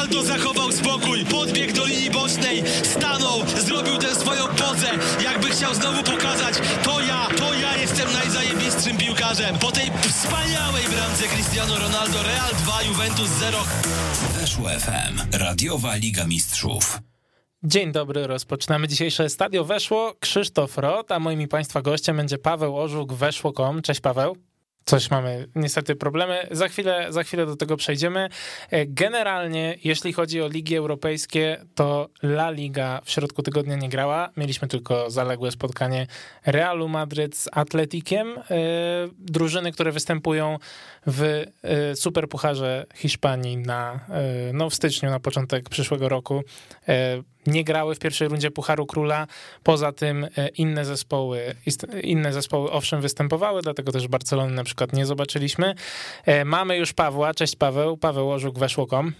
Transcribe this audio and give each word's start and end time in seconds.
Ronaldo 0.00 0.22
zachował 0.22 0.72
spokój, 0.72 1.24
podbiegł 1.24 1.72
do 1.72 1.86
linii 1.86 2.10
bocznej, 2.10 2.62
stanął, 2.82 3.46
zrobił 3.66 3.98
tę 3.98 4.14
swoją 4.14 4.46
pozę, 4.48 4.86
jakby 5.24 5.50
chciał 5.50 5.74
znowu 5.74 6.02
pokazać, 6.02 6.54
to 6.84 7.00
ja, 7.00 7.26
to 7.36 7.54
ja 7.54 7.76
jestem 7.76 8.12
najzajebistszym 8.12 8.96
piłkarzem. 8.96 9.58
Po 9.58 9.72
tej 9.72 9.90
wspaniałej 10.08 10.84
bramce 10.84 11.24
Cristiano 11.28 11.78
Ronaldo, 11.78 12.22
Real 12.22 12.50
2, 12.62 12.82
Juventus 12.82 13.28
0. 13.28 13.58
Weszło 14.40 14.68
FM, 14.68 15.38
radiowa 15.38 15.94
Liga 15.94 16.26
Mistrzów. 16.26 16.98
Dzień 17.62 17.92
dobry, 17.92 18.26
rozpoczynamy 18.26 18.88
dzisiejsze 18.88 19.28
Stadio 19.28 19.64
Weszło. 19.64 20.14
Krzysztof 20.20 20.78
Rot, 20.78 21.12
a 21.12 21.18
moim 21.18 21.48
Państwa 21.48 21.82
gościem 21.82 22.16
będzie 22.16 22.38
Paweł 22.38 22.76
Orzuk, 22.76 23.12
weszło.com. 23.12 23.82
Cześć 23.82 24.00
Paweł. 24.00 24.49
Coś 24.84 25.10
mamy 25.10 25.46
niestety 25.54 25.96
problemy. 25.96 26.46
Za 26.50 26.68
chwilę, 26.68 27.06
za 27.12 27.22
chwilę 27.22 27.46
do 27.46 27.56
tego 27.56 27.76
przejdziemy. 27.76 28.28
E, 28.70 28.86
generalnie, 28.86 29.76
jeśli 29.84 30.12
chodzi 30.12 30.42
o 30.42 30.48
ligi 30.48 30.76
europejskie, 30.76 31.64
to 31.74 32.08
La 32.22 32.50
Liga 32.50 33.00
w 33.04 33.10
środku 33.10 33.42
tygodnia 33.42 33.76
nie 33.76 33.88
grała. 33.88 34.30
Mieliśmy 34.36 34.68
tylko 34.68 35.10
zaległe 35.10 35.50
spotkanie 35.50 36.06
Realu 36.46 36.88
Madryt 36.88 37.36
z 37.36 37.48
Atletikiem. 37.52 38.38
E, 38.38 38.42
drużyny, 39.18 39.72
które 39.72 39.92
występują 39.92 40.58
w 41.06 41.22
e, 41.62 41.96
Superpucharze 41.96 42.86
Hiszpanii 42.94 43.56
na, 43.56 44.06
no 44.52 44.70
w 44.70 44.74
styczniu, 44.74 45.10
na 45.10 45.20
początek 45.20 45.68
przyszłego 45.68 46.08
roku 46.08 46.42
nie 47.46 47.64
grały 47.64 47.94
w 47.94 47.98
pierwszej 47.98 48.28
rundzie 48.28 48.50
Pucharu 48.50 48.86
Króla. 48.86 49.26
Poza 49.62 49.92
tym 49.92 50.26
inne 50.56 50.84
zespoły, 50.84 51.54
inne 52.02 52.32
zespoły 52.32 52.70
owszem 52.70 53.00
występowały, 53.00 53.62
dlatego 53.62 53.92
też 53.92 54.08
Barcelony 54.08 54.54
na 54.54 54.64
przykład 54.64 54.92
nie 54.92 55.06
zobaczyliśmy. 55.06 55.74
Mamy 56.44 56.76
już 56.76 56.92
Pawła. 56.92 57.34
Cześć 57.34 57.56
Paweł. 57.56 57.96
Paweł 57.96 58.30
Orzuk, 58.30 58.58
weszło.com. 58.58 59.12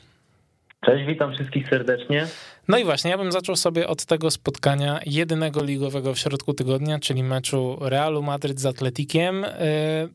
Cześć, 0.86 1.06
witam 1.06 1.34
wszystkich 1.34 1.68
serdecznie. 1.68 2.26
No 2.68 2.78
i 2.78 2.84
właśnie, 2.84 3.10
ja 3.10 3.18
bym 3.18 3.32
zaczął 3.32 3.56
sobie 3.56 3.88
od 3.88 4.04
tego 4.04 4.30
spotkania 4.30 5.00
jedynego 5.06 5.64
ligowego 5.64 6.14
w 6.14 6.18
środku 6.18 6.54
tygodnia, 6.54 6.98
czyli 6.98 7.22
meczu 7.22 7.78
Realu 7.80 8.22
Madryt 8.22 8.60
z 8.60 8.66
Atletikiem. 8.66 9.46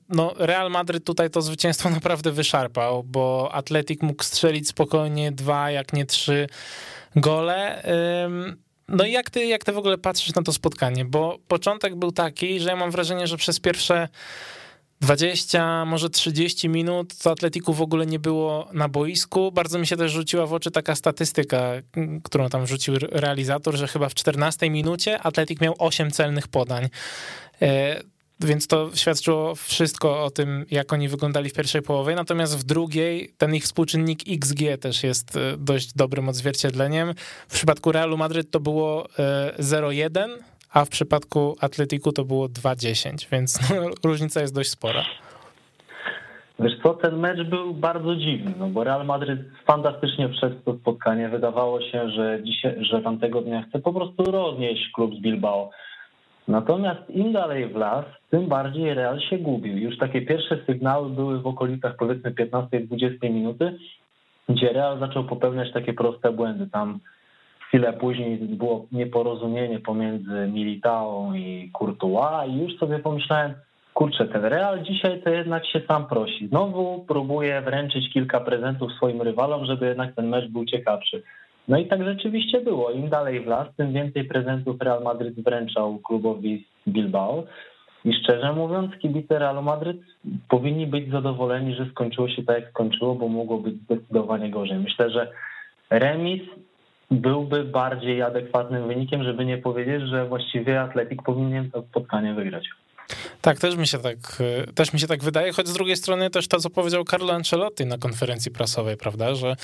No, 0.10 0.34
Real 0.38 0.72
Madryt 0.72 1.04
tutaj 1.04 1.30
to 1.30 1.42
zwycięstwo 1.42 1.90
naprawdę 2.00 2.32
wyszarpał, 2.32 3.04
bo 3.04 3.50
Atletik 3.54 4.02
mógł 4.02 4.24
strzelić 4.24 4.68
spokojnie 4.68 5.32
dwa, 5.32 5.72
jak 5.72 5.94
nie 5.94 6.06
trzy 6.06 6.48
gole. 7.16 7.84
No 8.88 9.06
i 9.06 9.12
jak 9.12 9.30
ty, 9.30 9.46
jak 9.46 9.64
ty 9.64 9.72
w 9.72 9.78
ogóle 9.78 9.98
patrzysz 9.98 10.36
na 10.36 10.42
to 10.42 10.54
spotkanie? 10.54 11.06
Bo 11.06 11.40
początek 11.48 11.96
był 11.96 12.12
taki, 12.12 12.60
że 12.60 12.70
ja 12.70 12.76
mam 12.76 12.92
wrażenie, 12.92 13.28
że 13.28 13.38
przez 13.38 13.60
pierwsze 13.60 14.08
20, 15.02 15.86
może 15.86 16.10
30 16.10 16.70
minut 16.70 17.18
to 17.18 17.32
Atletiku 17.32 17.74
w 17.74 17.82
ogóle 17.82 18.06
nie 18.06 18.20
było 18.20 18.70
na 18.74 18.90
boisku. 18.90 19.52
Bardzo 19.52 19.80
mi 19.80 19.88
się 19.88 19.98
też 19.98 20.12
rzuciła 20.12 20.46
w 20.46 20.54
oczy 20.54 20.72
taka 20.72 20.96
statystyka, 20.96 21.72
którą 22.24 22.50
tam 22.50 22.68
rzucił 22.68 22.94
realizator, 23.12 23.76
że 23.76 23.88
chyba 23.88 24.10
w 24.10 24.14
14 24.14 24.70
minucie 24.70 25.22
Atletik 25.22 25.62
miał 25.62 25.76
8 25.80 26.12
celnych 26.12 26.48
podań. 26.48 26.90
Więc 28.40 28.68
to 28.68 28.90
świadczyło 28.96 29.56
wszystko 29.56 30.24
o 30.24 30.30
tym, 30.30 30.66
jak 30.72 30.94
oni 30.94 31.10
wyglądali 31.10 31.50
w 31.50 31.54
pierwszej 31.54 31.82
połowie. 31.82 32.16
Natomiast 32.16 32.60
w 32.60 32.64
drugiej 32.64 33.34
ten 33.38 33.56
ich 33.56 33.64
współczynnik 33.64 34.20
XG 34.30 34.60
też 34.82 35.04
jest 35.04 35.38
e, 35.38 35.40
dość 35.58 35.94
dobrym 35.94 36.30
odzwierciedleniem. 36.30 37.14
W 37.48 37.54
przypadku 37.54 37.92
Realu 37.92 38.18
Madryt 38.18 38.52
to 38.52 38.60
było 38.60 39.08
0,1, 39.60 40.20
e, 40.20 40.28
a 40.74 40.86
w 40.86 40.90
przypadku 40.90 41.56
Atletiku 41.62 42.12
to 42.12 42.26
było 42.26 42.46
2,10, 42.46 43.28
więc 43.32 43.70
no, 43.70 44.10
różnica 44.10 44.42
jest 44.42 44.56
dość 44.56 44.70
spora. 44.70 45.06
Wiesz 46.60 46.74
co, 46.84 46.94
ten 46.94 47.20
mecz 47.20 47.48
był 47.50 47.74
bardzo 47.74 48.16
dziwny, 48.16 48.54
no 48.60 48.68
bo 48.68 48.84
Real 48.84 49.06
Madryt 49.06 49.40
fantastycznie 49.66 50.30
wszedł 50.30 50.56
to 50.66 50.74
spotkanie. 50.74 51.30
Wydawało 51.30 51.82
się, 51.82 52.10
że, 52.10 52.40
dzisiaj, 52.44 52.86
że 52.86 53.02
tamtego 53.02 53.42
dnia 53.42 53.66
chce 53.70 53.80
po 53.80 53.94
prostu 53.94 54.32
roznieść 54.32 54.92
klub 54.94 55.16
z 55.16 55.20
Bilbao. 55.20 55.70
Natomiast 56.48 57.10
im 57.10 57.34
dalej 57.34 57.68
w 57.68 57.76
las, 57.76 58.06
tym 58.30 58.48
bardziej 58.48 58.94
Real 58.94 59.20
się 59.20 59.38
gubił. 59.38 59.78
Już 59.78 59.98
takie 59.98 60.22
pierwsze 60.22 60.58
sygnały 60.66 61.10
były 61.10 61.42
w 61.42 61.48
okolicach 61.48 61.96
powiedzmy 61.96 62.32
15-20 62.32 63.34
minuty, 63.34 63.78
gdzie 64.50 64.74
Real 64.74 65.00
zaczął 65.00 65.24
popełniać 65.24 65.74
takie 65.74 65.94
proste 65.94 66.32
błędy. 66.32 66.68
Tam 66.68 67.00
chwilę 67.68 67.94
później 67.94 68.38
było 68.38 68.86
nieporozumienie 68.92 69.80
pomiędzy 69.80 70.48
Militao 70.54 71.32
i 71.36 71.72
Courtois 71.80 72.50
i 72.50 72.62
już 72.62 72.78
sobie 72.78 73.00
pomyślałem, 73.00 73.54
kurczę, 73.94 74.26
ten 74.26 74.46
Real 74.46 74.84
dzisiaj 74.84 75.22
to 75.24 75.30
jednak 75.30 75.66
się 75.66 75.82
sam 75.88 76.08
prosi. 76.08 76.48
Znowu 76.48 77.06
próbuje 77.08 77.62
wręczyć 77.62 78.14
kilka 78.14 78.40
prezentów 78.40 78.94
swoim 78.94 79.22
rywalom, 79.22 79.66
żeby 79.66 79.86
jednak 79.86 80.16
ten 80.16 80.28
mecz 80.28 80.50
był 80.50 80.66
ciekawszy. 80.66 81.24
No 81.68 81.78
i 81.78 81.88
tak 81.88 82.04
rzeczywiście 82.04 82.62
było. 82.62 82.92
Im 82.92 83.10
dalej 83.10 83.40
w 83.40 83.48
las, 83.48 83.68
tym 83.78 83.94
więcej 83.94 84.24
prezentów 84.24 84.82
Real 84.82 85.04
Madryt 85.04 85.44
wręczał 85.44 86.00
klubowi 86.00 86.68
Bilbao. 86.88 87.44
I 88.06 88.14
szczerze 88.14 88.54
mówiąc, 88.54 88.92
kibice 89.02 89.40
Realu 89.40 89.62
Madryt 89.62 89.98
powinni 90.50 90.88
być 90.88 91.12
zadowoleni, 91.12 91.76
że 91.76 91.86
skończyło 91.92 92.30
się 92.30 92.44
tak, 92.44 92.60
jak 92.60 92.70
skończyło, 92.70 93.16
bo 93.16 93.28
mogło 93.28 93.58
być 93.58 93.76
zdecydowanie 93.76 94.50
gorzej. 94.50 94.80
Myślę, 94.80 95.10
że 95.10 95.32
remis 95.90 96.42
byłby 97.12 97.64
bardziej 97.64 98.22
adekwatnym 98.22 98.88
wynikiem, 98.88 99.24
żeby 99.24 99.46
nie 99.46 99.58
powiedzieć, 99.58 100.02
że 100.02 100.26
właściwie 100.26 100.82
Atletik 100.82 101.24
powinien 101.24 101.72
to 101.72 101.82
spotkanie 101.82 102.34
wygrać. 102.34 102.68
Tak, 103.42 103.60
też 103.60 103.78
mi 103.78 103.88
się 103.88 103.98
tak, 103.98 104.18
też 104.76 104.94
mi 104.94 105.00
się 105.00 105.08
tak 105.08 105.24
wydaje, 105.24 105.52
choć 105.52 105.68
z 105.68 105.74
drugiej 105.74 105.96
strony 105.96 106.30
też 106.30 106.48
to, 106.48 106.60
co 106.60 106.70
powiedział 106.70 107.04
Carlo 107.04 107.34
Ancelotti 107.34 107.86
na 107.86 107.98
konferencji 107.98 108.52
prasowej, 108.52 108.98
prawda, 108.98 109.36
że 109.36 109.56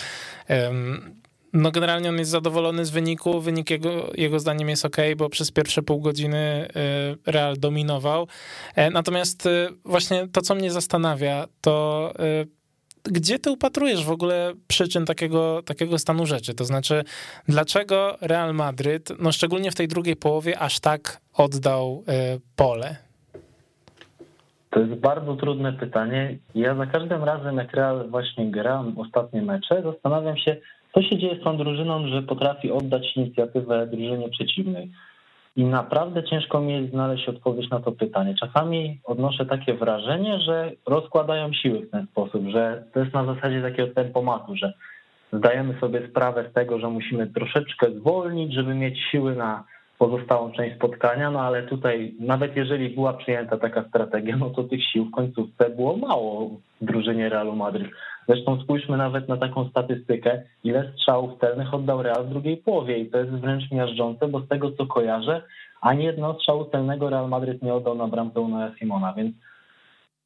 um, 0.50 1.16
no 1.54 1.72
generalnie 1.72 2.10
on 2.10 2.18
jest 2.18 2.32
zadowolony 2.32 2.86
z 2.86 2.90
wyniku, 2.90 3.40
wynik 3.40 3.70
jego, 3.70 4.12
jego 4.16 4.40
zdaniem 4.40 4.70
jest 4.70 4.86
ok, 4.86 4.98
bo 5.18 5.30
przez 5.30 5.52
pierwsze 5.52 5.82
pół 5.82 6.02
godziny 6.02 6.38
e, 6.38 7.32
Real 7.32 7.56
dominował. 7.58 8.28
E, 8.76 8.90
natomiast 8.90 9.46
e, 9.46 9.70
właśnie 9.86 10.28
to, 10.28 10.42
co 10.42 10.56
mnie 10.56 10.72
zastanawia, 10.72 11.48
to 11.62 12.14
gdzie 13.04 13.40
ty 13.40 13.52
upatrujesz 13.52 14.06
w 14.06 14.12
ogóle 14.12 14.54
przyczyn 14.68 15.06
takiego, 15.06 15.62
takiego 15.66 15.98
stanu 15.98 16.26
rzeczy? 16.26 16.54
To 16.54 16.66
znaczy, 16.66 17.04
dlaczego 17.48 18.18
Real 18.22 18.54
Madryt, 18.54 19.10
no 19.20 19.32
szczególnie 19.32 19.72
w 19.72 19.76
tej 19.76 19.88
drugiej 19.88 20.16
połowie, 20.16 20.60
aż 20.60 20.80
tak 20.80 21.22
oddał 21.34 22.04
pole? 22.56 22.96
To 24.70 24.80
jest 24.80 24.94
bardzo 24.94 25.36
trudne 25.36 25.74
pytanie. 25.74 26.38
Ja 26.56 26.76
za 26.76 26.86
każdym 26.86 27.24
razem, 27.24 27.58
jak 27.58 27.74
Real 27.74 28.10
właśnie 28.10 28.52
gram 28.52 29.00
ostatnie 29.00 29.42
mecze, 29.42 29.82
zastanawiam 29.84 30.38
się, 30.38 30.58
co 30.94 31.02
się 31.02 31.18
dzieje 31.18 31.36
z 31.36 31.44
tą 31.44 31.58
drużyną, 31.58 32.08
że 32.08 32.22
potrafi 32.22 32.72
oddać 32.72 33.18
inicjatywę 33.18 33.88
drużynie 33.88 34.30
przeciwnej. 34.30 34.92
I 35.56 35.64
naprawdę 35.64 36.24
ciężko 36.24 36.62
mi 36.62 36.74
jest 36.74 36.92
znaleźć 36.92 37.30
odpowiedź 37.30 37.70
na 37.70 37.80
to 37.80 37.92
pytanie. 37.92 38.36
Czasami 38.40 39.00
odnoszę 39.04 39.46
takie 39.46 39.74
wrażenie, 39.74 40.40
że 40.40 40.72
rozkładają 40.86 41.54
siły 41.54 41.80
w 41.80 41.92
ten 41.92 42.08
sposób, 42.08 42.48
że 42.48 42.84
to 42.94 43.00
jest 43.00 43.14
na 43.14 43.26
zasadzie 43.26 43.62
takiego 43.62 43.94
tempomatu, 43.94 44.56
że 44.56 44.74
zdajemy 45.34 45.80
sobie 45.80 46.08
sprawę 46.10 46.50
z 46.52 46.54
tego, 46.54 46.80
że 46.80 46.90
musimy 46.90 47.28
troszeczkę 47.28 47.92
zwolnić, 47.92 48.54
żeby 48.54 48.76
mieć 48.76 49.00
siły 49.12 49.36
na 49.36 49.64
pozostałą 49.98 50.52
część 50.52 50.76
spotkania, 50.76 51.32
no 51.32 51.42
ale 51.42 51.64
tutaj 51.64 52.16
nawet 52.20 52.56
jeżeli 52.56 52.90
była 52.90 53.14
przyjęta 53.14 53.58
taka 53.58 53.84
strategia, 53.90 54.38
no 54.38 54.50
to 54.50 54.64
tych 54.64 54.84
sił 54.84 55.06
w 55.06 55.12
końcówce 55.12 55.70
było 55.70 55.98
mało 55.98 56.50
w 56.82 56.86
drużynie 56.86 57.30
Realu 57.30 57.56
Madryt. 57.56 57.92
Zresztą 58.32 58.62
spójrzmy 58.62 58.98
nawet 58.98 59.28
na 59.30 59.38
taką 59.38 59.70
statystykę, 59.70 60.42
ile 60.64 60.92
strzałów 60.94 61.40
celnych 61.40 61.74
oddał 61.74 62.04
Real 62.04 62.26
w 62.26 62.30
drugiej 62.30 62.58
połowie 62.58 62.98
i 62.98 63.10
to 63.10 63.18
jest 63.18 63.32
wręcz 63.32 63.72
miażdżące, 63.72 64.28
bo 64.28 64.40
z 64.40 64.48
tego 64.48 64.72
co 64.72 64.86
kojarzę, 64.86 65.42
ani 65.82 66.04
jedno 66.04 66.34
strzału 66.34 66.66
celnego 66.66 67.10
Real 67.10 67.30
Madryt 67.30 67.62
nie 67.62 67.74
oddał 67.74 67.96
na 67.96 68.08
bramkę 68.08 68.40
Unaja 68.40 68.72
Simona, 68.80 69.14
więc 69.14 69.36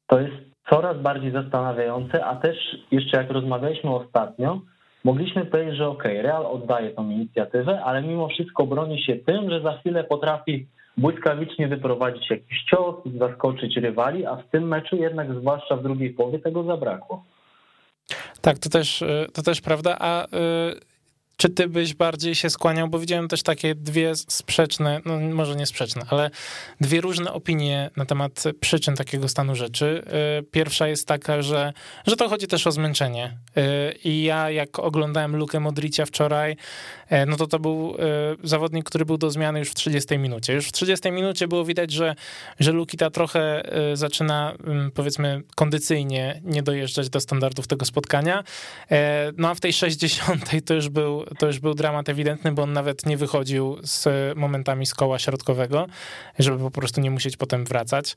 to 0.06 0.20
jest 0.20 0.34
coraz 0.70 0.98
bardziej 0.98 1.32
zastanawiające, 1.32 2.24
a 2.24 2.36
też 2.36 2.56
jeszcze 2.90 3.16
jak 3.16 3.30
rozmawialiśmy 3.30 3.94
ostatnio, 3.94 4.60
mogliśmy 5.04 5.44
powiedzieć, 5.44 5.76
że 5.76 5.88
ok, 5.88 6.04
Real 6.04 6.46
oddaje 6.46 6.90
tą 6.90 7.10
inicjatywę, 7.10 7.84
ale 7.84 8.02
mimo 8.02 8.28
wszystko 8.28 8.66
broni 8.66 9.02
się 9.02 9.16
tym, 9.16 9.50
że 9.50 9.60
za 9.60 9.78
chwilę 9.78 10.04
potrafi 10.04 10.66
błyskawicznie 10.96 11.68
wyprowadzić 11.68 12.30
jakiś 12.30 12.64
cios, 12.70 12.94
zaskoczyć 13.18 13.76
rywali, 13.76 14.26
a 14.26 14.36
w 14.36 14.48
tym 14.50 14.68
meczu 14.68 14.96
jednak 14.96 15.34
zwłaszcza 15.34 15.76
w 15.76 15.82
drugiej 15.82 16.10
połowie 16.10 16.38
tego 16.38 16.62
zabrakło. 16.62 17.24
Tak, 18.40 18.58
to 18.58 18.68
też, 18.68 19.04
to 19.32 19.42
też 19.42 19.60
prawda. 19.60 19.96
A 19.98 20.24
y, 20.24 20.28
czy 21.36 21.48
ty 21.48 21.68
byś 21.68 21.94
bardziej 21.94 22.34
się 22.34 22.50
skłaniał, 22.50 22.88
bo 22.88 22.98
widziałem 22.98 23.28
też 23.28 23.42
takie 23.42 23.74
dwie 23.74 24.16
sprzeczne, 24.16 25.00
no 25.04 25.20
może 25.20 25.56
nie 25.56 25.66
sprzeczne, 25.66 26.02
ale 26.10 26.30
dwie 26.80 27.00
różne 27.00 27.32
opinie 27.32 27.90
na 27.96 28.06
temat 28.06 28.44
przyczyn 28.60 28.96
takiego 28.96 29.28
stanu 29.28 29.54
rzeczy. 29.54 30.02
Y, 30.40 30.42
pierwsza 30.42 30.88
jest 30.88 31.08
taka, 31.08 31.42
że, 31.42 31.72
że 32.06 32.16
to 32.16 32.28
chodzi 32.28 32.46
też 32.46 32.66
o 32.66 32.72
zmęczenie. 32.72 33.38
Y, 33.56 33.92
I 34.04 34.22
ja 34.22 34.50
jak 34.50 34.78
oglądałem 34.78 35.36
Lukę 35.36 35.60
Modricia 35.60 36.06
wczoraj, 36.06 36.52
y, 37.12 37.26
no 37.26 37.36
to 37.36 37.46
to 37.46 37.58
był 37.58 37.96
zawodnik, 38.42 38.84
który 38.84 39.04
był 39.04 39.18
do 39.18 39.30
zmiany 39.30 39.58
już 39.58 39.70
w 39.70 39.74
30 39.74 40.18
minucie. 40.18 40.52
Już 40.52 40.68
w 40.68 40.72
30 40.72 41.12
minucie 41.12 41.48
było 41.48 41.64
widać, 41.64 41.92
że, 41.92 42.14
że 42.60 42.72
Lukita 42.72 43.10
trochę 43.10 43.62
zaczyna 43.94 44.54
powiedzmy 44.94 45.42
kondycyjnie 45.54 46.40
nie 46.44 46.62
dojeżdżać 46.62 47.10
do 47.10 47.20
standardów 47.20 47.66
tego 47.66 47.84
spotkania. 47.84 48.44
No 49.36 49.48
a 49.48 49.54
w 49.54 49.60
tej 49.60 49.72
60 49.72 50.50
to 50.66 50.74
już 50.74 50.88
był 50.88 51.25
to 51.38 51.46
już 51.46 51.58
był 51.58 51.74
dramat 51.74 52.08
ewidentny, 52.08 52.52
bo 52.52 52.62
on 52.62 52.72
nawet 52.72 53.06
nie 53.06 53.16
wychodził 53.16 53.76
z 53.82 54.08
momentami 54.36 54.86
z 54.86 54.94
koła 54.94 55.18
środkowego, 55.18 55.86
żeby 56.38 56.58
po 56.58 56.70
prostu 56.70 57.00
nie 57.00 57.10
musieć 57.10 57.36
potem 57.36 57.64
wracać. 57.64 58.16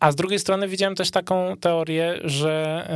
A 0.00 0.12
z 0.12 0.16
drugiej 0.16 0.38
strony 0.38 0.68
widziałem 0.68 0.94
też 0.94 1.10
taką 1.10 1.56
teorię, 1.56 2.14
że, 2.24 2.86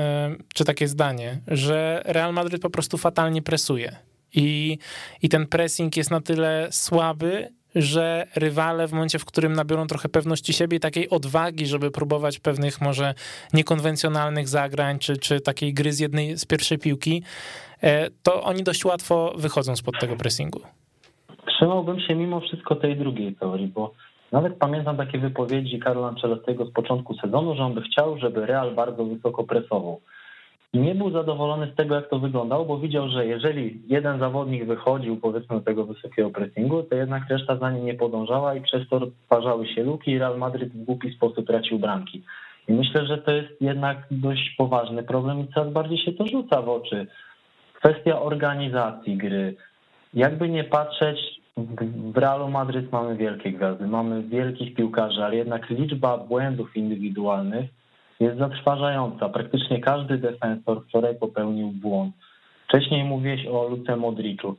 czy 0.54 0.64
takie 0.64 0.88
zdanie, 0.88 1.40
że 1.48 2.02
Real 2.04 2.32
Madrid 2.32 2.62
po 2.62 2.70
prostu 2.70 2.98
fatalnie 2.98 3.42
presuje. 3.42 3.96
I, 4.34 4.78
I 5.22 5.28
ten 5.28 5.46
pressing 5.46 5.96
jest 5.96 6.10
na 6.10 6.20
tyle 6.20 6.68
słaby, 6.70 7.48
że 7.76 8.26
rywale 8.36 8.88
w 8.88 8.92
momencie, 8.92 9.18
w 9.18 9.24
którym 9.24 9.52
nabiorą 9.52 9.86
trochę 9.86 10.08
pewności 10.08 10.52
siebie 10.52 10.76
i 10.76 10.80
takiej 10.80 11.10
odwagi, 11.10 11.66
żeby 11.66 11.90
próbować 11.90 12.38
pewnych 12.38 12.80
może 12.80 13.14
niekonwencjonalnych 13.52 14.48
zagrań, 14.48 14.98
czy, 14.98 15.16
czy 15.16 15.40
takiej 15.40 15.74
gry 15.74 15.92
z 15.92 16.00
jednej, 16.00 16.36
z 16.36 16.46
pierwszej 16.46 16.78
piłki, 16.78 17.22
e, 17.82 18.10
to 18.22 18.42
oni 18.42 18.62
dość 18.62 18.84
łatwo 18.84 19.34
wychodzą 19.36 19.76
spod 19.76 19.94
tego 20.00 20.16
pressingu. 20.16 20.60
Trzymałbym 21.46 22.00
się 22.00 22.14
mimo 22.14 22.40
wszystko 22.40 22.74
tej 22.74 22.96
drugiej 22.96 23.34
teorii, 23.34 23.66
bo 23.66 23.92
nawet 24.32 24.54
pamiętam 24.58 24.96
takie 24.96 25.18
wypowiedzi 25.18 25.78
Karla 25.78 26.08
Ancelottiego 26.08 26.66
z 26.66 26.72
początku 26.72 27.14
sezonu, 27.14 27.56
że 27.56 27.62
on 27.62 27.74
by 27.74 27.82
chciał, 27.82 28.18
żeby 28.18 28.46
Real 28.46 28.74
bardzo 28.74 29.04
wysoko 29.04 29.44
presował 29.44 30.00
nie 30.76 30.94
był 30.94 31.10
zadowolony 31.10 31.70
z 31.72 31.76
tego, 31.76 31.94
jak 31.94 32.08
to 32.08 32.18
wyglądało, 32.18 32.64
bo 32.64 32.78
widział, 32.78 33.08
że 33.08 33.26
jeżeli 33.26 33.82
jeden 33.86 34.18
zawodnik 34.18 34.64
wychodził 34.64 35.16
powiedzmy 35.16 35.56
do 35.56 35.62
tego 35.62 35.84
wysokiego 35.84 36.30
pressingu, 36.30 36.82
to 36.82 36.96
jednak 36.96 37.28
reszta 37.28 37.56
za 37.56 37.70
nim 37.70 37.84
nie 37.84 37.94
podążała 37.94 38.54
i 38.54 38.60
przez 38.60 38.88
to 38.88 39.00
stwarzały 39.24 39.66
się 39.66 39.82
luki 39.82 40.10
i 40.10 40.18
Real 40.18 40.38
Madrid 40.38 40.72
w 40.72 40.84
głupi 40.84 41.12
sposób 41.12 41.46
tracił 41.46 41.78
bramki. 41.78 42.22
I 42.68 42.72
myślę, 42.72 43.06
że 43.06 43.18
to 43.18 43.32
jest 43.32 43.48
jednak 43.60 44.06
dość 44.10 44.54
poważny 44.58 45.02
problem 45.02 45.40
i 45.40 45.48
coraz 45.54 45.72
bardziej 45.72 45.98
się 45.98 46.12
to 46.12 46.26
rzuca 46.26 46.62
w 46.62 46.68
oczy. 46.68 47.06
Kwestia 47.74 48.20
organizacji 48.22 49.16
gry. 49.16 49.54
Jakby 50.14 50.48
nie 50.48 50.64
patrzeć, 50.64 51.18
w 52.12 52.16
Realu 52.18 52.48
Madryt 52.48 52.92
mamy 52.92 53.16
wielkie 53.16 53.52
gwiazdy, 53.52 53.86
mamy 53.86 54.22
wielkich 54.22 54.74
piłkarzy, 54.74 55.24
ale 55.24 55.36
jednak 55.36 55.70
liczba 55.70 56.18
błędów 56.18 56.76
indywidualnych 56.76 57.70
jest 58.20 58.38
zatrważająca. 58.38 59.28
Praktycznie 59.28 59.80
każdy 59.80 60.18
defensor 60.18 60.84
wczoraj 60.84 61.14
popełnił 61.14 61.68
błąd. 61.68 62.14
Wcześniej 62.68 63.04
mówiłeś 63.04 63.46
o 63.46 63.68
Luce 63.68 63.96
Modriczu. 63.96 64.56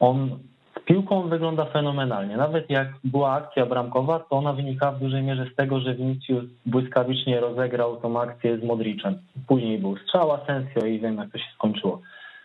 On 0.00 0.38
z 0.76 0.84
piłką 0.84 1.28
wygląda 1.28 1.64
fenomenalnie. 1.64 2.36
Nawet 2.36 2.70
jak 2.70 2.88
była 3.04 3.32
akcja 3.32 3.66
bramkowa, 3.66 4.18
to 4.18 4.36
ona 4.36 4.52
wynikała 4.52 4.92
w 4.92 5.00
dużej 5.00 5.22
mierze 5.22 5.46
z 5.52 5.56
tego, 5.56 5.80
że 5.80 5.94
Vinicius 5.94 6.44
błyskawicznie 6.66 7.40
rozegrał 7.40 7.96
tą 7.96 8.20
akcję 8.20 8.58
z 8.58 8.64
Modriczem. 8.64 9.18
Później 9.46 9.78
był 9.78 9.96
strzał 9.96 10.32
Asensio 10.32 10.86
i 10.86 11.00
wiem, 11.00 11.16
jak 11.16 11.32
to 11.32 11.38
się 11.38 11.50
skończyło. 11.54 12.00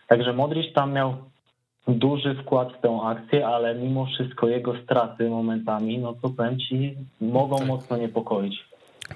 Także 0.08 0.32
Modric 0.32 0.74
tam 0.74 0.92
miał 0.92 1.14
duży 1.88 2.34
wkład 2.34 2.72
w 2.72 2.80
tę 2.80 3.00
akcję, 3.04 3.46
ale 3.46 3.74
mimo 3.74 4.06
wszystko 4.06 4.48
jego 4.48 4.74
straty 4.82 5.30
momentami, 5.30 5.98
no 5.98 6.14
to 6.22 6.30
powiem 6.30 6.58
ci, 6.58 6.96
mogą 7.20 7.56
tak. 7.58 7.66
mocno 7.66 7.96
niepokoić. 7.96 8.73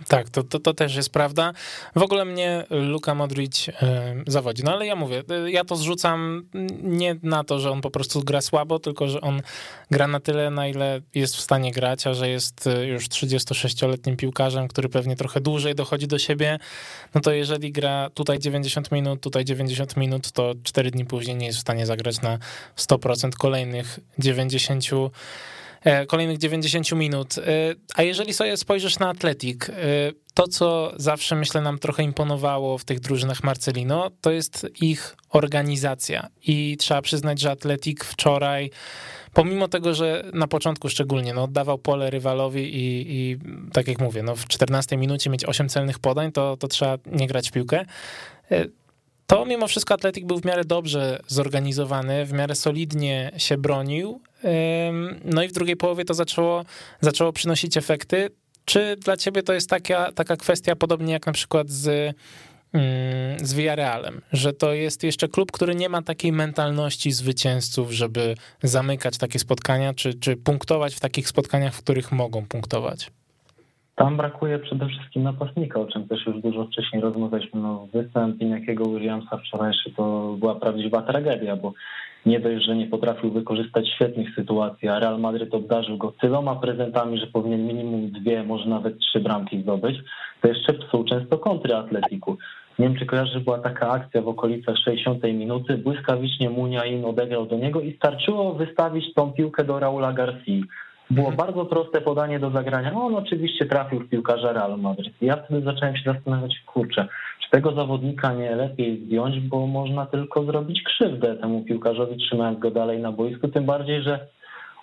Tak, 0.09 0.31
to, 0.31 0.43
to, 0.43 0.61
to 0.61 0.75
też 0.75 0.97
jest 0.97 1.11
prawda. 1.11 1.53
W 1.97 2.03
ogóle 2.03 2.25
mnie 2.25 2.65
Luka 2.71 3.15
Modric 3.15 3.69
e, 3.69 4.15
zawodzi. 4.27 4.65
No 4.65 4.73
ale 4.73 4.87
ja 4.87 4.97
mówię, 4.97 5.23
e, 5.31 5.51
ja 5.51 5.65
to 5.65 5.77
zrzucam 5.77 6.49
nie 6.83 7.17
na 7.23 7.45
to, 7.45 7.59
że 7.59 7.71
on 7.71 7.81
po 7.81 7.91
prostu 7.91 8.25
gra 8.25 8.41
słabo, 8.41 8.79
tylko 8.79 9.09
że 9.09 9.21
on 9.21 9.43
gra 9.91 10.09
na 10.09 10.21
tyle, 10.21 10.51
na 10.51 10.69
ile 10.69 11.01
jest 11.15 11.37
w 11.37 11.41
stanie 11.41 11.73
grać, 11.73 12.07
a 12.07 12.15
że 12.15 12.29
jest 12.29 12.67
e, 12.67 12.87
już 12.87 13.09
36-letnim 13.09 14.17
piłkarzem, 14.17 14.69
który 14.69 14.89
pewnie 14.89 15.17
trochę 15.17 15.41
dłużej 15.41 15.75
dochodzi 15.75 16.07
do 16.07 16.19
siebie, 16.19 16.59
no 17.15 17.21
to 17.21 17.33
jeżeli 17.33 17.73
gra 17.73 18.11
tutaj 18.15 18.39
90 18.39 18.93
minut, 18.93 19.21
tutaj 19.21 19.45
90 19.45 19.97
minut, 19.97 20.33
to 20.33 20.55
4 20.63 20.91
dni 20.91 21.05
później 21.05 21.37
nie 21.37 21.47
jest 21.47 21.59
w 21.59 21.61
stanie 21.61 21.87
zagrać 21.87 22.21
na 22.21 22.39
100% 22.77 23.31
kolejnych 23.31 23.99
90 24.19 24.79
E, 24.79 25.11
kolejnych 26.07 26.39
90 26.39 26.93
minut. 26.93 27.39
E, 27.39 27.43
a 27.95 28.03
jeżeli 28.03 28.35
sobie 28.35 28.57
spojrzysz 28.57 28.99
na 28.99 29.09
Atletik, 29.09 29.71
e, 29.71 29.75
to 30.35 30.49
co 30.49 30.93
zawsze 30.97 31.37
myślę 31.37 31.61
nam 31.61 31.79
trochę 31.79 32.03
imponowało 32.03 32.79
w 32.79 32.85
tych 32.85 33.01
drużynach 33.01 33.43
Marcelino, 33.43 34.11
to 34.21 34.31
jest 34.31 34.67
ich 34.81 35.17
organizacja. 35.31 36.29
I 36.47 36.77
trzeba 36.77 37.03
przyznać, 37.03 37.41
że 37.41 37.51
Atletik 37.51 38.05
wczoraj 38.05 38.71
pomimo 39.33 39.69
tego, 39.69 39.95
że 39.95 40.25
na 40.33 40.49
początku 40.49 40.89
szczególnie 40.89 41.35
no, 41.35 41.43
oddawał 41.43 41.79
pole 41.79 42.11
rywalowi 42.11 42.77
i, 42.77 43.07
i 43.09 43.39
tak 43.73 43.89
jak 43.89 43.99
mówię, 43.99 44.23
no, 44.23 44.37
w 44.37 44.47
14 44.47 44.97
minucie 44.97 45.31
mieć 45.31 45.45
8 45.45 45.69
celnych 45.69 45.99
podań, 45.99 46.33
to, 46.33 46.57
to 46.57 46.69
trzeba 46.69 46.99
nie 47.07 47.27
grać 47.27 47.49
w 47.49 47.53
piłkę 47.53 47.85
to 49.29 49.47
mimo 49.47 49.69
wszystko 49.69 49.95
Atletik 49.95 50.27
był 50.27 50.41
w 50.41 50.45
miarę 50.45 50.65
dobrze 50.65 51.21
zorganizowany, 51.27 52.27
w 52.27 52.33
miarę 52.33 52.55
solidnie 52.55 53.31
się 53.37 53.59
bronił. 53.59 54.21
No 55.25 55.43
i 55.43 55.49
w 55.49 55.53
drugiej 55.53 55.77
połowie 55.77 56.05
to 56.05 56.15
zaczęło, 56.15 56.65
zaczęło 57.01 57.33
przynosić 57.33 57.77
efekty. 57.77 58.31
Czy 58.65 58.97
dla 58.97 59.17
ciebie 59.17 59.43
to 59.43 59.53
jest 59.53 59.71
taka, 59.71 60.13
taka 60.13 60.37
kwestia, 60.37 60.77
podobnie 60.77 61.13
jak 61.13 61.27
na 61.27 61.33
przykład 61.33 61.71
z, 61.71 61.87
mm, 62.73 63.39
z 63.39 63.55
Villarrealem, 63.55 64.21
że 64.33 64.53
to 64.53 64.73
jest 64.73 65.05
jeszcze 65.05 65.29
klub, 65.29 65.53
który 65.53 65.75
nie 65.75 65.89
ma 65.89 66.03
takiej 66.03 66.33
mentalności 66.33 67.13
zwycięzców, 67.13 67.93
żeby 67.93 68.35
zamykać 68.63 69.19
takie 69.19 69.39
spotkania, 69.39 69.95
czy, 69.95 70.15
czy 70.15 70.37
punktować 70.37 70.95
w 70.95 71.01
takich 71.01 71.29
spotkaniach, 71.29 71.75
w 71.75 71.83
których 71.83 72.13
mogą 72.13 72.47
punktować? 72.47 73.11
Tam 73.99 74.17
brakuje 74.17 74.59
przede 74.59 74.87
wszystkim 74.89 75.23
napastnika, 75.23 75.81
o 75.81 75.87
czym 75.87 76.09
też 76.09 76.27
już 76.27 76.43
dużo 76.43 76.65
wcześniej 76.65 77.03
rozmawialiśmy. 77.03 77.61
No, 77.61 77.89
występ 77.93 78.41
Inakiego 78.41 78.91
Williamsa 78.91 79.39
wczorajszy 79.39 79.91
to 79.91 80.37
była 80.39 80.55
prawdziwa 80.55 81.03
tragedia, 81.03 81.57
bo 81.57 81.73
nie 82.27 82.41
dość, 82.41 82.67
że 82.67 82.77
nie 82.77 82.87
potrafił 82.87 83.31
wykorzystać 83.31 83.89
świetnych 83.89 84.35
sytuacji, 84.35 84.89
a 84.89 84.99
Real 84.99 85.21
Madrid 85.21 85.55
obdarzył 85.55 85.97
go 85.97 86.13
tyloma 86.21 86.57
prezentami, 86.57 87.19
że 87.19 87.27
powinien 87.27 87.67
minimum 87.67 88.11
dwie, 88.11 88.43
może 88.43 88.69
nawet 88.69 88.99
trzy 88.99 89.21
bramki 89.21 89.63
zdobyć, 89.63 89.99
to 90.41 90.49
jeszcze 90.49 90.73
psuł 90.73 91.05
często 91.05 91.39
kontry 91.39 91.75
Atletiku. 91.75 92.37
Nie 92.79 92.89
wiem, 92.89 92.99
czy 92.99 93.07
kojarzy, 93.07 93.41
była 93.41 93.59
taka 93.59 93.91
akcja 93.91 94.23
w 94.23 94.29
okolicach 94.29 94.77
60 94.85 95.23
minuty, 95.23 95.79
błyskawicznie 95.79 96.51
Muniain 96.51 97.05
odegrał 97.05 97.47
do 97.47 97.57
niego 97.57 97.81
i 97.81 97.97
starczyło 97.97 98.55
wystawić 98.55 99.15
tą 99.15 99.33
piłkę 99.33 99.65
do 99.65 99.79
Raula 99.79 100.13
Garcia. 100.13 100.53
Było 101.11 101.29
mhm. 101.29 101.37
bardzo 101.37 101.65
proste 101.65 102.01
podanie 102.01 102.39
do 102.39 102.51
zagrania. 102.51 102.93
On 102.95 103.15
oczywiście 103.15 103.67
trafił 103.67 104.01
w 104.01 104.09
piłkarza 104.09 104.53
Real 104.53 104.79
Madrid. 104.79 105.15
Ja 105.21 105.37
wtedy 105.37 105.61
zacząłem 105.61 105.97
się 105.97 106.13
zastanawiać, 106.13 106.63
kurczę, 106.67 107.09
tego 107.51 107.75
zawodnika 107.75 108.33
nie 108.33 108.57
lepiej 108.57 109.05
zdjąć, 109.05 109.41
bo 109.41 109.67
można 109.67 110.07
tylko 110.07 110.45
zrobić 110.45 110.83
krzywdę 110.83 111.37
temu 111.37 111.65
piłkarzowi, 111.65 112.17
trzymając 112.17 112.59
go 112.59 112.71
dalej 112.71 112.99
na 113.01 113.13
boisku. 113.13 113.49
Tym 113.49 113.65
bardziej, 113.65 114.03
że 114.03 114.27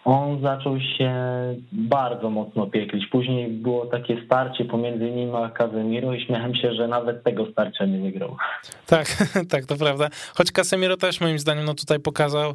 on 0.06 0.42
zaczął 0.42 0.80
się 0.80 1.14
bardzo 1.72 2.30
mocno 2.30 2.68
pieklić. 2.68 3.08
Później 3.12 3.50
było 3.50 3.86
takie 3.86 4.26
starcie 4.26 4.66
pomiędzy 4.66 5.12
nim 5.12 5.36
a 5.36 5.50
Casemiro 5.50 6.14
i 6.14 6.26
śmiałem 6.26 6.56
się, 6.56 6.74
że 6.74 6.88
nawet 6.88 7.24
tego 7.24 7.52
starcia 7.52 7.86
nie 7.86 8.00
wygrał. 8.00 8.38
Tak, 8.86 9.08
tak, 9.52 9.66
to 9.66 9.76
prawda. 9.76 10.10
Choć 10.36 10.52
Casemiro 10.52 10.98
też 10.98 11.22
moim 11.22 11.40
zdaniem 11.40 11.66
no 11.66 11.74
tutaj 11.74 12.00
pokazał 12.00 12.54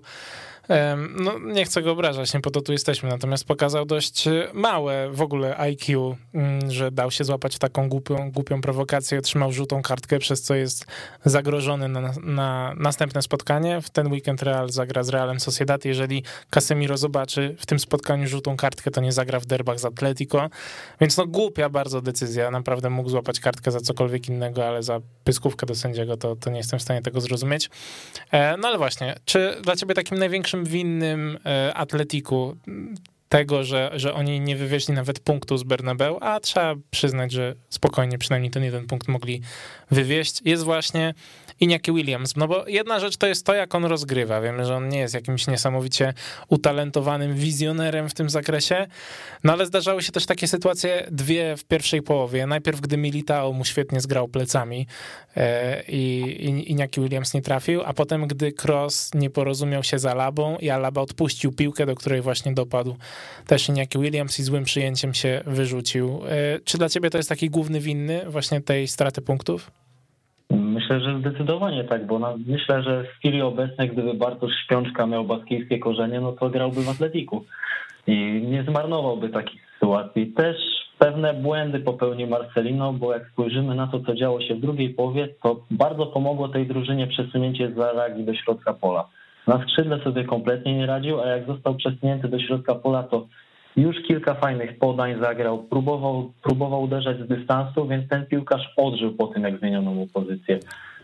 no 1.17 1.39
nie 1.39 1.65
chcę 1.65 1.83
go 1.83 1.93
obrażać, 1.93 2.35
nie 2.35 2.41
po 2.41 2.51
to 2.51 2.61
tu 2.61 2.73
jesteśmy, 2.73 3.09
natomiast 3.09 3.45
pokazał 3.45 3.85
dość 3.85 4.25
małe 4.53 5.11
w 5.13 5.23
ogóle 5.23 5.57
IQ, 5.57 6.17
mm, 6.35 6.71
że 6.71 6.91
dał 6.91 7.11
się 7.11 7.25
złapać 7.25 7.57
w 7.57 7.59
taką 7.59 7.89
głupią, 7.89 8.31
głupią 8.31 8.61
prowokację, 8.61 9.19
otrzymał 9.19 9.53
żółtą 9.53 9.83
kartkę, 9.83 10.19
przez 10.19 10.43
co 10.43 10.55
jest 10.55 10.87
zagrożony 11.25 11.89
na, 11.89 12.13
na 12.23 12.75
następne 12.77 13.23
spotkanie. 13.23 13.81
W 13.81 13.91
ten 13.91 14.13
weekend 14.13 14.43
Real 14.43 14.71
zagra 14.71 15.03
z 15.03 15.09
Realem 15.09 15.41
Sociedad. 15.41 15.85
Jeżeli 15.85 16.25
Casemiro 16.51 16.97
zobaczy 16.97 17.57
w 17.59 17.67
tym 17.67 17.79
spotkaniu 17.79 18.29
żółtą 18.29 18.57
kartkę, 18.57 18.91
to 18.91 19.01
nie 19.01 19.13
zagra 19.13 19.41
w 19.41 19.47
derbach 19.47 19.81
z 19.81 19.85
Atletico, 19.85 20.51
więc 21.01 21.17
no 21.17 21.27
głupia 21.27 21.69
bardzo 21.69 22.03
decyzja, 22.03 22.51
naprawdę 22.51 22.91
mógł 22.91 23.09
złapać 23.09 23.41
kartkę 23.41 23.71
za 23.71 23.81
cokolwiek 23.81 24.29
innego, 24.29 24.69
ale 24.69 24.83
za 24.83 25.01
pyskówkę 25.25 25.67
do 25.67 25.75
sędziego 25.75 26.17
to, 26.17 26.37
to 26.37 26.51
nie 26.51 26.59
jestem 26.59 26.79
w 26.79 26.83
stanie 26.83 27.03
tego 27.03 27.21
zrozumieć. 27.21 27.71
E, 28.31 28.57
no 28.57 28.69
ale 28.69 28.79
właśnie, 28.79 29.15
czy 29.25 29.57
dla 29.63 29.77
ciebie 29.77 29.95
takim 29.95 30.19
największym 30.19 30.60
winnym 30.65 31.39
e, 31.45 31.75
Atletiku 31.75 32.57
tego, 33.31 33.65
że, 33.65 33.91
że 33.95 34.15
oni 34.15 34.41
nie 34.41 34.57
wywieźli 34.57 34.95
nawet 34.95 35.21
punktu 35.21 35.59
z 35.59 35.63
Bernabeu, 35.63 36.19
a 36.21 36.41
trzeba 36.41 36.75
przyznać, 36.91 37.33
że 37.33 37.55
spokojnie 37.69 38.19
przynajmniej 38.19 38.51
ten 38.51 38.65
jeden 38.65 38.87
punkt 38.87 39.09
mogli 39.09 39.41
wywieźć, 39.91 40.43
jest 40.45 40.63
właśnie 40.63 41.15
Iñaki 41.61 41.95
Williams. 41.95 42.37
No 42.37 42.49
bo 42.49 42.69
jedna 42.69 43.01
rzecz 43.01 43.17
to 43.17 43.27
jest 43.27 43.47
to, 43.47 43.55
jak 43.55 43.75
on 43.75 43.85
rozgrywa. 43.85 44.41
Wiemy, 44.41 44.65
że 44.65 44.77
on 44.77 44.89
nie 44.89 44.99
jest 44.99 45.15
jakimś 45.15 45.47
niesamowicie 45.47 46.15
utalentowanym 46.49 47.35
wizjonerem 47.35 48.09
w 48.09 48.15
tym 48.15 48.31
zakresie, 48.31 48.87
no 49.45 49.53
ale 49.53 49.67
zdarzały 49.67 50.03
się 50.03 50.13
też 50.13 50.27
takie 50.27 50.49
sytuacje, 50.49 51.07
dwie 51.11 51.57
w 51.57 51.65
pierwszej 51.65 52.03
połowie. 52.03 52.47
Najpierw, 52.47 52.81
gdy 52.81 52.97
Militao 52.97 53.53
mu 53.53 53.65
świetnie 53.65 54.01
zgrał 54.01 54.29
plecami 54.29 54.87
e, 55.37 55.83
i 55.89 56.67
Iñaki 56.75 57.03
Williams 57.03 57.35
nie 57.35 57.43
trafił, 57.43 57.83
a 57.85 57.93
potem, 57.93 58.27
gdy 58.27 58.53
Cross 58.65 59.11
nie 59.15 59.31
porozumiał 59.31 59.83
się 59.83 59.99
z 59.99 60.07
Alabą 60.07 60.57
i 60.59 60.71
Alaba 60.71 61.01
odpuścił 61.01 61.53
piłkę, 61.53 61.87
do 61.87 61.95
której 61.95 62.21
właśnie 62.21 62.53
dopadł 62.53 62.97
też 63.47 63.69
Iñaki 63.69 64.01
Williams 64.01 64.39
i 64.41 64.43
złym 64.43 64.65
przyjęciem 64.65 65.15
się 65.15 65.41
wyrzucił. 65.47 66.21
E, 66.29 66.61
czy 66.65 66.79
dla 66.79 66.89
ciebie 66.89 67.11
to 67.11 67.17
jest 67.17 67.29
taki 67.29 67.51
główny 67.51 67.81
winny 67.81 68.21
właśnie 68.27 68.61
tej 68.61 68.89
straty 68.89 69.23
punktów? 69.23 69.71
Myślę, 70.51 71.01
że 71.01 71.19
zdecydowanie 71.19 71.85
tak, 71.85 72.07
bo 72.07 72.19
na, 72.19 72.35
myślę, 72.47 72.83
że 72.83 73.05
w 73.05 73.19
chwili 73.19 73.43
obecnej, 73.43 73.89
gdyby 73.89 74.15
Bartosz 74.15 74.53
Śpiączka 74.65 75.07
miał 75.07 75.25
baskijskie 75.25 75.79
korzenie, 75.79 76.21
no 76.21 76.33
to 76.33 76.51
grałby 76.51 76.83
w 76.83 76.89
Atletiku 76.89 77.45
i 78.07 78.43
nie 78.51 78.63
zmarnowałby 78.63 79.29
takich 79.29 79.61
sytuacji. 79.73 80.27
Też 80.27 80.57
pewne 80.99 81.35
błędy 81.35 81.81
popełnił 81.81 82.29
Marcelino, 82.29 82.93
bo 82.93 83.13
jak 83.13 83.29
spojrzymy 83.33 83.75
na 83.75 83.87
to, 83.87 84.01
co 84.01 84.15
działo 84.15 84.41
się 84.41 84.55
w 84.55 84.61
drugiej 84.61 84.91
połowie, 84.91 85.29
to 85.43 85.61
bardzo 85.71 86.07
pomogło 86.07 86.49
tej 86.49 86.67
drużynie 86.67 87.07
przesunięcie 87.07 87.73
Zaragi 87.77 88.25
do 88.25 88.35
środka 88.35 88.75
pola. 88.75 89.09
Na 89.51 89.63
skrzydle 89.63 90.01
sobie 90.05 90.25
kompletnie 90.25 90.75
nie 90.75 90.87
radził, 90.87 91.21
a 91.21 91.27
jak 91.27 91.47
został 91.47 91.75
przesunięty 91.75 92.29
do 92.29 92.39
środka 92.39 92.75
pola, 92.75 93.03
to 93.03 93.27
już 93.77 93.97
kilka 94.09 94.35
fajnych 94.35 94.79
podań 94.79 95.21
zagrał, 95.21 95.59
próbował, 95.59 96.33
próbował 96.43 96.83
uderzać 96.83 97.19
z 97.19 97.29
dystansu, 97.29 97.89
więc 97.89 98.09
ten 98.09 98.27
piłkarz 98.27 98.73
odżył 98.77 99.13
po 99.13 99.27
tym, 99.27 99.43
jak 99.43 99.59
zmieniono 99.59 99.91
mu 99.91 100.07
pozycję. 100.07 100.59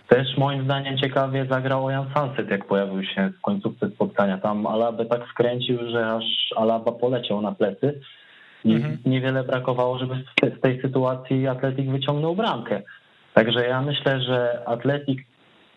Też 0.08 0.36
moim 0.36 0.64
zdaniem 0.64 0.98
ciekawie 0.98 1.46
zagrał 1.50 1.90
Jan 1.90 2.06
Sunset, 2.16 2.50
jak 2.50 2.64
pojawił 2.64 3.04
się 3.04 3.32
w 3.38 3.40
końcówce 3.40 3.90
spotkania. 3.90 4.38
Tam 4.38 4.66
Alabę 4.66 5.06
tak 5.06 5.26
wkręcił, 5.26 5.78
że 5.90 6.12
aż 6.12 6.24
Alaba 6.56 6.92
poleciał 6.92 7.42
na 7.42 7.52
plecy 7.52 8.00
i 8.64 8.74
mhm. 8.74 8.98
niewiele 9.06 9.44
brakowało, 9.44 9.98
żeby 9.98 10.14
z 10.58 10.60
tej 10.60 10.82
sytuacji 10.82 11.46
Atletik 11.46 11.90
wyciągnął 11.90 12.34
bramkę. 12.34 12.82
Także 13.34 13.66
ja 13.66 13.82
myślę, 13.82 14.20
że 14.20 14.68
Atletik 14.68 15.26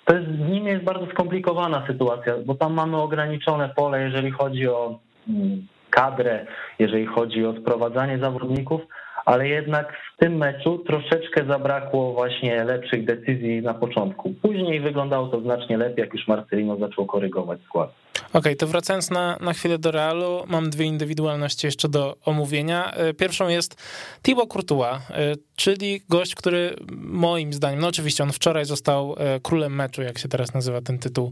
to 0.10 0.16
jest, 0.16 0.28
z 0.28 0.50
nim 0.50 0.68
jest 0.68 0.84
bardzo 0.84 1.06
skomplikowana 1.06 1.88
sytuacja, 1.88 2.34
bo 2.46 2.56
tam 2.56 2.74
mamy 2.74 2.98
ograniczone 2.98 3.70
pole, 3.76 4.02
jeżeli 4.02 4.32
chodzi 4.32 4.68
o 4.68 5.00
mm, 5.30 5.68
kadrę, 5.90 6.46
jeżeli 6.80 7.06
chodzi 7.06 7.46
o 7.46 7.54
sprowadzanie 7.54 8.18
zawodników, 8.18 8.82
ale 9.26 9.48
jednak 9.48 9.94
w 9.94 10.20
tym 10.20 10.38
meczu 10.38 10.78
troszeczkę 10.78 11.46
zabrakło 11.46 12.14
właśnie 12.14 12.64
lepszych 12.64 13.06
decyzji 13.06 13.62
na 13.62 13.74
początku. 13.74 14.34
Później 14.42 14.80
wyglądało 14.80 15.28
to 15.28 15.42
znacznie 15.42 15.78
lepiej, 15.78 16.04
jak 16.04 16.14
już 16.14 16.28
Marcelino 16.28 16.78
zaczął 16.78 17.06
korygować 17.06 17.60
skład. 17.62 17.90
Okej, 18.30 18.40
okay, 18.40 18.56
to 18.56 18.68
wracając 18.68 19.10
na, 19.10 19.38
na 19.42 19.54
chwilę 19.54 19.78
do 19.78 19.92
Realu, 19.92 20.44
mam 20.48 20.70
dwie 20.70 20.86
indywidualności 20.86 21.68
jeszcze 21.68 21.90
do 21.90 22.18
omówienia. 22.26 22.92
E, 22.92 23.14
pierwszą 23.14 23.48
jest 23.48 23.76
Thibaut 24.22 24.54
Courtois, 24.54 25.02
e, 25.10 25.36
czyli 25.56 26.02
gość, 26.10 26.36
który 26.36 26.76
moim 26.98 27.54
zdaniem, 27.54 27.80
no 27.80 27.88
oczywiście 27.88 28.24
on 28.24 28.32
wczoraj 28.32 28.66
został 28.66 29.16
e, 29.18 29.40
królem 29.40 29.76
meczu, 29.76 30.02
jak 30.02 30.18
się 30.20 30.28
teraz 30.28 30.54
nazywa 30.54 30.82
ten 30.82 31.00
tytuł 31.00 31.32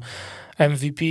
MVP. 0.60 1.06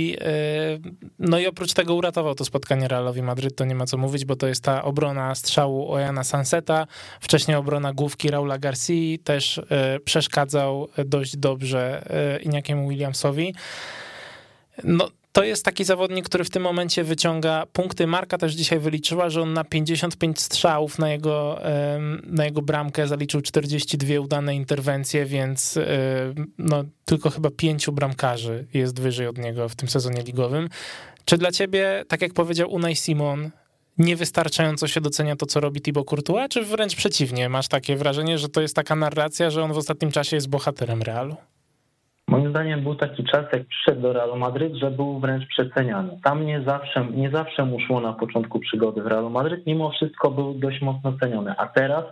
No 1.19 1.39
i 1.39 1.47
oprócz 1.47 1.73
tego 1.73 1.95
uratował 1.95 2.35
to 2.35 2.45
spotkanie 2.45 2.87
Realowi 2.87 3.21
Madryt, 3.21 3.55
to 3.55 3.65
nie 3.65 3.75
ma 3.75 3.85
co 3.85 3.97
mówić, 3.97 4.25
bo 4.25 4.35
to 4.35 4.47
jest 4.47 4.63
ta 4.63 4.83
obrona 4.83 5.35
strzału 5.35 5.91
Ojana 5.91 6.23
Sanseta, 6.23 6.87
wcześniej 7.19 7.57
obrona 7.57 7.93
główki 7.93 8.31
Raula 8.31 8.57
Garcia, 8.57 9.17
też 9.23 9.61
przeszkadzał 10.05 10.87
dość 11.05 11.37
dobrze 11.37 12.07
Iniakiemu 12.43 12.89
Williamsowi. 12.89 13.53
No, 14.83 15.09
to 15.37 15.43
jest 15.43 15.65
taki 15.65 15.83
zawodnik, 15.83 16.25
który 16.25 16.43
w 16.43 16.49
tym 16.49 16.63
momencie 16.63 17.03
wyciąga 17.03 17.65
punkty. 17.73 18.07
Marka 18.07 18.37
też 18.37 18.53
dzisiaj 18.53 18.79
wyliczyła, 18.79 19.29
że 19.29 19.41
on 19.41 19.53
na 19.53 19.63
55 19.63 20.41
strzałów 20.41 20.99
na 20.99 21.09
jego, 21.11 21.59
na 22.23 22.45
jego 22.45 22.61
bramkę 22.61 23.07
zaliczył 23.07 23.41
42 23.41 24.19
udane 24.19 24.55
interwencje, 24.55 25.25
więc 25.25 25.79
no, 26.57 26.83
tylko 27.05 27.29
chyba 27.29 27.49
pięciu 27.51 27.91
bramkarzy 27.91 28.67
jest 28.73 28.99
wyżej 28.99 29.27
od 29.27 29.37
niego 29.37 29.69
w 29.69 29.75
tym 29.75 29.89
sezonie 29.89 30.21
ligowym. 30.21 30.69
Czy 31.25 31.37
dla 31.37 31.51
ciebie, 31.51 32.03
tak 32.07 32.21
jak 32.21 32.33
powiedział 32.33 32.71
Unai 32.71 32.95
Simon, 32.95 33.49
niewystarczająco 33.97 34.87
się 34.87 35.01
docenia 35.01 35.35
to, 35.35 35.45
co 35.45 35.59
robi 35.59 35.81
Thibaut 35.81 36.07
Courtois, 36.07 36.49
czy 36.49 36.63
wręcz 36.63 36.95
przeciwnie? 36.95 37.49
Masz 37.49 37.67
takie 37.67 37.95
wrażenie, 37.95 38.37
że 38.37 38.49
to 38.49 38.61
jest 38.61 38.75
taka 38.75 38.95
narracja, 38.95 39.49
że 39.49 39.63
on 39.63 39.73
w 39.73 39.77
ostatnim 39.77 40.11
czasie 40.11 40.35
jest 40.35 40.49
bohaterem 40.49 41.01
Realu? 41.01 41.35
Moim 42.29 42.49
zdaniem 42.49 42.83
był 42.83 42.95
taki 42.95 43.23
czas, 43.23 43.45
jak 43.53 43.65
przyszedł 43.65 44.01
do 44.01 44.13
Realu 44.13 44.35
Madryt, 44.37 44.75
że 44.75 44.91
był 44.91 45.19
wręcz 45.19 45.47
przeceniany. 45.47 46.19
Tam 46.23 46.45
nie 46.45 46.61
zawsze, 46.61 47.05
nie 47.15 47.29
zawsze 47.29 47.65
mu 47.65 47.79
szło 47.79 48.01
na 48.01 48.13
początku 48.13 48.59
przygody 48.59 49.01
w 49.01 49.07
Realu 49.07 49.29
Madryt, 49.29 49.65
mimo 49.65 49.91
wszystko 49.91 50.31
był 50.31 50.53
dość 50.53 50.81
mocno 50.81 51.13
ceniony. 51.19 51.53
A 51.57 51.67
teraz, 51.67 52.03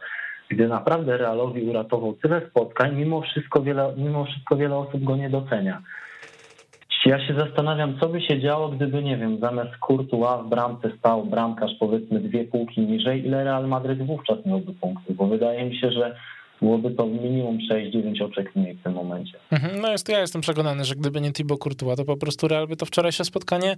gdy 0.49 0.67
naprawdę 0.67 1.17
Realowi 1.17 1.69
uratował 1.69 2.13
tyle 2.13 2.41
spotkań, 2.49 2.95
mimo 2.95 3.21
wszystko 3.21 3.61
wiele, 3.61 3.93
mimo 3.97 4.25
wszystko 4.25 4.55
wiele 4.55 4.75
osób 4.75 5.03
go 5.03 5.15
nie 5.15 5.29
docenia. 5.29 5.81
Ja 7.05 7.27
się 7.27 7.33
zastanawiam, 7.33 7.99
co 7.99 8.09
by 8.09 8.21
się 8.21 8.39
działo, 8.39 8.69
gdyby, 8.69 9.03
nie 9.03 9.17
wiem, 9.17 9.39
zamiast 9.39 9.71
Courtois 9.87 10.45
w 10.45 10.49
bramce 10.49 10.91
stał 10.99 11.25
bramkarz 11.25 11.71
powiedzmy 11.79 12.19
dwie 12.19 12.43
półki 12.43 12.81
niżej, 12.81 13.25
ile 13.25 13.43
Real 13.43 13.67
Madryt 13.67 14.05
wówczas 14.05 14.45
miałby 14.45 14.73
punktów, 14.73 15.15
bo 15.15 15.27
wydaje 15.27 15.65
mi 15.65 15.77
się, 15.77 15.91
że 15.91 16.15
byłoby 16.61 16.91
to 16.91 17.05
minimum 17.05 17.57
6-9 17.71 18.23
oczek 18.23 18.55
mniej 18.55 18.73
w 18.73 18.83
tym 18.83 18.93
momencie. 18.93 19.37
Mhm, 19.51 19.81
no 19.81 19.91
jest, 19.91 20.09
ja 20.09 20.19
jestem 20.19 20.41
przekonany, 20.41 20.85
że 20.85 20.95
gdyby 20.95 21.21
nie 21.21 21.31
Thibaut 21.31 21.59
Courtois, 21.59 21.97
to 21.97 22.05
po 22.05 22.17
prostu 22.17 22.47
Real 22.47 22.67
by 22.67 22.75
to 22.75 22.85
wczorajsze 22.85 23.25
spotkanie 23.25 23.75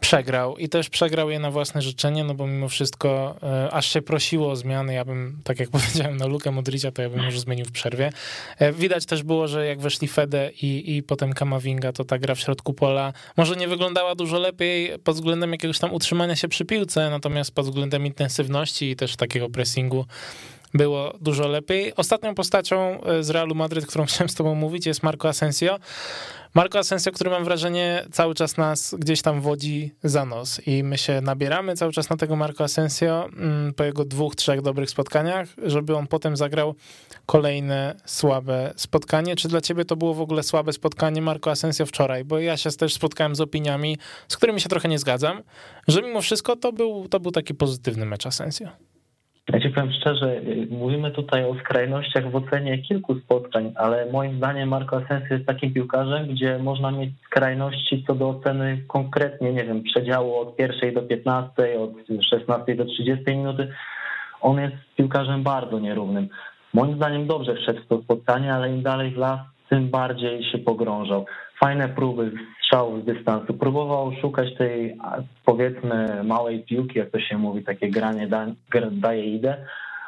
przegrał 0.00 0.56
i 0.56 0.68
też 0.68 0.88
przegrał 0.88 1.30
je 1.30 1.38
na 1.38 1.50
własne 1.50 1.82
życzenie, 1.82 2.24
no 2.24 2.34
bo 2.34 2.46
mimo 2.46 2.68
wszystko 2.68 3.36
e, 3.42 3.70
aż 3.70 3.86
się 3.86 4.02
prosiło 4.02 4.50
o 4.50 4.56
zmiany, 4.56 4.94
ja 4.94 5.04
bym, 5.04 5.36
tak 5.44 5.60
jak 5.60 5.70
powiedziałem, 5.78 6.16
na 6.16 6.26
Lukę 6.26 6.50
Modricia, 6.50 6.92
to 6.92 7.02
ja 7.02 7.10
bym 7.10 7.24
już 7.24 7.40
zmienił 7.40 7.64
w 7.64 7.72
przerwie. 7.72 8.12
E, 8.58 8.72
widać 8.72 9.06
też 9.06 9.22
było, 9.22 9.48
że 9.48 9.66
jak 9.66 9.80
weszli 9.80 10.08
Fede 10.08 10.50
i, 10.62 10.96
i 10.96 11.02
potem 11.02 11.32
Kamavinga, 11.32 11.92
to 11.92 12.04
ta 12.04 12.18
gra 12.18 12.34
w 12.34 12.40
środku 12.40 12.74
pola 12.74 13.12
może 13.36 13.56
nie 13.56 13.68
wyglądała 13.68 14.14
dużo 14.14 14.38
lepiej 14.38 14.90
pod 15.04 15.14
względem 15.14 15.52
jakiegoś 15.52 15.78
tam 15.78 15.94
utrzymania 15.94 16.36
się 16.36 16.48
przy 16.48 16.64
piłce, 16.64 17.10
natomiast 17.10 17.54
pod 17.54 17.64
względem 17.64 18.06
intensywności 18.06 18.90
i 18.90 18.96
też 18.96 19.16
takiego 19.16 19.50
pressingu 19.50 20.04
było 20.74 21.14
dużo 21.20 21.48
lepiej. 21.48 21.94
Ostatnią 21.94 22.34
postacią 22.34 23.00
e, 23.04 23.22
z 23.22 23.30
Realu 23.30 23.54
Madryt, 23.54 23.86
którą 23.86 24.06
chciałem 24.06 24.28
z 24.28 24.34
tobą 24.34 24.54
mówić, 24.54 24.86
jest 24.86 25.02
Marco 25.02 25.28
Asensio. 25.28 25.78
Marco 26.54 26.78
Asensio, 26.78 27.12
który 27.12 27.30
mam 27.30 27.44
wrażenie 27.44 28.04
cały 28.12 28.34
czas 28.34 28.56
nas 28.56 28.94
gdzieś 28.98 29.22
tam 29.22 29.40
wodzi 29.40 29.94
za 30.04 30.24
nos 30.24 30.66
i 30.66 30.84
my 30.84 30.98
się 30.98 31.20
nabieramy 31.20 31.76
cały 31.76 31.92
czas 31.92 32.10
na 32.10 32.16
tego 32.16 32.36
Marco 32.36 32.64
Asensio 32.64 33.26
mm, 33.26 33.74
po 33.74 33.84
jego 33.84 34.04
dwóch, 34.04 34.36
trzech 34.36 34.62
dobrych 34.62 34.90
spotkaniach, 34.90 35.48
żeby 35.62 35.96
on 35.96 36.06
potem 36.06 36.36
zagrał 36.36 36.74
kolejne 37.26 37.96
słabe 38.04 38.72
spotkanie. 38.76 39.36
Czy 39.36 39.48
dla 39.48 39.60
ciebie 39.60 39.84
to 39.84 39.96
było 39.96 40.14
w 40.14 40.20
ogóle 40.20 40.42
słabe 40.42 40.72
spotkanie 40.72 41.22
Marco 41.22 41.50
Asensio 41.50 41.86
wczoraj? 41.86 42.24
Bo 42.24 42.38
ja 42.38 42.56
się 42.56 42.70
też 42.70 42.94
spotkałem 42.94 43.34
z 43.34 43.40
opiniami, 43.40 43.98
z 44.28 44.36
którymi 44.36 44.60
się 44.60 44.68
trochę 44.68 44.88
nie 44.88 44.98
zgadzam, 44.98 45.42
że 45.88 46.02
mimo 46.02 46.20
wszystko 46.20 46.56
to 46.56 46.72
był, 46.72 47.08
to 47.08 47.20
był 47.20 47.32
taki 47.32 47.54
pozytywny 47.54 48.06
mecz 48.06 48.26
Asensio. 48.26 48.91
Ja 49.48 49.60
ci 49.60 49.70
powiem 49.70 49.92
szczerze, 49.92 50.40
mówimy 50.70 51.10
tutaj 51.10 51.44
o 51.44 51.54
skrajnościach 51.54 52.30
w 52.30 52.36
ocenie 52.36 52.78
kilku 52.78 53.20
spotkań, 53.20 53.72
ale 53.76 54.12
moim 54.12 54.36
zdaniem 54.36 54.68
Marco 54.68 54.96
Asensio 54.96 55.34
jest 55.34 55.46
takim 55.46 55.74
piłkarzem, 55.74 56.26
gdzie 56.26 56.58
można 56.58 56.90
mieć 56.90 57.10
skrajności 57.26 58.04
co 58.06 58.14
do 58.14 58.28
oceny 58.28 58.84
konkretnie, 58.88 59.52
nie 59.52 59.64
wiem, 59.64 59.82
przedziału 59.82 60.36
od 60.36 60.56
pierwszej 60.56 60.94
do 60.94 61.02
15, 61.02 61.52
od 61.80 61.90
16 62.30 62.74
do 62.74 62.84
30 62.84 63.24
minuty. 63.26 63.72
On 64.40 64.60
jest 64.60 64.76
piłkarzem 64.96 65.42
bardzo 65.42 65.78
nierównym. 65.78 66.28
Moim 66.74 66.96
zdaniem 66.96 67.26
dobrze 67.26 67.54
wszedł 67.54 67.82
w 67.82 67.86
to 67.86 68.02
spotkanie, 68.02 68.54
ale 68.54 68.70
im 68.70 68.82
dalej 68.82 69.10
w 69.10 69.16
las, 69.16 69.40
tym 69.70 69.90
bardziej 69.90 70.44
się 70.44 70.58
pogrążał. 70.58 71.26
Fajne 71.60 71.88
próby 71.88 72.32
strzałów 72.72 73.02
z 73.02 73.04
dystansu. 73.04 73.54
Próbował 73.54 74.12
szukać 74.20 74.54
tej, 74.54 74.96
powiedzmy, 75.44 76.24
małej 76.24 76.60
piłki, 76.60 76.98
jak 76.98 77.10
to 77.10 77.20
się 77.20 77.38
mówi, 77.38 77.64
takie 77.64 77.90
granie 77.90 78.26
da, 78.26 78.46
daje 78.90 79.24
idę, 79.24 79.56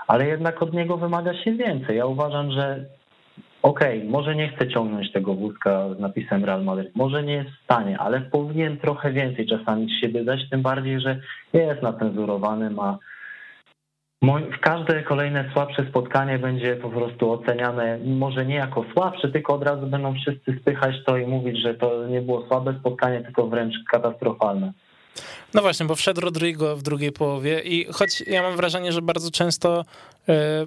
ale 0.06 0.26
jednak 0.26 0.62
od 0.62 0.72
niego 0.72 0.96
wymaga 0.96 1.34
się 1.34 1.52
więcej. 1.52 1.96
Ja 1.96 2.06
uważam, 2.06 2.52
że 2.52 2.84
okej, 3.62 3.98
okay, 3.98 4.10
może 4.10 4.36
nie 4.36 4.48
chce 4.48 4.68
ciągnąć 4.68 5.12
tego 5.12 5.34
wózka 5.34 5.94
z 5.94 6.00
napisem 6.00 6.44
Real 6.44 6.64
Madrid, 6.64 6.96
może 6.96 7.22
nie 7.22 7.32
jest 7.32 7.50
w 7.50 7.64
stanie, 7.64 7.98
ale 7.98 8.20
powinien 8.20 8.76
trochę 8.76 9.12
więcej 9.12 9.46
czasami 9.46 9.88
z 9.88 10.00
siebie 10.00 10.24
dać, 10.24 10.50
tym 10.50 10.62
bardziej, 10.62 11.00
że 11.00 11.20
jest 11.52 11.82
nacenzurowany, 11.82 12.70
ma 12.70 12.98
Każde 14.60 15.02
kolejne 15.02 15.50
słabsze 15.52 15.86
spotkanie 15.90 16.38
będzie 16.38 16.76
po 16.76 16.88
prostu 16.88 17.32
oceniane 17.32 17.98
może 18.04 18.46
nie 18.46 18.54
jako 18.54 18.84
słabsze, 18.92 19.28
tylko 19.28 19.54
od 19.54 19.62
razu 19.62 19.86
będą 19.86 20.14
wszyscy 20.14 20.58
spychać 20.60 20.94
to 21.06 21.16
i 21.16 21.26
mówić, 21.26 21.62
że 21.62 21.74
to 21.74 22.06
nie 22.06 22.20
było 22.20 22.46
słabe 22.46 22.74
spotkanie, 22.80 23.20
tylko 23.20 23.46
wręcz 23.46 23.74
katastrofalne. 23.90 24.72
No 25.54 25.62
właśnie, 25.62 25.86
bo 25.86 25.94
wszedł 25.94 26.20
Rodrigo 26.20 26.76
w 26.76 26.82
drugiej 26.82 27.12
połowie 27.12 27.60
i 27.60 27.86
choć 27.92 28.20
ja 28.20 28.42
mam 28.42 28.56
wrażenie, 28.56 28.92
że 28.92 29.02
bardzo 29.02 29.30
często 29.30 29.84
e, 30.28 30.66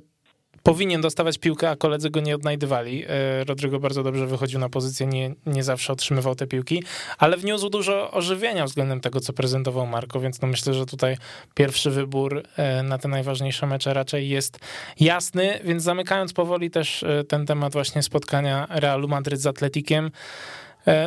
powinien 0.67 1.01
dostawać 1.01 1.38
piłkę, 1.38 1.69
a 1.69 1.75
koledzy 1.75 2.09
go 2.09 2.19
nie 2.19 2.36
odnajdywali. 2.36 3.05
E, 3.07 3.43
Rodrigo 3.43 3.79
bardzo 3.79 4.03
dobrze 4.03 4.27
wychodził 4.27 4.59
na 4.59 4.69
pozycję, 4.69 5.07
nie, 5.07 5.36
nie 5.45 5.63
zawsze 5.63 5.93
otrzymywał 5.93 6.36
te 6.36 6.47
piłki, 6.47 6.83
ale 7.17 7.38
wniósł 7.38 7.69
dużo 7.69 8.12
ożywienia 8.12 8.65
względem 8.65 9.00
tego, 9.00 9.19
co 9.19 9.33
prezentował 9.33 9.88
Marko, 9.88 10.19
więc 10.19 10.41
no 10.41 10.47
myślę, 10.47 10.74
że 10.74 10.86
tutaj 10.86 11.17
pierwszy 11.55 11.91
wybór 11.91 12.43
e, 12.57 12.83
na 12.83 12.97
te 12.97 13.07
najważniejsze 13.07 13.67
mecze 13.67 13.93
raczej 13.93 14.29
jest 14.29 14.59
jasny, 15.00 15.59
więc 15.63 15.83
zamykając 15.83 16.33
powoli 16.33 16.71
też 16.71 17.03
e, 17.03 17.24
ten 17.24 17.45
temat 17.45 17.74
właśnie 17.74 18.03
spotkania 18.03 18.67
Realu 18.69 19.07
Madryt 19.07 19.41
z 19.41 19.47
Atletikiem, 19.47 20.12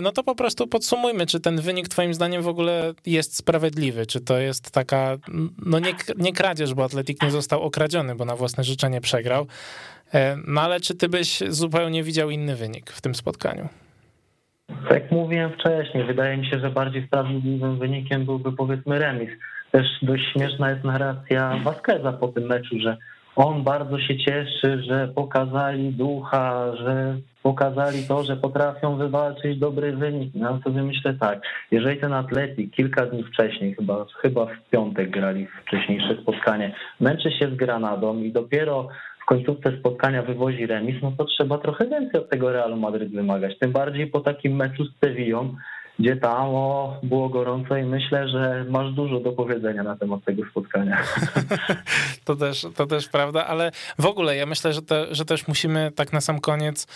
no 0.03 0.13
to 0.13 0.23
po 0.23 0.35
prostu 0.35 0.67
podsumujmy, 0.67 1.27
czy 1.27 1.41
ten 1.41 1.61
wynik 1.61 1.89
twoim 1.89 2.15
zdaniem 2.15 2.43
w 2.43 2.49
ogóle 2.49 2.93
jest 3.07 3.37
sprawiedliwy, 3.37 4.07
czy 4.07 4.21
to 4.21 4.39
jest 4.39 4.71
taka, 4.75 5.17
no 5.67 5.79
nie, 5.79 5.93
nie 6.19 6.33
kradzież, 6.33 6.75
bo 6.75 6.85
Atletik 6.85 7.23
nie 7.23 7.31
został 7.31 7.63
okradziony, 7.63 8.15
bo 8.15 8.25
na 8.25 8.37
własne 8.37 8.65
życzenie 8.65 9.01
przegrał, 9.01 9.47
e, 10.15 10.37
no 10.47 10.61
ale 10.61 10.81
czy 10.81 10.95
ty 10.95 11.09
byś 11.09 11.39
zupełnie 11.49 12.03
widział 12.03 12.31
inny 12.31 12.57
wynik 12.57 12.91
w 12.91 13.01
tym 13.01 13.15
spotkaniu? 13.15 13.69
Tak 14.69 15.03
jak 15.03 15.11
mówiłem 15.11 15.53
wcześniej, 15.53 16.05
wydaje 16.05 16.37
mi 16.37 16.47
się, 16.47 16.61
że 16.61 16.71
bardziej 16.71 17.07
sprawiedliwym 17.07 17.79
wynikiem 17.79 18.25
byłby 18.25 18.53
powiedzmy 18.53 18.99
remis. 18.99 19.31
Też 19.73 19.87
dość 20.03 20.23
śmieszna 20.33 20.71
jest 20.71 20.85
narracja 20.85 21.57
Vasqueza 21.65 22.13
po 22.13 22.29
tym 22.29 22.47
meczu, 22.47 22.81
że 22.81 22.97
on 23.37 23.63
bardzo 23.63 23.99
się 23.99 24.19
cieszy, 24.19 24.83
że 24.83 25.09
pokazali 25.09 25.93
ducha, 25.93 26.77
że 26.77 27.17
pokazali 27.43 28.03
to, 28.09 28.25
że 28.25 28.37
potrafią 28.37 28.97
wywalczyć 28.97 29.59
dobry 29.59 29.97
wynik. 29.97 30.35
No 30.35 30.61
sobie 30.65 30.83
myślę 30.83 31.15
tak, 31.15 31.43
jeżeli 31.71 32.01
ten 32.01 32.13
atletik 32.13 32.75
kilka 32.75 33.07
dni 33.07 33.25
wcześniej, 33.25 33.75
chyba, 33.75 34.07
chyba 34.23 34.47
w 34.47 34.71
piątek 34.71 35.11
grali 35.11 35.47
wcześniejsze 35.67 36.17
spotkanie, 36.23 36.75
męczy 37.01 37.31
się 37.31 37.49
z 37.51 37.55
Granadą 37.55 38.19
i 38.19 38.33
dopiero 38.33 38.89
w 39.23 39.25
końcówce 39.25 39.79
spotkania 39.79 40.23
wywozi 40.23 40.67
remis, 40.67 41.03
no 41.03 41.13
to 41.19 41.25
trzeba 41.25 41.59
trochę 41.59 41.87
więcej 41.87 42.21
od 42.21 42.31
tego 42.31 42.53
Realu 42.53 42.77
Madryt 42.77 43.13
wymagać. 43.13 43.59
Tym 43.59 43.73
bardziej 43.73 44.07
po 44.07 44.21
takim 44.21 44.57
meczu 44.57 44.85
z 44.85 44.99
Sevillą, 45.05 45.55
gdzie 46.01 46.17
tam 46.17 46.49
o, 46.49 46.97
było 47.03 47.29
gorąco 47.29 47.77
i 47.77 47.83
myślę, 47.83 48.29
że 48.29 48.65
masz 48.69 48.93
dużo 48.93 49.21
do 49.21 49.33
powiedzenia 49.33 49.83
na 49.83 49.97
temat 49.97 50.25
tego 50.25 50.43
spotkania. 50.51 51.03
To 52.25 52.37
też, 52.37 52.67
to 52.77 52.87
też 52.87 53.09
prawda, 53.09 53.47
ale 53.47 53.73
w 53.99 54.07
ogóle 54.07 54.37
ja 54.37 54.47
myślę, 54.47 54.73
że, 54.73 54.83
te, 54.83 55.15
że 55.15 55.25
też 55.25 55.49
musimy 55.49 55.93
tak 55.95 56.13
na 56.13 56.21
sam 56.21 56.41
koniec 56.41 56.87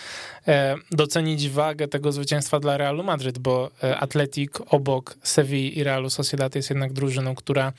e, 0.47 0.75
docenić 0.91 1.49
wagę 1.49 1.87
tego 1.87 2.11
zwycięstwa 2.11 2.59
dla 2.59 2.77
Realu 2.77 3.03
Madryt, 3.03 3.39
bo 3.39 3.69
e, 3.83 3.97
Atletik 3.97 4.73
obok 4.73 5.15
Sevilla 5.21 5.75
i 5.75 5.83
Realu 5.83 6.09
Sociedad 6.09 6.55
jest 6.55 6.69
jednak 6.69 6.93
drużyną, 6.93 7.35
która 7.35 7.73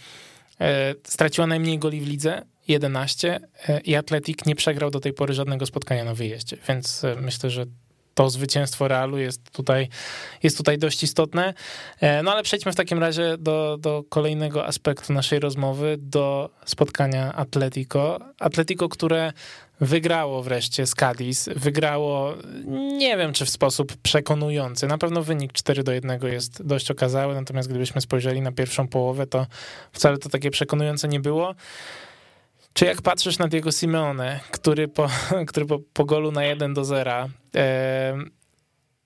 e, 0.61 0.95
straciła 1.03 1.47
najmniej 1.47 1.79
goli 1.79 2.01
w 2.01 2.09
lidze, 2.09 2.43
11 2.69 3.41
i 3.85 3.95
Atletik 3.95 4.47
nie 4.47 4.55
przegrał 4.55 4.91
do 4.91 5.01
tej 5.01 5.13
pory 5.13 5.35
żadnego 5.35 5.67
spotkania 5.67 6.05
na 6.05 6.15
wyjeździe, 6.15 6.57
więc 6.69 7.07
myślę, 7.21 7.51
że 7.51 7.67
to 8.17 8.31
zwycięstwo 8.31 8.89
Realu 8.89 9.19
jest 9.19 9.51
tutaj, 9.51 9.89
jest 10.43 10.57
tutaj 10.57 10.79
dość 10.79 11.03
istotne. 11.03 11.55
E, 12.01 12.23
no 12.23 12.33
ale 12.33 12.43
przejdźmy 12.43 12.73
w 12.73 12.77
takim 12.77 12.99
razie 12.99 13.37
do, 13.39 13.77
do 13.81 14.05
kolejnego 14.09 14.67
aspektu 14.67 15.13
naszej 15.13 15.41
rozmowy, 15.41 15.97
do 15.99 16.51
spotkania 16.65 17.33
Atletico. 17.33 18.19
Atletico, 18.39 18.89
które 18.89 19.33
wygrało 19.81 20.43
wreszcie 20.43 20.87
z 20.87 20.95
Cadiz, 20.95 21.49
wygrało, 21.57 22.35
nie 22.99 23.17
wiem 23.17 23.33
czy 23.33 23.45
w 23.45 23.51
sposób 23.51 23.97
przekonujący, 24.03 24.87
na 24.87 24.99
pewno 24.99 25.23
wynik 25.23 25.53
4 25.53 25.83
do 25.83 25.93
1 25.93 26.21
jest 26.23 26.63
dość 26.63 26.91
okazały, 26.91 27.35
natomiast 27.35 27.69
gdybyśmy 27.69 28.01
spojrzeli 28.01 28.41
na 28.41 28.53
pierwszą 28.53 28.89
połowę, 28.89 29.27
to 29.27 29.47
wcale 29.93 30.19
to 30.19 30.29
takie 30.29 30.51
przekonujące 30.51 31.09
nie 31.09 31.21
było. 31.21 31.55
Czy 32.77 32.85
jak 32.85 33.03
patrzysz 33.03 33.39
na 33.39 33.49
Diego 33.49 33.73
Simeone, 33.73 34.41
który 34.51 34.89
po, 34.89 35.07
który 35.49 35.67
po, 35.67 35.79
po 35.93 36.05
golu 36.05 36.33
na 36.33 36.45
1 36.45 36.75
do 36.75 36.85
0 36.85 37.13
e, 37.57 38.15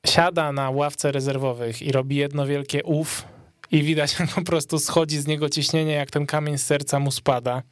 siada 0.06 0.52
na 0.52 0.70
ławce 0.70 1.12
rezerwowych 1.12 1.82
i 1.82 1.92
robi 1.92 2.16
jedno 2.16 2.46
wielkie 2.46 2.84
uf 2.84 3.24
i 3.72 3.82
widać 3.82 4.16
jak 4.20 4.28
po 4.34 4.42
prostu 4.42 4.78
schodzi 4.78 5.16
z 5.16 5.26
niego 5.26 5.48
ciśnienie, 5.48 5.92
jak 5.92 6.10
ten 6.10 6.26
kamień 6.26 6.58
z 6.58 6.66
serca 6.66 6.98
mu 6.98 7.10
spada. 7.10 7.62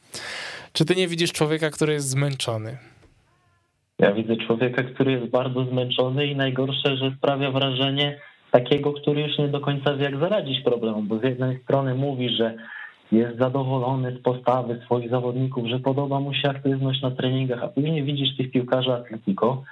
Czy 0.73 0.85
ty 0.85 0.95
nie 0.95 1.09
widzisz 1.09 1.33
człowieka, 1.33 1.71
który 1.71 1.93
jest 1.93 2.09
zmęczony? 2.09 2.79
Ja 3.99 4.13
widzę 4.13 4.37
człowieka, 4.37 4.83
który 4.83 5.13
jest 5.13 5.27
bardzo 5.27 5.65
zmęczony 5.65 6.27
i 6.27 6.37
najgorsze, 6.37 6.97
że 6.97 7.15
sprawia 7.19 7.51
wrażenie 7.51 8.21
takiego, 8.51 8.93
który 8.93 9.21
już 9.23 9.39
nie 9.39 9.49
do 9.49 9.61
końca 9.61 9.95
wie, 9.95 10.05
jak 10.05 10.19
zaradzić 10.19 10.65
problemom, 10.65 11.09
bo 11.09 11.19
z 11.19 11.23
jednej 11.23 11.63
strony 11.63 11.95
mówi, 11.95 12.29
że 12.37 12.55
jest 13.13 13.39
zadowolony 13.39 14.17
z 14.21 14.23
postawy 14.23 14.81
swoich 14.85 15.11
zawodników, 15.11 15.67
że 15.67 15.79
podoba 15.79 16.21
mu 16.21 16.35
się 16.35 16.49
aktywność 16.49 17.03
na 17.03 17.11
treningach, 17.11 17.63
a 17.63 17.69
później 17.69 18.05
widzisz 18.05 18.37
tych 18.37 18.51
piłkarzy 18.51 18.93
Atletico 18.93 19.63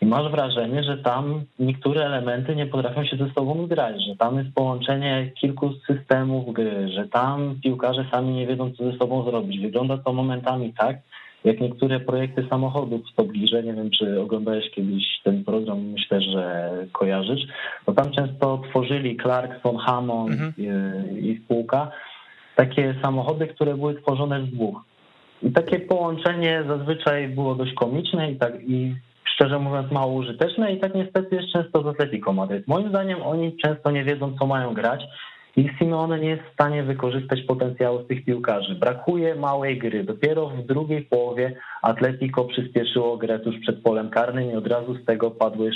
i 0.00 0.06
masz 0.06 0.30
wrażenie, 0.30 0.82
że 0.82 0.98
tam 0.98 1.44
niektóre 1.58 2.06
elementy 2.06 2.56
nie 2.56 2.66
potrafią 2.66 3.04
się 3.04 3.16
ze 3.16 3.30
sobą 3.30 3.66
grać, 3.66 3.96
że 4.06 4.16
tam 4.16 4.38
jest 4.38 4.54
połączenie 4.54 5.30
kilku 5.40 5.70
systemów 5.86 6.52
gry, 6.52 6.88
że 6.88 7.08
tam 7.08 7.56
piłkarze 7.62 8.06
sami 8.12 8.34
nie 8.34 8.46
wiedzą, 8.46 8.70
co 8.70 8.92
ze 8.92 8.98
sobą 8.98 9.24
zrobić. 9.24 9.60
Wygląda 9.60 9.98
to 9.98 10.12
momentami 10.12 10.74
tak, 10.78 10.96
jak 11.44 11.60
niektóre 11.60 12.00
projekty 12.00 12.46
samochodów 12.50 13.00
w 13.12 13.14
Tobliże, 13.14 13.62
nie 13.62 13.74
wiem 13.74 13.90
czy 13.90 14.20
oglądałeś 14.20 14.70
kiedyś 14.70 15.04
ten 15.24 15.44
program, 15.44 15.80
myślę, 15.80 16.20
że 16.20 16.70
kojarzysz, 16.92 17.42
bo 17.86 17.92
tam 17.92 18.10
często 18.10 18.62
tworzyli 18.70 19.16
Clarkson, 19.16 19.76
Hammond 19.76 20.32
mhm. 20.32 20.54
i 21.18 21.40
spółka, 21.44 21.90
takie 22.56 22.94
samochody, 23.02 23.46
które 23.46 23.74
były 23.74 23.94
tworzone 23.94 24.46
z 24.46 24.50
dwóch. 24.50 24.80
I 25.42 25.52
takie 25.52 25.80
połączenie 25.80 26.64
zazwyczaj 26.68 27.28
było 27.28 27.54
dość 27.54 27.74
komiczne 27.74 28.30
i 28.30 28.36
tak 28.36 28.54
i 28.62 28.96
szczerze 29.24 29.58
mówiąc 29.58 29.92
mało 29.92 30.12
użyteczne 30.12 30.72
i 30.72 30.80
tak 30.80 30.94
niestety 30.94 31.36
jest 31.36 31.52
często 31.52 31.82
z 31.82 31.86
Atletico 31.86 32.32
Madryt. 32.32 32.68
Moim 32.68 32.88
zdaniem 32.88 33.22
oni 33.22 33.56
często 33.56 33.90
nie 33.90 34.04
wiedzą, 34.04 34.36
co 34.38 34.46
mają 34.46 34.74
grać 34.74 35.00
i 35.56 35.70
Simeone 35.78 36.20
nie 36.20 36.28
jest 36.28 36.42
w 36.42 36.52
stanie 36.52 36.82
wykorzystać 36.82 37.42
potencjału 37.42 37.98
tych 37.98 38.24
piłkarzy. 38.24 38.74
Brakuje 38.74 39.34
małej 39.34 39.78
gry. 39.78 40.04
Dopiero 40.04 40.48
w 40.48 40.66
drugiej 40.66 41.02
połowie 41.02 41.56
Atletico 41.82 42.44
przyspieszyło 42.44 43.16
grę 43.16 43.38
tuż 43.38 43.54
przed 43.60 43.82
polem 43.82 44.10
karnym 44.10 44.50
i 44.50 44.56
od 44.56 44.66
razu 44.66 44.94
z 44.94 45.04
tego 45.04 45.30
padły, 45.30 45.70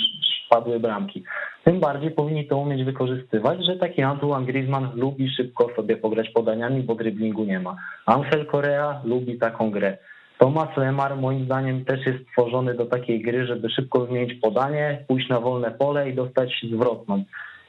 padły 0.49 0.79
bramki. 0.79 1.23
Tym 1.63 1.79
bardziej 1.79 2.11
powinni 2.11 2.47
to 2.47 2.57
umieć 2.57 2.83
wykorzystywać, 2.83 3.65
że 3.65 3.75
taki 3.75 4.01
Antoine 4.01 4.45
Griezmann 4.45 4.89
lubi 4.95 5.29
szybko 5.29 5.69
sobie 5.75 5.97
pograć 5.97 6.29
podaniami, 6.29 6.83
bo 6.83 6.95
dryblingu 6.95 7.43
nie 7.45 7.59
ma. 7.59 7.75
Angel 8.05 8.45
Correa 8.51 9.01
lubi 9.05 9.39
taką 9.39 9.71
grę. 9.71 9.97
Thomas 10.37 10.77
Lemar 10.77 11.17
moim 11.17 11.45
zdaniem 11.45 11.85
też 11.85 12.05
jest 12.05 12.19
stworzony 12.29 12.73
do 12.73 12.85
takiej 12.85 13.21
gry, 13.21 13.45
żeby 13.45 13.69
szybko 13.69 14.05
zmienić 14.05 14.39
podanie, 14.39 15.05
pójść 15.07 15.29
na 15.29 15.39
wolne 15.39 15.71
pole 15.71 16.09
i 16.09 16.13
dostać 16.13 16.65
zwrotną. 16.73 17.23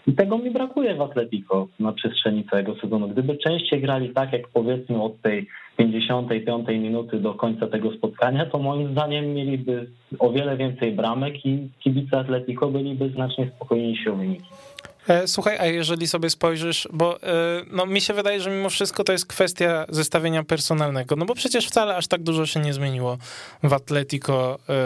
I 0.07 0.12
tego 0.12 0.38
mi 0.38 0.51
brakuje 0.51 0.95
w 0.95 1.01
Atletico 1.01 1.69
na 1.81 1.93
przestrzeni 1.93 2.45
całego 2.45 2.75
sezonu. 2.75 3.09
Gdyby 3.09 3.38
częściej 3.38 3.81
grali 3.81 4.11
tak, 4.11 4.33
jak 4.33 4.49
powiedzmy 4.49 5.03
od 5.03 5.21
tej 5.21 5.47
55 5.77 6.69
minuty 6.69 7.19
do 7.19 7.35
końca 7.35 7.67
tego 7.67 7.93
spotkania, 7.93 8.47
to 8.47 8.59
moim 8.59 8.93
zdaniem 8.93 9.35
mieliby 9.35 9.87
o 10.19 10.33
wiele 10.33 10.57
więcej 10.57 10.93
bramek 10.93 11.47
i 11.47 11.69
kibice 11.81 12.19
Atletico 12.19 12.69
byliby 12.69 13.09
znacznie 13.09 13.51
spokojniejsi 13.57 14.09
o 14.09 14.17
wyniki. 14.17 14.49
E, 15.09 15.29
słuchaj, 15.29 15.59
a 15.59 15.67
jeżeli 15.67 16.09
sobie 16.09 16.31
spojrzysz, 16.31 16.88
bo 16.93 17.23
e, 17.23 17.27
no, 17.71 17.87
mi 17.87 18.01
się 18.01 18.15
wydaje, 18.15 18.41
że 18.41 18.51
mimo 18.51 18.71
wszystko 18.71 19.05
to 19.05 19.12
jest 19.12 19.27
kwestia 19.27 19.87
zestawienia 19.88 20.45
personalnego, 20.45 21.17
no 21.17 21.25
bo 21.25 21.35
przecież 21.35 21.67
wcale 21.67 21.97
aż 21.97 22.07
tak 22.07 22.23
dużo 22.23 22.47
się 22.47 22.61
nie 22.61 22.75
zmieniło 22.75 23.19
w 23.62 23.73
Atletico 23.73 24.59
e, 24.69 24.79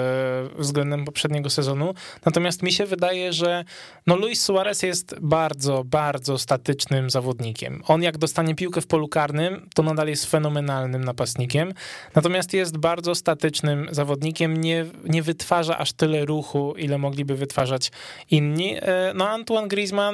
względem 0.59 1.05
poprzedniego 1.05 1.51
sezonu. 1.51 1.95
Natomiast 2.25 2.63
mi 2.63 2.73
się 2.73 2.87
wydaje, 2.87 3.33
że 3.33 3.65
no 4.07 4.17
Luis 4.17 4.43
Suarez 4.43 4.83
jest 4.83 5.15
bardzo, 5.21 5.85
bardzo 5.85 6.39
statycznym 6.39 7.11
zawodnikiem. 7.11 7.83
On 7.87 8.03
jak 8.03 8.19
dostanie 8.19 8.55
piłkę 8.55 8.81
w 8.81 8.87
polu 8.87 9.09
karnym, 9.09 9.69
to 9.75 9.83
nadal 9.83 10.09
jest 10.09 10.31
fenomenalnym 10.31 11.05
napastnikiem. 11.05 11.73
Natomiast 12.15 12.53
jest 12.53 12.77
bardzo 12.77 13.15
statycznym 13.15 13.89
zawodnikiem, 13.91 14.57
nie, 14.57 14.87
nie 15.05 15.23
wytwarza 15.23 15.79
aż 15.79 15.93
tyle 15.93 16.25
ruchu, 16.25 16.75
ile 16.79 16.99
mogliby 16.99 17.35
wytwarzać 17.35 17.91
inni. 18.31 18.77
No 19.15 19.29
Antoine 19.29 19.69
Griezmann 19.69 20.06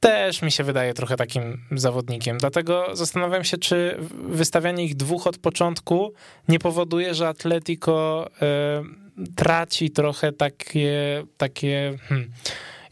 też 0.00 0.42
mi 0.42 0.52
się 0.52 0.64
wydaje 0.64 0.94
trochę 0.94 1.16
takim 1.16 1.64
zawodnikiem. 1.72 2.38
Dlatego 2.38 2.96
zastanawiam 2.96 3.44
się, 3.44 3.58
czy 3.58 3.96
wystawianie 4.28 4.84
ich 4.84 4.96
dwóch 4.96 5.26
od 5.26 5.38
początku 5.38 6.12
nie 6.48 6.58
powoduje, 6.58 7.14
że 7.14 7.28
Atletico 7.28 8.26
y, 8.26 9.08
traci 9.36 9.90
trochę 9.90 10.32
takie, 10.32 11.24
takie 11.36 11.98
hmm, 12.08 12.30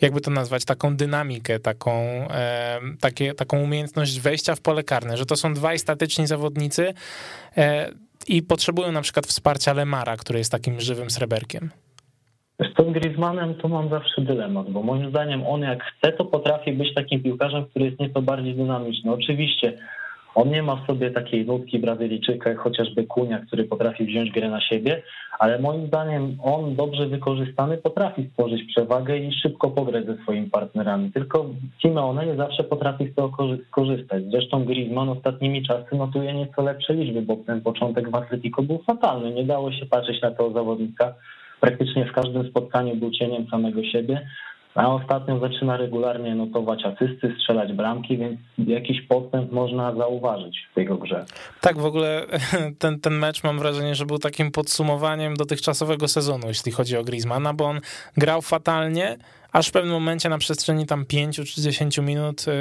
jakby 0.00 0.20
to 0.20 0.30
nazwać, 0.30 0.64
taką 0.64 0.96
dynamikę, 0.96 1.60
taką, 1.60 1.92
e, 2.30 2.80
takie, 3.00 3.34
taką 3.34 3.62
umiejętność 3.62 4.20
wejścia 4.20 4.54
w 4.54 4.60
pole 4.60 4.84
karne, 4.84 5.16
że 5.16 5.26
to 5.26 5.36
są 5.36 5.54
dwaj 5.54 5.78
statyczni 5.78 6.26
zawodnicy 6.26 6.94
e, 7.56 7.90
i 8.26 8.42
potrzebują 8.42 8.92
na 8.92 9.02
przykład 9.02 9.26
wsparcia 9.26 9.72
Lemara, 9.72 10.16
który 10.16 10.38
jest 10.38 10.52
takim 10.52 10.80
żywym 10.80 11.10
sreberkiem. 11.10 11.70
Z 12.60 12.74
tym 12.74 12.92
Griezmannem 12.92 13.54
to 13.54 13.68
mam 13.68 13.88
zawsze 13.88 14.22
dylemat, 14.22 14.70
bo 14.70 14.82
moim 14.82 15.10
zdaniem 15.10 15.46
on 15.46 15.60
jak 15.60 15.84
chce, 15.84 16.12
to 16.12 16.24
potrafi 16.24 16.72
być 16.72 16.94
takim 16.94 17.22
piłkarzem, 17.22 17.64
który 17.64 17.84
jest 17.84 18.00
nieco 18.00 18.22
bardziej 18.22 18.54
dynamiczny. 18.54 19.12
Oczywiście 19.12 19.78
on 20.34 20.50
nie 20.50 20.62
ma 20.62 20.76
w 20.76 20.86
sobie 20.86 21.10
takiej 21.10 21.46
nutki 21.46 21.78
Brazylijczyka, 21.78 22.50
jak 22.50 22.58
chociażby 22.58 23.06
Kunia, 23.06 23.38
który 23.46 23.64
potrafi 23.64 24.04
wziąć 24.04 24.30
grę 24.30 24.50
na 24.50 24.60
siebie, 24.60 25.02
ale 25.38 25.58
moim 25.58 25.86
zdaniem 25.86 26.36
on 26.42 26.76
dobrze 26.76 27.06
wykorzystany 27.06 27.78
potrafi 27.78 28.28
stworzyć 28.30 28.62
przewagę 28.64 29.18
i 29.18 29.32
szybko 29.32 29.70
pograć 29.70 30.06
ze 30.06 30.16
swoimi 30.16 30.50
partnerami. 30.50 31.12
Tylko 31.12 31.46
Simeone 31.82 32.26
nie 32.26 32.36
zawsze 32.36 32.64
potrafi 32.64 33.04
z 33.12 33.14
tego 33.14 33.32
skorzystać. 33.68 34.22
Zresztą 34.30 34.64
Griezmann 34.64 35.08
ostatnimi 35.08 35.62
czasy 35.66 35.96
notuje 35.96 36.34
nieco 36.34 36.62
lepsze 36.62 36.94
liczby, 36.94 37.22
bo 37.22 37.36
ten 37.36 37.60
początek 37.60 38.10
w 38.10 38.14
Atletico 38.14 38.62
był 38.62 38.78
fatalny. 38.78 39.30
Nie 39.30 39.44
dało 39.44 39.72
się 39.72 39.86
patrzeć 39.86 40.22
na 40.22 40.30
tego 40.30 40.50
zawodnika. 40.50 41.14
Praktycznie 41.60 42.06
w 42.06 42.12
każdym 42.12 42.48
spotkaniu 42.48 42.96
był 42.96 43.10
cieniem 43.10 43.46
samego 43.50 43.84
siebie 43.84 44.26
a 44.76 44.88
ostatnio 44.88 45.38
zaczyna 45.38 45.76
regularnie 45.76 46.34
notować 46.34 46.84
asysty, 46.84 47.34
strzelać 47.38 47.72
bramki, 47.72 48.18
więc 48.18 48.40
jakiś 48.58 49.02
postęp 49.02 49.52
można 49.52 49.94
zauważyć 49.94 50.68
w 50.74 50.78
jego 50.78 50.96
grze. 50.96 51.24
Tak, 51.60 51.78
w 51.78 51.84
ogóle 51.84 52.26
ten, 52.78 53.00
ten 53.00 53.14
mecz 53.14 53.44
mam 53.44 53.58
wrażenie, 53.58 53.94
że 53.94 54.06
był 54.06 54.18
takim 54.18 54.50
podsumowaniem 54.50 55.36
dotychczasowego 55.36 56.08
sezonu, 56.08 56.48
jeśli 56.48 56.72
chodzi 56.72 56.96
o 56.96 57.04
Griezmana, 57.04 57.54
bo 57.54 57.64
on 57.64 57.80
grał 58.16 58.42
fatalnie, 58.42 59.16
aż 59.52 59.68
w 59.68 59.72
pewnym 59.72 59.92
momencie 59.92 60.28
na 60.28 60.38
przestrzeni 60.38 60.86
tam 60.86 61.04
5 61.04 61.36
czy 61.36 61.62
10 61.62 61.98
minut 61.98 62.44
y, 62.48 62.52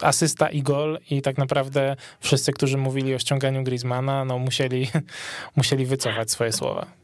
asysta 0.00 0.50
i 0.50 0.62
gol 0.62 0.98
i 1.10 1.22
tak 1.22 1.38
naprawdę 1.38 1.96
wszyscy, 2.20 2.52
którzy 2.52 2.76
mówili 2.76 3.14
o 3.14 3.18
ściąganiu 3.18 3.64
Griezmana, 3.64 4.24
no 4.24 4.38
musieli, 4.38 4.86
musieli 5.56 5.86
wycofać 5.86 6.30
swoje 6.30 6.52
słowa. 6.52 6.99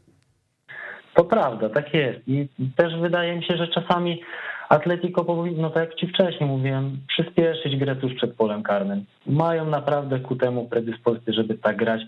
To 1.16 1.24
prawda, 1.24 1.68
tak 1.68 1.94
jest. 1.94 2.28
I 2.28 2.48
też 2.76 2.96
wydaje 3.00 3.36
mi 3.36 3.44
się, 3.44 3.56
że 3.56 3.68
czasami 3.68 4.22
Atletico 4.68 5.24
powinno, 5.24 5.70
tak 5.70 5.88
jak 5.88 5.98
ci 5.98 6.06
wcześniej 6.06 6.48
mówiłem, 6.48 6.98
przyspieszyć 7.08 7.76
grę 7.76 7.96
tuż 7.96 8.14
przed 8.14 8.34
polem 8.34 8.62
karnym. 8.62 9.04
Mają 9.26 9.66
naprawdę 9.66 10.20
ku 10.20 10.36
temu 10.36 10.68
predyspozycję, 10.68 11.32
żeby 11.32 11.58
tak 11.58 11.76
grać, 11.76 12.00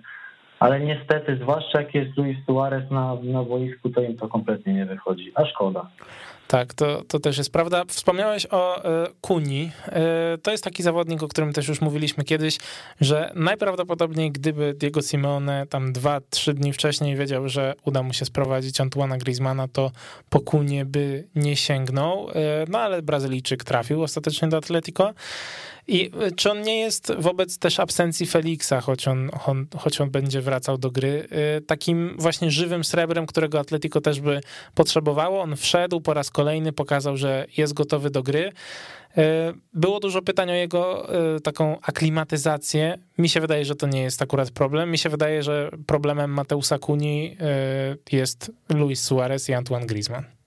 ale 0.61 0.81
niestety, 0.81 1.37
zwłaszcza 1.37 1.79
jak 1.79 1.95
jest 1.95 2.17
Luis 2.17 2.37
Suarez 2.47 2.91
na, 2.91 3.17
na 3.23 3.43
boisku, 3.43 3.91
to 3.91 4.01
im 4.01 4.17
to 4.17 4.29
kompletnie 4.29 4.75
nie 4.75 4.87
wychodzi, 4.87 5.33
a 5.35 5.45
szkoda. 5.45 5.87
Tak, 6.49 6.75
to, 6.75 7.03
to 7.09 7.21
też 7.21 7.39
jest 7.39 7.53
prawda. 7.53 7.85
Wspomniałeś 7.89 8.47
o 8.51 8.85
e, 8.85 9.07
Kuni. 9.21 9.71
E, 9.87 10.39
to 10.43 10.51
jest 10.51 10.65
taki 10.65 10.83
zawodnik, 10.83 11.23
o 11.23 11.29
którym 11.29 11.53
też 11.53 11.69
już 11.69 11.81
mówiliśmy 11.81 12.25
kiedyś, 12.25 12.59
że 13.01 13.33
najprawdopodobniej 13.35 14.33
gdyby 14.33 14.75
Diego 14.75 15.03
Simeone 15.03 15.67
tam 15.67 15.93
dwa, 15.93 16.21
trzy 16.31 16.55
dni 16.55 16.73
wcześniej 16.73 17.17
wiedział, 17.17 17.49
że 17.49 17.75
uda 17.85 18.03
mu 18.03 18.13
się 18.13 18.25
sprowadzić 18.25 18.81
Antuana 18.81 19.19
Griezmana, 19.19 19.69
to 19.69 19.91
po 20.29 20.41
Kunie 20.41 20.85
by 20.85 21.29
nie 21.35 21.57
sięgnął. 21.57 22.31
E, 22.31 22.35
no 22.69 22.79
ale 22.79 23.03
Brazylijczyk 23.03 23.65
trafił 23.65 24.03
ostatecznie 24.03 24.49
do 24.49 24.57
Atletico. 24.57 25.15
I 25.89 26.11
y, 26.27 26.33
czy 26.33 26.51
on 26.51 26.63
nie 26.63 26.81
jest 26.81 27.13
wobec 27.19 27.59
też 27.59 27.81
absencji 27.81 28.27
Felixa, 28.27 28.81
choć 28.83 29.09
on, 29.09 29.31
on, 29.47 29.67
choć 29.77 30.01
on 30.01 30.11
będzie 30.11 30.41
wracał 30.41 30.79
do 30.79 30.91
gry, 30.91 31.29
y, 31.59 31.61
takim 31.61 32.17
właśnie 32.19 32.51
żywym 32.51 32.85
srebrem, 32.85 33.27
którego 33.27 33.61
Atletico 33.61 34.01
też 34.01 34.21
by 34.21 34.41
potrzebowało? 34.75 35.41
On 35.41 35.57
wszedł 35.57 36.01
po 36.01 36.15
raz 36.15 36.31
kolejny, 36.31 36.73
pokazał, 36.73 37.17
że 37.17 37.47
jest 37.57 37.73
gotowy 37.73 38.11
do 38.11 38.23
gry. 38.23 38.53
Y, 39.19 39.23
było 39.75 40.01
dużo 40.01 40.23
pytań 40.23 40.51
o 40.51 40.55
jego 40.55 41.09
taką 41.43 41.81
aklimatyzację. 41.81 42.99
Mi 43.19 43.29
się 43.29 43.41
wydaje, 43.41 43.65
że 43.65 43.77
to 43.77 43.87
nie 43.87 44.03
jest 44.03 44.23
akurat 44.23 44.51
problem. 44.51 44.91
Mi 44.91 44.99
się 44.99 45.09
wydaje, 45.09 45.43
że 45.43 45.71
problemem 45.87 46.31
Mateusa 46.31 46.79
Kuni 46.79 47.37
jest 48.13 48.53
Luis 48.69 49.03
Suarez 49.03 49.49
i 49.49 49.55
Antoine 49.55 49.87
Griezmann. 49.87 50.38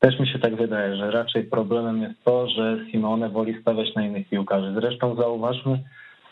Też 0.00 0.20
mi 0.20 0.28
się 0.28 0.38
tak 0.38 0.56
wydaje, 0.56 0.96
że 0.96 1.10
raczej 1.10 1.44
problemem 1.44 2.02
jest 2.02 2.24
to, 2.24 2.48
że 2.48 2.78
Simone 2.90 3.28
woli 3.28 3.60
stawiać 3.60 3.94
na 3.94 4.06
innych 4.06 4.28
piłkarzy. 4.28 4.74
Zresztą 4.80 5.14
zauważmy, 5.14 5.78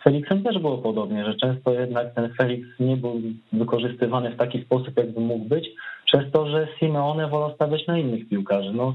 z 0.00 0.03
Felixem 0.03 0.42
też 0.42 0.59
było 0.59 0.79
podobnie, 0.79 1.24
że 1.24 1.35
często 1.35 1.72
jednak 1.72 2.14
ten 2.14 2.35
Felix 2.35 2.68
nie 2.81 2.96
był 2.96 3.20
wykorzystywany 3.53 4.31
w 4.31 4.37
taki 4.37 4.64
sposób, 4.64 4.96
jakby 4.96 5.20
mógł 5.20 5.44
być, 5.44 5.68
przez 6.07 6.33
to, 6.33 6.50
że 6.50 6.68
Simeone 6.79 7.29
wolał 7.29 7.55
stawiać 7.55 7.87
na 7.87 7.98
innych 7.98 8.29
piłkarzy. 8.29 8.72
No, 8.72 8.94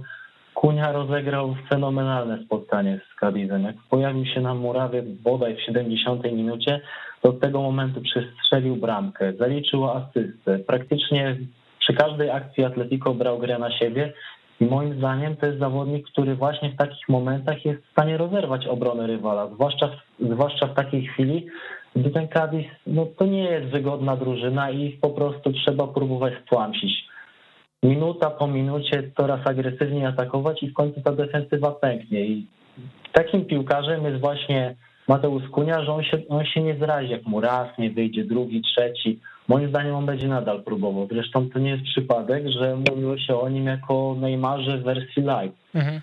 Kunia 0.53 0.91
rozegrał 0.91 1.55
fenomenalne 1.69 2.43
spotkanie 2.45 2.99
z 3.11 3.19
Cadizem. 3.19 3.63
Jak 3.63 3.75
pojawił 3.89 4.25
się 4.25 4.41
na 4.41 4.55
murawie 4.55 5.03
bodaj 5.23 5.55
w 5.55 5.61
70 5.61 6.23
minucie, 6.23 6.81
to 7.21 7.29
od 7.29 7.39
tego 7.39 7.61
momentu 7.61 8.01
przestrzelił 8.01 8.75
bramkę, 8.75 9.33
zaliczył 9.33 9.89
asystę. 9.89 10.59
Praktycznie 10.67 11.37
przy 11.79 11.93
każdej 11.93 12.29
akcji 12.29 12.63
Atletico 12.63 13.13
brał 13.13 13.39
grę 13.39 13.59
na 13.59 13.71
siebie 13.71 14.13
i 14.59 14.65
moim 14.65 14.97
zdaniem 14.97 15.35
to 15.35 15.45
jest 15.45 15.59
zawodnik, 15.59 16.07
który 16.07 16.35
właśnie 16.35 16.69
w 16.69 16.77
takich 16.77 17.09
momentach 17.09 17.65
jest 17.65 17.83
w 17.83 17.91
stanie 17.91 18.17
rozerwać 18.17 18.67
obronę 18.67 19.07
rywala, 19.07 19.47
zwłaszcza 19.47 19.89
zwłaszcza 20.19 20.67
w 20.67 20.73
takiej 20.73 21.07
chwili, 21.07 21.47
gdy 21.95 22.09
ten 22.09 22.27
Cadiz, 22.27 22.65
no 22.87 23.05
to 23.17 23.25
nie 23.25 23.43
jest 23.43 23.67
wygodna 23.67 24.15
drużyna 24.15 24.71
i 24.71 24.89
po 24.91 25.09
prostu 25.09 25.53
trzeba 25.53 25.87
próbować 25.87 26.33
stłamsić. 26.45 27.09
Minuta 27.83 28.29
po 28.29 28.47
minucie 28.47 29.11
coraz 29.17 29.47
agresywniej 29.47 30.05
atakować 30.05 30.63
i 30.63 30.69
w 30.69 30.73
końcu 30.73 31.01
ta 31.01 31.11
defensywa 31.11 31.71
pęknie. 31.71 32.25
I 32.25 32.47
takim 33.13 33.45
piłkarzem 33.45 34.05
jest 34.05 34.19
właśnie 34.19 34.75
Mateusz 35.07 35.49
Kunia, 35.49 35.83
że 35.83 35.91
on 35.91 36.03
się, 36.03 36.17
on 36.29 36.45
się 36.45 36.61
nie 36.61 36.75
zrazi, 36.75 37.11
jak 37.11 37.25
mu 37.25 37.41
raz 37.41 37.77
nie 37.77 37.91
wyjdzie, 37.91 38.23
drugi, 38.23 38.61
trzeci. 38.61 39.19
Moim 39.49 39.69
zdaniem 39.69 39.95
on 39.95 40.05
będzie 40.05 40.27
nadal 40.27 40.63
próbował. 40.63 41.07
Zresztą 41.11 41.49
to 41.49 41.59
nie 41.59 41.69
jest 41.69 41.83
przypadek, 41.83 42.43
że 42.59 42.75
mówiło 42.75 43.17
się 43.17 43.39
o 43.39 43.49
nim 43.49 43.65
jako 43.65 44.15
Neymarze 44.19 44.77
w 44.77 44.83
wersji 44.83 45.23
live. 45.23 45.51
Mhm. 45.75 46.01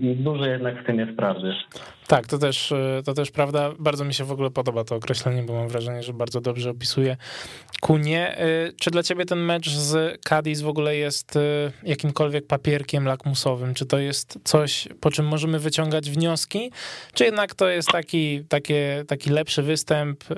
I 0.00 0.16
dużo 0.16 0.46
jednak 0.46 0.82
w 0.82 0.86
tym 0.86 0.98
jest 0.98 1.16
prawdy. 1.16 1.52
Tak, 2.06 2.26
to 2.26 2.38
też, 2.38 2.72
to 3.04 3.14
też 3.14 3.30
prawda. 3.30 3.70
Bardzo 3.78 4.04
mi 4.04 4.14
się 4.14 4.24
w 4.24 4.32
ogóle 4.32 4.50
podoba 4.50 4.84
to 4.84 4.96
określenie, 4.96 5.42
bo 5.42 5.52
mam 5.52 5.68
wrażenie, 5.68 6.02
że 6.02 6.12
bardzo 6.12 6.40
dobrze 6.40 6.70
opisuje 6.70 7.16
Kunie. 7.80 8.40
Y, 8.40 8.72
czy 8.80 8.90
dla 8.90 9.02
ciebie 9.02 9.24
ten 9.24 9.38
mecz 9.38 9.68
z 9.68 10.20
Cadiz 10.20 10.62
w 10.62 10.68
ogóle 10.68 10.96
jest 10.96 11.36
y, 11.36 11.40
jakimkolwiek 11.82 12.46
papierkiem 12.46 13.04
lakmusowym? 13.04 13.74
Czy 13.74 13.86
to 13.86 13.98
jest 13.98 14.38
coś, 14.44 14.88
po 15.00 15.10
czym 15.10 15.26
możemy 15.26 15.58
wyciągać 15.58 16.10
wnioski? 16.10 16.70
Czy 17.14 17.24
jednak 17.24 17.54
to 17.54 17.68
jest 17.68 17.88
taki, 17.88 18.44
takie, 18.44 19.04
taki 19.08 19.30
lepszy 19.30 19.62
występ, 19.62 20.30
y, 20.30 20.36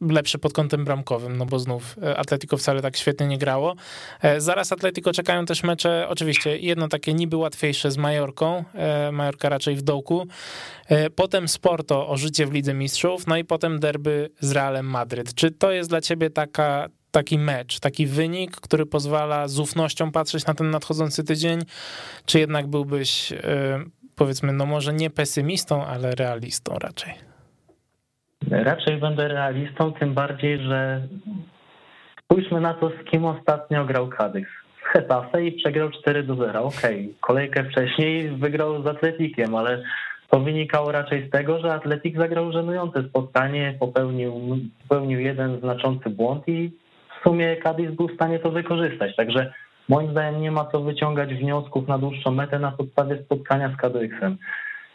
lepszy 0.00 0.38
pod 0.38 0.52
kątem 0.52 0.84
bramkowym, 0.84 1.36
no 1.36 1.46
bo 1.46 1.58
znów 1.58 1.96
e, 2.02 2.16
Atletico 2.16 2.56
wcale 2.56 2.82
tak 2.82 2.96
świetnie 2.96 3.26
nie 3.26 3.38
grało. 3.38 3.74
E, 4.22 4.40
zaraz 4.40 4.72
Atletico 4.72 5.12
czekają 5.12 5.46
też 5.46 5.62
mecze, 5.62 6.06
oczywiście 6.08 6.58
jedno 6.58 6.88
takie 6.88 7.14
niby 7.14 7.36
łatwiejsze 7.36 7.90
z 7.90 7.96
Majorką, 7.96 8.64
e, 8.74 9.12
Majorka 9.12 9.48
raczej 9.48 9.76
w 9.76 9.82
dołku, 9.82 10.26
potem 11.14 11.48
Sporto 11.48 12.08
o 12.08 12.16
życie 12.16 12.46
w 12.46 12.52
Lidze 12.52 12.74
Mistrzów, 12.74 13.26
no 13.26 13.36
i 13.36 13.44
potem 13.44 13.80
derby 13.80 14.30
z 14.40 14.52
Realem 14.52 14.86
Madryt. 14.86 15.34
Czy 15.34 15.50
to 15.50 15.72
jest 15.72 15.90
dla 15.90 16.00
ciebie 16.00 16.30
taka, 16.30 16.88
taki 17.10 17.38
mecz, 17.38 17.80
taki 17.80 18.06
wynik, 18.06 18.56
który 18.56 18.86
pozwala 18.86 19.48
z 19.48 19.58
ufnością 19.58 20.12
patrzeć 20.12 20.46
na 20.46 20.54
ten 20.54 20.70
nadchodzący 20.70 21.24
tydzień, 21.24 21.60
czy 22.26 22.38
jednak 22.38 22.66
byłbyś 22.66 23.32
powiedzmy, 24.16 24.52
no 24.52 24.66
może 24.66 24.92
nie 24.92 25.10
pesymistą, 25.10 25.86
ale 25.86 26.14
realistą 26.14 26.78
raczej? 26.78 27.27
Raczej 28.50 28.96
będę 28.96 29.28
realistą, 29.28 29.92
tym 29.92 30.14
bardziej, 30.14 30.58
że 30.58 31.08
spójrzmy 32.24 32.60
na 32.60 32.74
to, 32.74 32.90
z 32.90 33.10
kim 33.10 33.24
ostatnio 33.24 33.84
grał 33.84 34.08
Kadyks. 34.08 34.50
Z 34.82 34.92
Hetafe 34.92 35.44
i 35.44 35.52
przegrał 35.52 35.90
4 35.90 36.22
do 36.22 36.34
0. 36.34 36.64
Okej, 36.64 37.00
okay. 37.00 37.14
kolejkę 37.20 37.64
wcześniej 37.64 38.30
wygrał 38.30 38.82
z 38.82 38.86
Atletikiem, 38.86 39.54
ale 39.54 39.82
to 40.30 40.40
wynikało 40.40 40.92
raczej 40.92 41.28
z 41.28 41.30
tego, 41.30 41.60
że 41.60 41.74
Atletik 41.74 42.18
zagrał 42.18 42.52
żenujące 42.52 43.02
spotkanie, 43.02 43.74
popełnił, 43.80 44.58
popełnił 44.82 45.20
jeden 45.20 45.60
znaczący 45.60 46.10
błąd 46.10 46.48
i 46.48 46.70
w 47.20 47.22
sumie 47.22 47.56
Cadiz 47.62 47.90
był 47.90 48.08
w 48.08 48.14
stanie 48.14 48.38
to 48.38 48.50
wykorzystać. 48.50 49.16
Także 49.16 49.52
moim 49.88 50.10
zdaniem 50.10 50.40
nie 50.40 50.50
ma 50.50 50.64
co 50.64 50.80
wyciągać 50.80 51.34
wniosków 51.34 51.88
na 51.88 51.98
dłuższą 51.98 52.30
metę 52.30 52.58
na 52.58 52.72
podstawie 52.72 53.22
spotkania 53.24 53.72
z 53.74 53.76
Kadyksem. 53.76 54.36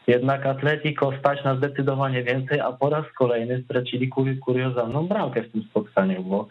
Jednak 0.07 0.45
Atletico 0.45 1.13
stać 1.19 1.43
na 1.43 1.55
zdecydowanie 1.55 2.23
więcej, 2.23 2.59
a 2.59 2.71
po 2.71 2.89
raz 2.89 3.05
kolejny 3.17 3.63
stracili 3.63 4.09
kuriozalną 4.45 5.07
bramkę 5.07 5.43
w 5.43 5.51
tym 5.51 5.63
spotkaniu, 5.63 6.23
bo 6.23 6.47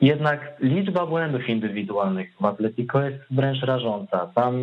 jednak 0.00 0.56
liczba 0.60 1.06
błędów 1.06 1.48
indywidualnych 1.48 2.30
w 2.40 2.44
Atletico 2.44 3.02
jest 3.02 3.18
wręcz 3.30 3.62
rażąca. 3.62 4.26
Tam 4.34 4.54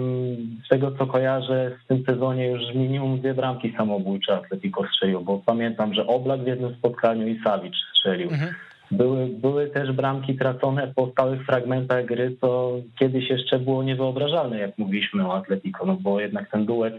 z 0.65 0.67
tego 0.69 0.91
co 0.91 1.08
kojarzę 1.08 1.78
w 1.84 1.88
tym 1.88 2.04
sezonie 2.06 2.48
już 2.48 2.76
minimum 2.76 3.19
dwie 3.19 3.34
bramki 3.34 3.74
samobójcze 3.78 4.36
Atletico 4.36 4.88
strzelił, 4.88 5.22
bo 5.22 5.41
pamiętam, 5.45 5.93
że 5.93 6.08
Oblak 6.08 6.43
w 6.43 6.48
jednym 6.48 6.76
spotkaniu 6.76 7.28
i 7.28 7.41
Savic 7.43 7.74
strzelił. 7.93 8.30
Mhm. 8.30 8.54
Były, 8.91 9.28
były 9.28 9.67
też 9.67 9.91
bramki 9.91 10.36
tracone 10.36 10.91
po 10.95 11.12
stałych 11.12 11.45
fragmentach 11.45 12.06
gry, 12.06 12.36
co 12.41 12.72
kiedyś 13.00 13.30
jeszcze 13.30 13.60
było 13.60 13.84
niewyobrażalne, 13.84 14.60
jak 14.60 14.78
mówiliśmy 14.78 15.28
o 15.28 15.36
Atletico, 15.36 15.86
no 15.86 15.98
bo 16.02 16.19
jednak 16.19 16.52
ten 16.52 16.65
duet 16.65 16.93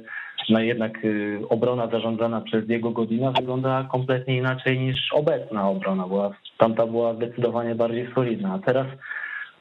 no 0.48 0.60
jednak 0.60 1.04
y, 1.04 1.38
obrona 1.48 1.86
zarządzana 1.86 2.40
przez 2.40 2.66
Diego 2.66 2.90
Godina 2.90 3.32
wygląda 3.32 3.88
kompletnie 3.92 4.36
inaczej 4.36 4.78
niż 4.78 5.12
obecna 5.12 5.68
obrona, 5.68 6.06
była, 6.06 6.30
tamta 6.58 6.86
była 6.86 7.14
zdecydowanie 7.14 7.74
bardziej 7.74 8.08
solidna, 8.14 8.54
a 8.54 8.58
teraz 8.58 8.86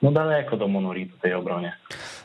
no 0.01 0.11
daleko 0.11 0.57
do 0.57 0.67
monolitu 0.67 1.17
tej 1.17 1.33
obronie. 1.33 1.73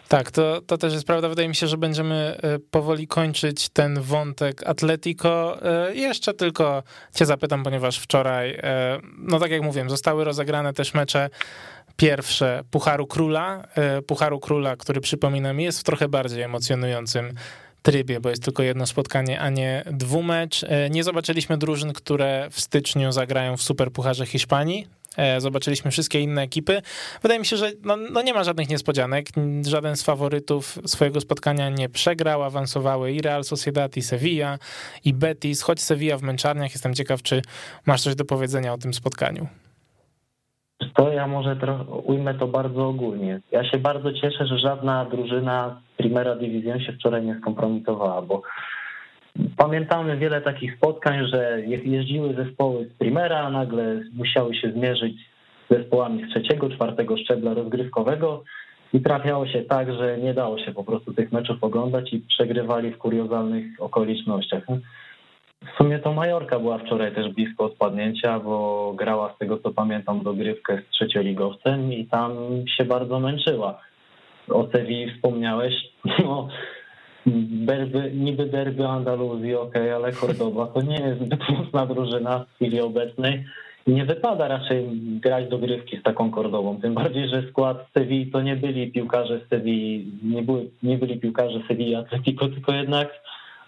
Tak, 0.08 0.30
to, 0.30 0.60
to 0.66 0.78
też 0.78 0.92
jest 0.92 1.06
prawda. 1.06 1.28
Wydaje 1.28 1.48
mi 1.48 1.54
się, 1.54 1.66
że 1.66 1.76
będziemy 1.76 2.14
e, 2.14 2.58
powoli 2.70 3.06
kończyć 3.06 3.68
ten 3.68 4.00
wątek 4.00 4.66
Atletico. 4.66 5.62
E, 5.62 5.94
jeszcze 5.94 6.34
tylko 6.34 6.82
cię 7.14 7.26
zapytam, 7.26 7.62
ponieważ 7.62 7.98
wczoraj, 7.98 8.60
no 9.18 9.38
tak 9.38 9.50
jak 9.50 9.62
mówiłem, 9.62 9.90
zostały 9.90 10.24
rozegrane 10.24 10.72
też 10.72 10.94
mecze 10.94 11.30
pierwsze 11.96 12.62
Pucharu 12.70 13.06
Króla. 13.06 13.62
Pucharu 14.06 14.40
Króla, 14.40 14.76
który 14.76 15.00
przypominam 15.00 15.60
jest 15.60 15.80
w 15.80 15.84
trochę 15.84 16.08
bardziej 16.08 16.42
emocjonującym 16.42 17.34
trybie, 17.84 18.20
bo 18.20 18.28
jest 18.30 18.42
tylko 18.42 18.62
jedno 18.62 18.86
spotkanie, 18.86 19.40
a 19.40 19.50
nie 19.50 19.84
dwumecz. 19.86 20.64
Nie 20.90 21.04
zobaczyliśmy 21.04 21.58
drużyn, 21.58 21.92
które 21.92 22.48
w 22.50 22.60
styczniu 22.60 23.12
zagrają 23.12 23.56
w 23.56 23.62
Superpucharze 23.62 24.26
Hiszpanii. 24.26 24.86
E, 25.16 25.40
zobaczyliśmy 25.40 25.90
wszystkie 25.90 26.20
inne 26.20 26.42
ekipy. 26.42 26.82
Wydaje 27.22 27.40
mi 27.40 27.46
się, 27.46 27.56
że 27.56 27.70
no, 27.84 27.96
no, 27.96 28.22
nie 28.22 28.34
ma 28.34 28.44
żadnych 28.44 28.68
niespodzianek. 28.68 29.26
Żaden 29.66 29.96
z 29.96 30.02
faworytów 30.02 30.78
swojego 30.86 31.20
spotkania 31.20 31.70
nie 31.70 31.88
przegrał. 31.88 32.42
Awansowały 32.42 33.12
i 33.12 33.22
Real 33.22 33.44
Sociedad, 33.44 33.96
i 33.96 34.02
Sevilla, 34.02 34.58
i 35.04 35.14
Betis. 35.14 35.62
Choć 35.62 35.80
Sevilla 35.80 36.18
w 36.18 36.22
męczarniach. 36.22 36.70
Jestem 36.70 36.94
ciekaw, 36.94 37.22
czy 37.22 37.42
masz 37.86 38.02
coś 38.02 38.14
do 38.14 38.24
powiedzenia 38.24 38.72
o 38.72 38.78
tym 38.78 38.94
spotkaniu. 38.94 39.46
To 40.94 41.12
ja 41.12 41.26
może 41.26 41.56
trochę 41.56 41.84
ujmę 41.84 42.34
to 42.34 42.46
bardzo 42.46 42.88
ogólnie. 42.88 43.40
Ja 43.52 43.70
się 43.70 43.78
bardzo 43.78 44.12
cieszę, 44.12 44.46
że 44.46 44.58
żadna 44.58 45.04
drużyna 45.04 45.80
Primera 45.96 46.36
Division 46.36 46.80
się 46.80 46.92
wczoraj 46.92 47.24
nie 47.24 47.38
skompromitowała, 47.40 48.22
bo 48.22 48.42
Pamiętamy 49.56 50.16
wiele 50.16 50.40
takich 50.40 50.76
spotkań, 50.76 51.26
że 51.26 51.62
jeździły 51.66 52.34
zespoły 52.34 52.84
z 52.84 52.98
Primera, 52.98 53.38
a 53.38 53.50
nagle 53.50 54.00
musiały 54.16 54.54
się 54.54 54.72
zmierzyć 54.72 55.16
z 55.70 55.74
zespołami 55.76 56.24
z 56.24 56.30
trzeciego, 56.30 56.70
czwartego 56.70 57.16
szczebla 57.16 57.54
rozgrywkowego 57.54 58.44
i 58.92 59.00
trafiało 59.00 59.46
się 59.46 59.62
tak, 59.62 59.94
że 59.94 60.18
nie 60.18 60.34
dało 60.34 60.58
się 60.58 60.72
po 60.72 60.84
prostu 60.84 61.14
tych 61.14 61.32
meczów 61.32 61.64
oglądać 61.64 62.12
i 62.12 62.20
przegrywali 62.20 62.90
w 62.90 62.98
kuriozalnych 62.98 63.64
okolicznościach. 63.78 64.62
W 65.74 65.76
sumie 65.78 65.98
to 65.98 66.12
Majorka 66.12 66.58
była 66.58 66.78
wczoraj 66.78 67.14
też 67.14 67.32
blisko 67.32 67.64
odpadnięcia, 67.64 68.40
bo 68.40 68.92
grała 68.96 69.34
z 69.34 69.38
tego 69.38 69.58
co 69.58 69.70
pamiętam 69.70 70.22
dogrywkę 70.22 70.82
z 70.88 70.90
trzecioligowcem 70.90 71.92
i 71.92 72.06
tam 72.06 72.32
się 72.76 72.84
bardzo 72.84 73.20
męczyła. 73.20 73.80
O 74.48 74.68
Sewilli 74.72 75.14
wspomniałeś, 75.14 75.74
no 76.24 76.48
derby, 77.26 78.10
niby 78.14 78.46
derby 78.46 78.88
Andaluzji, 78.88 79.54
ok, 79.54 79.74
ale 79.94 80.12
Cordoba 80.12 80.66
to 80.66 80.82
nie 80.82 81.00
jest 81.00 81.20
zbyt 81.24 81.40
mocna 81.48 81.86
drużyna 81.86 82.38
w 82.38 82.54
chwili 82.54 82.80
obecnej. 82.80 83.44
Nie 83.86 84.04
wypada 84.04 84.48
raczej 84.48 84.86
grać 85.22 85.48
do 85.48 85.58
grywki 85.58 85.96
z 85.96 86.02
taką 86.02 86.30
Cordobą, 86.30 86.80
tym 86.80 86.94
bardziej, 86.94 87.28
że 87.28 87.42
skład 87.50 87.86
Sewilli 87.94 88.30
to 88.30 88.42
nie 88.42 88.56
byli 88.56 88.92
piłkarze 88.92 89.40
Sewilli, 89.50 90.12
nie, 90.22 90.42
były, 90.42 90.70
nie 90.82 90.98
byli 90.98 91.20
piłkarze 91.20 91.60
Sewilli 91.68 91.94
Atletico, 91.94 92.48
tylko 92.48 92.72
jednak 92.72 93.08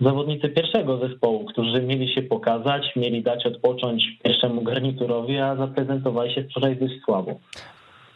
zawodnicy 0.01 0.49
pierwszego 0.49 1.09
zespołu, 1.09 1.45
którzy 1.45 1.83
mieli 1.83 2.15
się 2.15 2.23
pokazać, 2.23 2.97
mieli 2.97 3.23
dać 3.23 3.47
odpocząć 3.47 4.05
pierwszemu 4.25 4.63
garniturowi, 4.63 5.39
a 5.39 5.57
zaprezentowali 5.57 6.35
się 6.35 6.45
wczoraj 6.45 6.77
dość 6.77 6.95
słabo. 7.05 7.39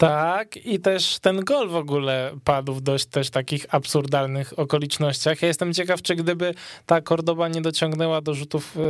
Tak, 0.01 0.57
i 0.67 0.79
też 0.79 1.19
ten 1.19 1.41
gol 1.41 1.69
w 1.69 1.77
ogóle 1.77 2.31
padł 2.45 2.73
w 2.73 2.81
dość 2.81 3.07
też 3.07 3.31
takich 3.31 3.75
absurdalnych 3.75 4.59
okolicznościach. 4.59 5.43
Ja 5.43 5.49
jestem 5.49 5.73
ciekaw, 5.73 6.03
czy 6.03 6.15
gdyby 6.15 6.55
ta 6.87 7.01
Kordoba 7.01 7.49
nie 7.49 7.61
dociągnęła 7.61 8.21
do 8.21 8.35
rzutów, 8.35 8.77
e, 8.77 8.81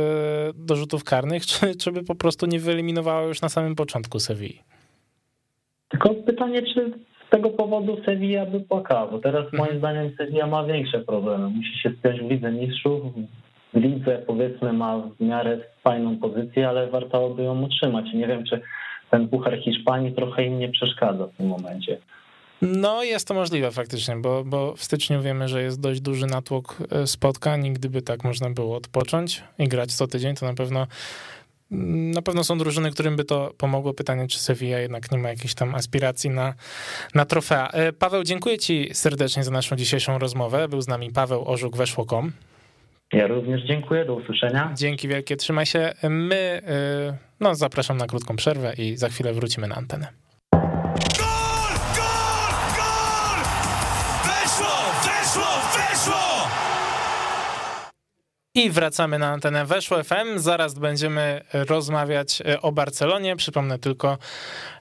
do 0.55 0.75
rzutów 0.75 1.03
karnych, 1.03 1.45
czy, 1.45 1.75
czy 1.75 1.91
by 1.91 2.03
po 2.03 2.15
prostu 2.15 2.45
nie 2.45 2.59
wyeliminowała 2.59 3.21
już 3.21 3.41
na 3.41 3.49
samym 3.49 3.75
początku 3.75 4.19
Sewilli. 4.19 4.59
Tylko 5.89 6.09
pytanie, 6.09 6.61
czy 6.61 6.91
z 7.27 7.29
tego 7.29 7.49
powodu 7.49 7.97
Sevilla 8.05 8.45
by 8.45 8.59
płakała, 8.59 9.07
bo 9.07 9.19
teraz 9.19 9.53
moim 9.53 9.77
zdaniem 9.77 10.11
Sevilla 10.17 10.47
ma 10.47 10.63
większe 10.63 10.99
problemy. 10.99 11.49
Musi 11.49 11.79
się 11.81 11.91
spiąć 11.99 12.21
w 12.21 12.29
Lidze 12.29 12.51
Mistrzów, 12.51 13.01
w 13.73 13.77
lidze 13.77 14.23
powiedzmy 14.27 14.73
ma 14.73 14.97
w 14.97 15.19
miarę 15.19 15.57
fajną 15.83 16.17
pozycję, 16.17 16.69
ale 16.69 16.87
warto 16.87 17.29
by 17.29 17.43
ją 17.43 17.61
utrzymać. 17.63 18.05
Nie 18.13 18.27
wiem, 18.27 18.43
czy 18.45 18.61
ten 19.11 19.27
Puchar 19.27 19.59
Hiszpanii 19.59 20.11
trochę 20.11 20.45
im 20.45 20.59
nie 20.59 20.69
przeszkadza 20.69 21.27
w 21.27 21.31
tym 21.37 21.47
momencie. 21.47 21.97
No, 22.61 23.03
jest 23.03 23.27
to 23.27 23.33
możliwe 23.33 23.71
faktycznie, 23.71 24.15
bo, 24.15 24.43
bo 24.43 24.75
w 24.75 24.83
styczniu 24.83 25.21
wiemy, 25.21 25.47
że 25.47 25.63
jest 25.63 25.81
dość 25.81 26.01
duży 26.01 26.25
natłok 26.25 26.77
e, 26.91 27.07
spotkań 27.07 27.73
gdyby 27.73 28.01
tak 28.01 28.23
można 28.23 28.49
było 28.49 28.75
odpocząć 28.75 29.43
i 29.59 29.67
grać 29.67 29.93
co 29.93 30.07
tydzień, 30.07 30.35
to 30.35 30.45
na 30.45 30.53
pewno 30.53 30.87
na 32.13 32.21
pewno 32.21 32.43
są 32.43 32.57
drużyny, 32.57 32.91
którym 32.91 33.15
by 33.15 33.25
to 33.25 33.53
pomogło. 33.57 33.93
Pytanie, 33.93 34.27
czy 34.27 34.39
Sevilla 34.39 34.79
jednak 34.79 35.11
nie 35.11 35.17
ma 35.17 35.29
jakichś 35.29 35.53
tam 35.53 35.75
aspiracji 35.75 36.29
na, 36.29 36.53
na 37.15 37.25
trofea. 37.25 37.69
E, 37.69 37.93
Paweł, 37.93 38.23
dziękuję 38.23 38.57
ci 38.57 38.89
serdecznie 38.93 39.43
za 39.43 39.51
naszą 39.51 39.75
dzisiejszą 39.75 40.19
rozmowę. 40.19 40.67
Był 40.67 40.81
z 40.81 40.87
nami 40.87 41.11
Paweł 41.11 41.43
Orzuk, 41.45 41.77
weszło.com. 41.77 42.31
Ja 43.13 43.27
również 43.27 43.61
dziękuję, 43.63 44.05
do 44.05 44.15
usłyszenia. 44.15 44.73
Dzięki 44.77 45.07
wielkie, 45.07 45.35
trzymaj 45.35 45.65
się. 45.65 45.93
My, 46.09 46.61
y, 47.11 47.17
no 47.39 47.55
zapraszam 47.55 47.97
na 47.97 48.07
krótką 48.07 48.35
przerwę 48.35 48.73
i 48.77 48.97
za 48.97 49.09
chwilę 49.09 49.33
wrócimy 49.33 49.67
na 49.67 49.75
antenę. 49.75 50.07
I 58.55 58.69
wracamy 58.69 59.19
na 59.19 59.27
antenę 59.27 59.65
Weszło 59.65 60.03
FM. 60.03 60.39
Zaraz 60.39 60.73
będziemy 60.73 61.41
rozmawiać 61.53 62.41
e, 62.41 62.61
o 62.61 62.71
Barcelonie. 62.71 63.35
Przypomnę 63.35 63.79
tylko, 63.79 64.17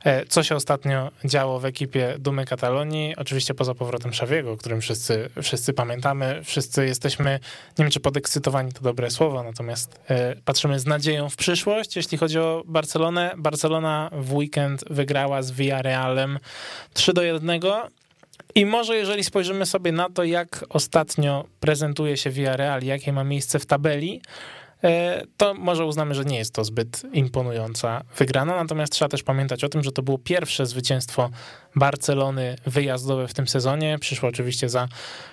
e, 0.04 0.26
co 0.26 0.42
się 0.42 0.56
ostatnio 0.56 1.10
działo 1.24 1.60
w 1.60 1.64
ekipie 1.64 2.14
Dumy 2.18 2.44
Katalonii. 2.44 3.14
Oczywiście 3.16 3.54
poza 3.54 3.74
powrotem 3.74 4.12
Szawiego, 4.12 4.52
o 4.52 4.56
którym 4.56 4.80
wszyscy, 4.80 5.30
wszyscy 5.42 5.72
pamiętamy. 5.72 6.40
Wszyscy 6.44 6.86
jesteśmy, 6.86 7.40
nie 7.78 7.84
wiem 7.84 7.90
czy 7.90 8.00
podekscytowani 8.00 8.72
to 8.72 8.80
dobre 8.80 9.10
słowo, 9.10 9.42
natomiast 9.42 10.00
e, 10.08 10.36
patrzymy 10.44 10.80
z 10.80 10.86
nadzieją 10.86 11.28
w 11.28 11.36
przyszłość. 11.36 11.96
Jeśli 11.96 12.18
chodzi 12.18 12.38
o 12.38 12.62
Barcelonę, 12.66 13.34
Barcelona 13.36 14.10
w 14.12 14.34
weekend 14.34 14.84
wygrała 14.90 15.42
z 15.42 15.50
Villarrealem 15.52 16.38
3 16.94 17.12
do 17.12 17.22
1 17.22 17.60
i 18.54 18.66
może 18.66 18.96
jeżeli 18.96 19.24
spojrzymy 19.24 19.66
sobie 19.66 19.92
na 19.92 20.08
to, 20.10 20.24
jak 20.24 20.64
ostatnio 20.68 21.44
prezentuje 21.60 22.16
się 22.16 22.30
Villarreal, 22.30 22.82
jakie 22.82 23.12
ma 23.12 23.24
miejsce 23.24 23.58
w 23.58 23.66
tabeli, 23.66 24.22
to 25.36 25.54
może 25.54 25.84
uznamy, 25.84 26.14
że 26.14 26.24
nie 26.24 26.38
jest 26.38 26.54
to 26.54 26.64
zbyt 26.64 27.02
imponująca 27.12 28.02
wygrana, 28.16 28.56
natomiast 28.56 28.92
trzeba 28.92 29.08
też 29.08 29.22
pamiętać 29.22 29.64
o 29.64 29.68
tym, 29.68 29.82
że 29.82 29.92
to 29.92 30.02
było 30.02 30.18
pierwsze 30.18 30.66
zwycięstwo 30.66 31.30
Barcelony 31.76 32.56
wyjazdowe 32.66 33.28
w 33.28 33.34
tym 33.34 33.48
sezonie. 33.48 33.98
Przyszło 34.00 34.28
oczywiście 34.28 34.68
za 34.68 34.88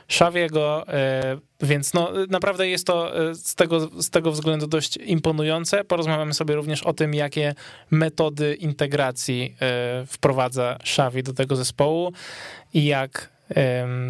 Szawiego, 0.08 0.88
e, 0.88 1.38
więc 1.62 1.94
no, 1.94 2.12
naprawdę 2.30 2.68
jest 2.68 2.88
to 2.88 3.30
e, 3.30 3.36
z 3.36 3.56
tego, 3.56 4.02
z 4.02 4.10
tego 4.10 4.32
względu 4.32 4.68
dość 4.68 4.98
imponujące. 4.98 5.84
Porozmawiamy 5.84 6.34
sobie 6.34 6.56
również 6.56 6.84
o 6.84 6.94
tym, 6.94 7.14
jakie 7.14 7.56
metody 7.92 8.56
integracji 8.56 9.56
wprowadza 10.08 10.78
Szawi 10.84 11.24
do 11.24 11.34
tego 11.34 11.56
zespołu 11.56 12.12
i 12.74 12.86
jak 12.86 13.37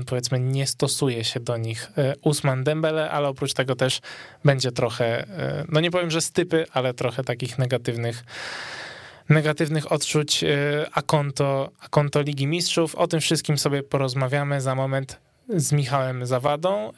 powiedzmy 0.05 0.39
nie 0.39 0.67
stosuje 0.67 1.23
się 1.23 1.39
do 1.39 1.57
nich 1.57 1.91
e, 1.97 2.15
Usman 2.21 2.63
Dembele, 2.63 3.11
ale 3.11 3.27
oprócz 3.27 3.53
tego 3.53 3.75
też 3.75 4.01
będzie 4.45 4.71
trochę, 4.71 5.27
e, 5.27 5.65
no 5.69 5.79
nie 5.79 5.91
powiem, 5.91 6.11
że 6.11 6.21
stypy, 6.21 6.65
ale 6.73 6.93
trochę 6.93 7.23
takich 7.23 7.57
negatywnych 7.57 8.23
negatywnych 9.29 9.91
odczuć 9.91 10.43
e, 10.43 10.47
a 10.93 11.01
konto, 11.89 12.21
Ligi 12.21 12.47
Mistrzów. 12.47 12.95
O 12.95 13.07
tym 13.07 13.19
wszystkim 13.19 13.57
sobie 13.57 13.83
porozmawiamy 13.83 14.61
za 14.61 14.75
moment 14.75 15.19
z 15.49 15.71
Michałem 15.71 16.25
Zawadą. 16.25 16.93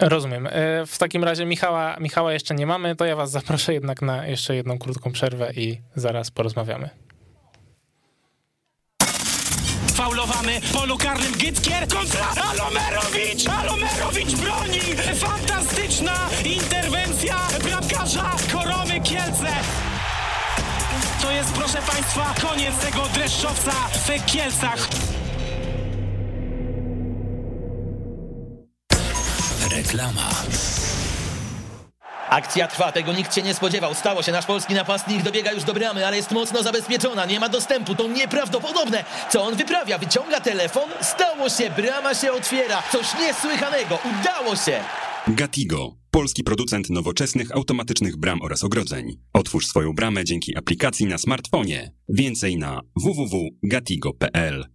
Rozumiem. 0.00 0.46
E, 0.46 0.50
w 0.86 0.98
takim 0.98 1.24
razie 1.24 1.46
Michała, 1.46 1.96
Michała 2.00 2.32
jeszcze 2.32 2.54
nie 2.54 2.66
mamy, 2.66 2.96
to 2.96 3.04
ja 3.04 3.16
was 3.16 3.30
zaproszę 3.30 3.74
jednak 3.74 4.02
na 4.02 4.26
jeszcze 4.26 4.56
jedną 4.56 4.78
krótką 4.78 5.12
przerwę 5.12 5.52
i 5.52 5.80
zaraz 5.94 6.30
porozmawiamy. 6.30 6.90
Faulowany 9.94 10.60
polu 10.72 10.98
karnym 10.98 11.32
Gytkier 11.32 11.88
kontra 11.88 12.26
Alomerowicz! 12.50 13.48
Alomerowicz 13.48 14.34
broni! 14.34 14.80
Fantastyczna 15.14 16.14
interwencja 16.44 17.36
bramkarza 17.64 18.36
Koromy 18.52 19.00
Kielce! 19.00 19.48
To 21.22 21.30
jest, 21.30 21.52
proszę 21.52 21.78
Państwa, 21.92 22.34
koniec 22.48 22.78
tego 22.78 23.02
dreszczowca 23.14 23.72
w 23.72 24.26
Kielcach. 24.26 24.88
Reklama. 29.90 30.30
Akcja 32.28 32.68
trwa, 32.68 32.92
tego 32.92 33.12
nikt 33.12 33.34
się 33.34 33.42
nie 33.42 33.54
spodziewał. 33.54 33.94
Stało 33.94 34.22
się, 34.22 34.32
nasz 34.32 34.46
polski 34.46 34.74
napastnik 34.74 35.22
dobiega 35.22 35.52
już 35.52 35.64
do 35.64 35.74
bramy, 35.74 36.06
ale 36.06 36.16
jest 36.16 36.30
mocno 36.30 36.62
zabezpieczona, 36.62 37.26
nie 37.26 37.40
ma 37.40 37.48
dostępu, 37.48 37.94
to 37.94 38.08
nieprawdopodobne. 38.08 39.04
Co 39.30 39.44
on 39.44 39.56
wyprawia? 39.56 39.98
Wyciąga 39.98 40.40
telefon? 40.40 40.88
Stało 41.00 41.48
się, 41.48 41.70
brama 41.70 42.14
się 42.14 42.32
otwiera. 42.32 42.82
Coś 42.92 43.06
niesłychanego, 43.20 43.98
udało 44.20 44.56
się. 44.56 44.80
Gatigo 45.28 45.96
Polski 46.10 46.44
producent 46.44 46.90
nowoczesnych 46.90 47.56
automatycznych 47.56 48.16
bram 48.16 48.42
oraz 48.42 48.64
ogrodzeń. 48.64 49.16
Otwórz 49.32 49.66
swoją 49.66 49.92
bramę 49.92 50.24
dzięki 50.24 50.56
aplikacji 50.56 51.06
na 51.06 51.18
smartfonie. 51.18 51.92
Więcej 52.08 52.56
na 52.56 52.80
www.gatigo.pl. 52.96 54.66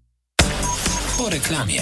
Po 1.18 1.30
reklamie. 1.30 1.82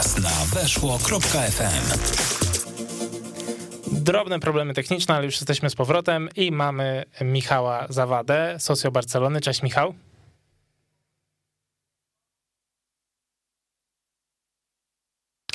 Nas 0.00 0.18
na 0.18 0.60
weszło.fm. 0.60 1.98
Drobne 3.92 4.40
problemy 4.40 4.74
techniczne, 4.74 5.14
ale 5.14 5.24
już 5.24 5.34
jesteśmy 5.34 5.70
z 5.70 5.74
powrotem 5.74 6.28
i 6.36 6.52
mamy 6.52 7.04
Michała 7.20 7.86
Zawadę, 7.88 8.56
socjo 8.58 8.90
Barcelony. 8.90 9.40
Cześć 9.40 9.62
Michał. 9.62 9.94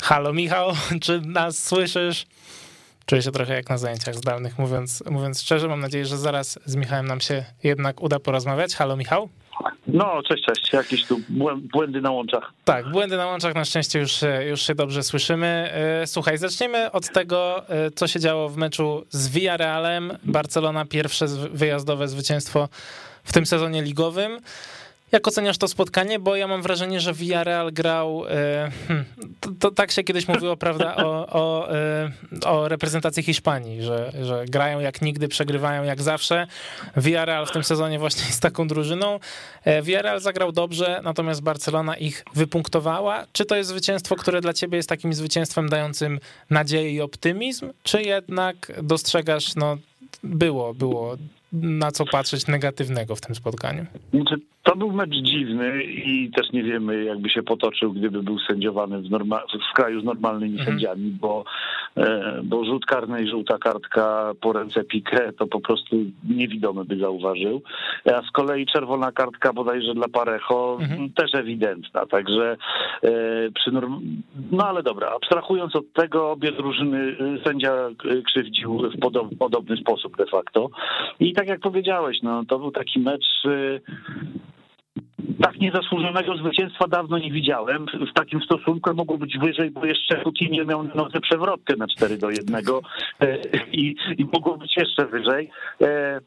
Halo 0.02 0.32
Michał, 0.32 0.72
czy 1.02 1.20
nas 1.20 1.64
słyszysz? 1.64 2.26
Czuję 3.06 3.22
się 3.22 3.30
trochę 3.30 3.54
jak 3.54 3.68
na 3.68 3.78
zajęciach 3.78 4.14
zdalnych, 4.14 4.58
mówiąc, 4.58 5.04
mówiąc 5.10 5.42
szczerze. 5.42 5.68
Mam 5.68 5.80
nadzieję, 5.80 6.06
że 6.06 6.18
zaraz 6.18 6.58
z 6.64 6.76
Michałem 6.76 7.06
nam 7.06 7.20
się 7.20 7.44
jednak 7.64 8.02
uda 8.02 8.18
porozmawiać. 8.18 8.74
Halo 8.74 8.96
Michał? 8.96 9.28
No, 9.86 10.22
cześć, 10.28 10.44
cześć. 10.44 10.72
Jakieś 10.72 11.04
tu 11.04 11.20
błędy 11.72 12.00
na 12.00 12.10
łączach. 12.10 12.52
Tak, 12.64 12.90
błędy 12.90 13.16
na 13.16 13.26
łączach 13.26 13.54
na 13.54 13.64
szczęście 13.64 13.98
już, 13.98 14.20
już 14.48 14.62
się 14.62 14.74
dobrze 14.74 15.02
słyszymy. 15.02 15.46
E, 15.46 16.06
słuchaj, 16.06 16.38
zaczniemy 16.38 16.92
od 16.92 17.12
tego, 17.12 17.68
e, 17.68 17.90
co 17.90 18.06
się 18.06 18.20
działo 18.20 18.48
w 18.48 18.56
meczu 18.56 19.06
z 19.10 19.28
Villarrealem. 19.28 20.18
Barcelona 20.22 20.84
pierwsze 20.84 21.26
wyjazdowe 21.52 22.08
zwycięstwo 22.08 22.68
w 23.24 23.32
tym 23.32 23.46
sezonie 23.46 23.82
ligowym. 23.82 24.40
Jak 25.12 25.28
oceniasz 25.28 25.58
to 25.58 25.68
spotkanie? 25.68 26.18
Bo 26.18 26.36
ja 26.36 26.46
mam 26.46 26.62
wrażenie, 26.62 27.00
że 27.00 27.14
Villarreal 27.14 27.72
grał. 27.72 28.24
E, 28.28 28.70
hmm, 28.88 29.04
to, 29.40 29.50
to, 29.60 29.70
tak 29.70 29.90
się 29.90 30.04
kiedyś 30.04 30.28
mówiło, 30.28 30.56
prawda, 30.56 30.96
o, 30.96 31.26
o, 31.26 31.72
e, 31.74 32.10
o 32.44 32.68
reprezentacji 32.68 33.22
Hiszpanii, 33.22 33.82
że, 33.82 34.12
że 34.22 34.44
grają 34.48 34.80
jak 34.80 35.02
nigdy, 35.02 35.28
przegrywają 35.28 35.84
jak 35.84 36.02
zawsze. 36.02 36.46
Villarreal 36.96 37.46
w 37.46 37.52
tym 37.52 37.64
sezonie 37.64 37.98
właśnie 37.98 38.26
jest 38.26 38.42
taką 38.42 38.68
drużyną. 38.68 39.20
E, 39.64 39.82
Villarreal 39.82 40.20
zagrał 40.20 40.52
dobrze, 40.52 41.00
natomiast 41.04 41.42
Barcelona 41.42 41.96
ich 41.96 42.24
wypunktowała. 42.34 43.26
Czy 43.32 43.44
to 43.44 43.56
jest 43.56 43.70
zwycięstwo, 43.70 44.16
które 44.16 44.40
dla 44.40 44.52
ciebie 44.52 44.76
jest 44.76 44.88
takim 44.88 45.14
zwycięstwem 45.14 45.68
dającym 45.68 46.20
nadzieję 46.50 46.90
i 46.90 47.00
optymizm, 47.00 47.72
czy 47.82 48.02
jednak 48.02 48.72
dostrzegasz, 48.82 49.56
no 49.56 49.76
było, 50.22 50.74
było 50.74 51.16
na 51.52 51.90
co 51.90 52.04
patrzeć 52.04 52.46
negatywnego 52.46 53.16
w 53.16 53.20
tym 53.20 53.34
spotkaniu? 53.34 53.86
Znaczy, 54.14 54.36
to 54.62 54.76
był 54.76 54.92
mecz 54.92 55.14
dziwny 55.22 55.84
i 55.84 56.30
też 56.30 56.52
nie 56.52 56.62
wiemy, 56.62 57.04
jakby 57.04 57.30
się 57.30 57.42
potoczył, 57.42 57.92
gdyby 57.92 58.22
był 58.22 58.38
sędziowany 58.38 59.02
w, 59.02 59.10
norma- 59.10 59.42
w 59.70 59.74
kraju 59.74 60.00
z 60.00 60.04
normalnymi 60.04 60.58
mhm. 60.58 60.68
sędziami, 60.68 61.10
bo, 61.10 61.44
bo 62.44 62.64
rzut 62.64 62.86
karny 62.86 63.22
i 63.22 63.28
żółta 63.28 63.58
kartka 63.58 64.32
po 64.40 64.52
ręce 64.52 64.84
Piqué 64.84 65.32
to 65.38 65.46
po 65.46 65.60
prostu 65.60 65.96
niewidomy 66.28 66.84
by 66.84 66.96
zauważył. 66.98 67.62
A 68.04 68.22
z 68.22 68.30
kolei 68.30 68.66
czerwona 68.66 69.12
kartka 69.12 69.52
bodajże 69.52 69.94
dla 69.94 70.08
Parejo 70.08 70.78
mhm. 70.80 71.12
też 71.12 71.34
ewidentna, 71.34 72.06
także 72.06 72.56
e, 73.02 73.10
przy 73.54 73.70
norm- 73.70 74.00
no 74.52 74.66
ale 74.66 74.82
dobra, 74.82 75.08
abstrahując 75.16 75.76
od 75.76 75.92
tego, 75.92 76.30
obie 76.30 76.52
drużyny 76.52 77.16
e, 77.40 77.44
sędzia 77.44 77.72
krzywdził 78.26 78.78
w 78.78 79.00
podob- 79.00 79.36
podobny 79.38 79.76
sposób 79.76 80.16
de 80.16 80.26
facto 80.26 80.68
i 81.20 81.32
tak 81.32 81.48
jak 81.48 81.60
powiedziałeś, 81.60 82.18
no 82.22 82.44
to 82.48 82.58
był 82.58 82.70
taki 82.70 83.00
mecz 83.00 83.24
tak 85.42 85.60
niezasłużonego 85.60 86.36
zwycięstwa 86.36 86.88
dawno 86.88 87.18
nie 87.18 87.32
widziałem. 87.32 87.86
W 88.10 88.12
takim 88.14 88.40
stosunku 88.40 88.94
mogło 88.94 89.18
być 89.18 89.38
wyżej, 89.38 89.70
bo 89.70 89.86
jeszcze 89.86 90.22
Coutinho 90.22 90.64
miał 90.64 90.84
nodze 90.94 91.20
przewrotkę 91.20 91.76
na 91.76 91.86
4 91.86 92.18
do 92.18 92.30
1 92.30 92.56
e, 93.20 93.38
i, 93.72 93.96
i 94.18 94.24
mogło 94.24 94.58
być 94.58 94.76
jeszcze 94.76 95.06
wyżej. 95.06 95.50
E, 95.82 96.20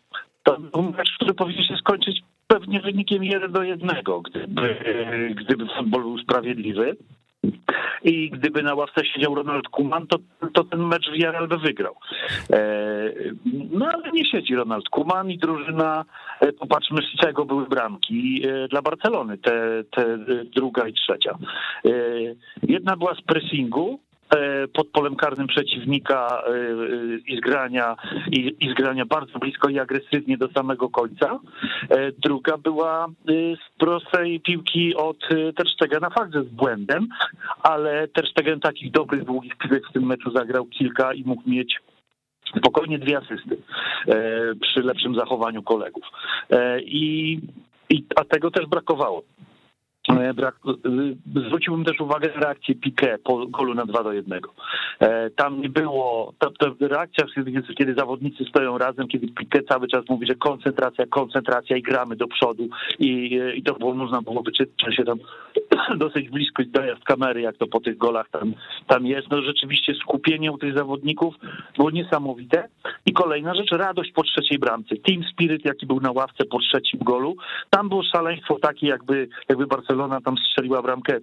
to 0.43 0.59
był 0.59 0.83
mecz, 0.83 1.15
który 1.15 1.33
powinien 1.33 1.63
się 1.63 1.75
skończyć 1.75 2.19
pewnie 2.47 2.81
wynikiem 2.81 3.23
1 3.23 3.51
do 3.51 3.63
1, 3.63 3.89
gdyby, 4.29 5.35
gdyby 5.35 5.65
futbol 5.77 6.01
był 6.01 6.17
sprawiedliwy. 6.17 6.97
I 8.03 8.29
gdyby 8.29 8.63
na 8.63 8.73
ławce 8.73 9.05
siedział 9.05 9.35
Ronald 9.35 9.67
Kuman, 9.67 10.07
to, 10.07 10.17
to 10.53 10.63
ten 10.63 10.79
mecz 10.79 11.11
Villarreal 11.11 11.47
by 11.47 11.57
wygrał. 11.57 11.95
E, 12.53 12.59
no 13.71 13.85
ale 13.93 14.11
nie 14.11 14.25
siedzi 14.25 14.55
Ronald 14.55 14.89
Kuman 14.89 15.31
i 15.31 15.37
drużyna, 15.37 16.05
e, 16.39 16.53
popatrzmy 16.53 17.01
z 17.01 17.21
czego 17.21 17.45
były 17.45 17.67
bramki 17.67 18.41
e, 18.47 18.67
dla 18.67 18.81
Barcelony, 18.81 19.37
te, 19.37 19.83
te 19.91 20.17
druga 20.55 20.87
i 20.87 20.93
trzecia. 20.93 21.37
Jedna 22.63 22.97
była 22.97 23.15
z 23.15 23.21
pressingu, 23.21 23.99
pod 24.73 24.87
polem 24.87 25.15
karnym 25.15 25.47
przeciwnika 25.47 26.43
e, 26.47 26.49
e, 26.49 26.55
i 27.27 27.37
zgrania, 27.37 27.95
i, 28.31 28.55
i 28.59 28.71
zgrania 28.71 29.05
bardzo 29.05 29.39
blisko 29.39 29.69
i 29.69 29.79
agresywnie 29.79 30.37
do 30.37 30.47
samego 30.47 30.89
końca. 30.89 31.39
Druga 32.17 32.57
była 32.57 33.07
z 33.27 33.77
prostej 33.77 34.39
piłki 34.39 34.95
od 34.95 35.17
Terstegena, 35.55 36.09
fakt, 36.09 36.33
że 36.33 36.43
z 36.43 36.47
błędem, 36.47 37.07
ale 37.63 38.07
Terstegen 38.07 38.59
takich 38.59 38.91
dobrych, 38.91 39.23
długich 39.23 39.57
piłek 39.57 39.87
w 39.89 39.93
tym 39.93 40.05
meczu 40.05 40.31
zagrał 40.31 40.65
kilka 40.65 41.13
i 41.13 41.23
mógł 41.23 41.49
mieć 41.49 41.79
spokojnie 42.57 42.99
dwie 42.99 43.17
asysty 43.17 43.57
przy 44.61 44.79
lepszym 44.81 45.15
zachowaniu 45.15 45.63
kolegów. 45.63 46.03
I, 46.83 47.39
i, 47.89 48.05
a 48.15 48.23
tego 48.23 48.51
też 48.51 48.65
brakowało. 48.65 49.23
E, 50.09 50.33
brak, 50.33 50.55
e, 51.35 51.41
zwróciłbym 51.47 51.85
też 51.85 51.99
uwagę 51.99 52.29
na 52.35 52.39
reakcję 52.39 52.75
Piqué 52.75 53.17
po 53.23 53.47
golu 53.47 53.73
na 53.73 53.85
2 53.85 54.03
do 54.03 54.13
1. 54.13 54.39
E, 54.99 55.29
tam 55.29 55.61
nie 55.61 55.69
było, 55.69 56.33
ta, 56.39 56.47
ta 56.59 56.87
reakcja, 56.87 57.25
kiedy 57.77 57.93
zawodnicy 57.93 58.45
stoją 58.45 58.77
razem, 58.77 59.07
kiedy 59.07 59.27
Piqué 59.27 59.61
cały 59.69 59.87
czas 59.87 60.09
mówi, 60.09 60.27
że 60.27 60.35
koncentracja, 60.35 61.05
koncentracja 61.05 61.77
i 61.77 61.81
gramy 61.81 62.15
do 62.15 62.27
przodu 62.27 62.69
i, 62.99 63.39
i 63.55 63.63
to 63.63 63.73
było, 63.73 63.93
można 63.93 64.21
było 64.21 64.43
wyczytać 64.43 64.95
się 64.95 65.03
tam 65.03 65.17
dosyć 65.97 66.29
blisko 66.29 66.63
dojazd 66.67 67.03
kamery, 67.03 67.41
jak 67.41 67.57
to 67.57 67.67
po 67.67 67.79
tych 67.79 67.97
golach 67.97 68.29
tam, 68.29 68.53
tam 68.87 69.05
jest. 69.05 69.27
No 69.31 69.41
rzeczywiście 69.41 69.93
skupienie 69.95 70.51
u 70.51 70.57
tych 70.57 70.77
zawodników 70.77 71.35
było 71.77 71.91
niesamowite. 71.91 72.67
I 73.05 73.13
kolejna 73.13 73.55
rzecz, 73.55 73.71
radość 73.71 74.11
po 74.11 74.23
trzeciej 74.23 74.59
bramce. 74.59 74.95
Team 74.95 75.23
Spirit, 75.33 75.65
jaki 75.65 75.85
był 75.85 75.99
na 75.99 76.11
ławce 76.11 76.45
po 76.45 76.59
trzecim 76.59 76.99
golu. 77.03 77.35
Tam 77.69 77.89
było 77.89 78.03
szaleństwo 78.03 78.59
takie, 78.61 78.87
jakby, 78.87 79.27
jakby 79.49 79.67
Barcelona 79.67 79.98
tam 80.07 80.37
strzeliła 80.37 80.81
bramkę 80.81 81.19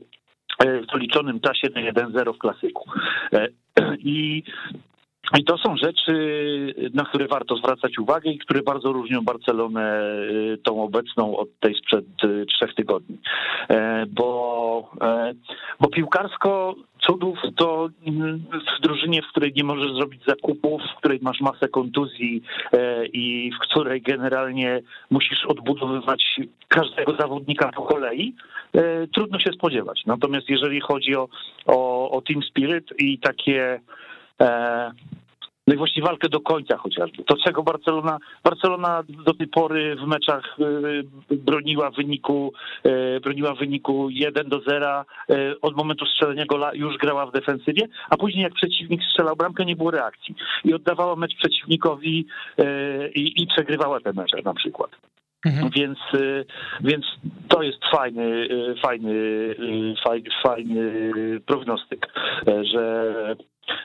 e, 0.58 0.80
w 0.80 0.86
doliczonym 0.86 1.40
czasie 1.40 1.68
na 1.74 1.92
1-0 1.92 2.34
w 2.34 2.38
klasyku. 2.38 2.90
E, 3.32 3.48
I 3.98 4.42
i 5.38 5.44
to 5.44 5.58
są 5.58 5.76
rzeczy, 5.76 6.12
na 6.94 7.04
które 7.04 7.28
warto 7.28 7.56
zwracać 7.56 7.98
uwagę 7.98 8.30
i 8.30 8.38
które 8.38 8.62
bardzo 8.62 8.92
różnią 8.92 9.22
Barcelonę 9.22 10.00
y, 10.30 10.58
tą 10.62 10.82
obecną 10.82 11.36
od 11.36 11.48
tej 11.60 11.74
sprzed 11.74 12.04
y, 12.24 12.46
trzech 12.46 12.74
tygodni. 12.74 13.18
E, 13.68 14.06
bo, 14.06 14.90
e, 15.00 15.32
bo 15.80 15.88
piłkarsko 15.88 16.74
cudów 16.98 17.38
to 17.56 17.88
mm, 18.06 18.44
w 18.78 18.82
drużynie, 18.82 19.22
w 19.22 19.26
której 19.26 19.52
nie 19.56 19.64
możesz 19.64 19.92
zrobić 19.92 20.24
zakupów, 20.26 20.82
w 20.82 20.98
której 20.98 21.18
masz 21.22 21.40
masę 21.40 21.68
kontuzji 21.68 22.42
e, 22.72 23.06
i 23.06 23.50
w 23.56 23.58
której 23.58 24.02
generalnie 24.02 24.80
musisz 25.10 25.44
odbudowywać 25.44 26.40
każdego 26.68 27.16
zawodnika 27.16 27.72
po 27.72 27.82
kolei, 27.82 28.34
trudno 29.14 29.38
się 29.38 29.52
spodziewać. 29.52 30.02
Natomiast 30.06 30.48
jeżeli 30.48 30.80
chodzi 30.80 31.16
o, 31.16 31.28
o, 31.66 32.10
o 32.10 32.20
Team 32.20 32.42
Spirit 32.42 32.84
i 32.98 33.18
takie 33.18 33.80
no 35.66 35.74
i 35.74 35.76
właściwie 35.76 36.06
walkę 36.06 36.28
do 36.28 36.40
końca 36.40 36.76
chociażby. 36.76 37.24
To, 37.24 37.36
czego 37.36 37.62
Barcelona, 37.62 38.18
Barcelona 38.44 39.02
do 39.24 39.34
tej 39.34 39.46
pory 39.48 39.96
w 39.96 40.06
meczach 40.06 40.56
y, 41.30 41.36
broniła 41.36 41.90
wyniku, 41.90 42.52
y, 42.86 43.20
broniła 43.20 43.54
wyniku 43.54 44.10
1 44.10 44.48
do 44.48 44.60
0, 44.60 45.04
y, 45.30 45.60
od 45.60 45.76
momentu 45.76 46.06
strzelenia 46.06 46.46
gola 46.46 46.74
już 46.74 46.96
grała 46.96 47.26
w 47.26 47.32
defensywie, 47.32 47.82
a 48.10 48.16
później 48.16 48.42
jak 48.42 48.54
przeciwnik 48.54 49.00
strzelał 49.10 49.36
bramkę, 49.36 49.64
nie 49.64 49.76
było 49.76 49.90
reakcji. 49.90 50.34
I 50.64 50.74
oddawała 50.74 51.16
mecz 51.16 51.36
przeciwnikowi 51.36 52.26
i, 53.14 53.42
i 53.42 53.46
przegrywała 53.46 54.00
te 54.00 54.12
mecze 54.12 54.42
na 54.44 54.54
przykład. 54.54 54.90
Mhm. 55.46 55.70
Więc, 55.70 55.98
więc 56.80 57.04
to 57.48 57.62
jest 57.62 57.78
fajny, 57.92 58.48
fajny, 58.82 59.14
fajny, 60.04 60.30
fajny 60.42 60.90
prognostyk, 61.46 62.06
że 62.72 63.36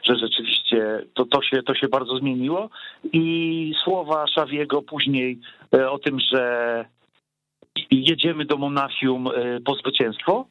że 0.03 0.15
rzeczywiście 0.15 1.05
to, 1.13 1.25
to, 1.25 1.41
się, 1.41 1.63
to 1.63 1.75
się 1.75 1.87
bardzo 1.87 2.17
zmieniło 2.17 2.69
i 3.13 3.73
słowa 3.83 4.27
Szawiego 4.27 4.81
później 4.81 5.39
e, 5.73 5.91
o 5.91 5.99
tym, 5.99 6.19
że 6.33 6.85
jedziemy 7.91 8.45
do 8.45 8.57
Monachium 8.57 9.27
e, 9.27 9.31
po 9.65 9.75
zwycięstwo, 9.75 10.45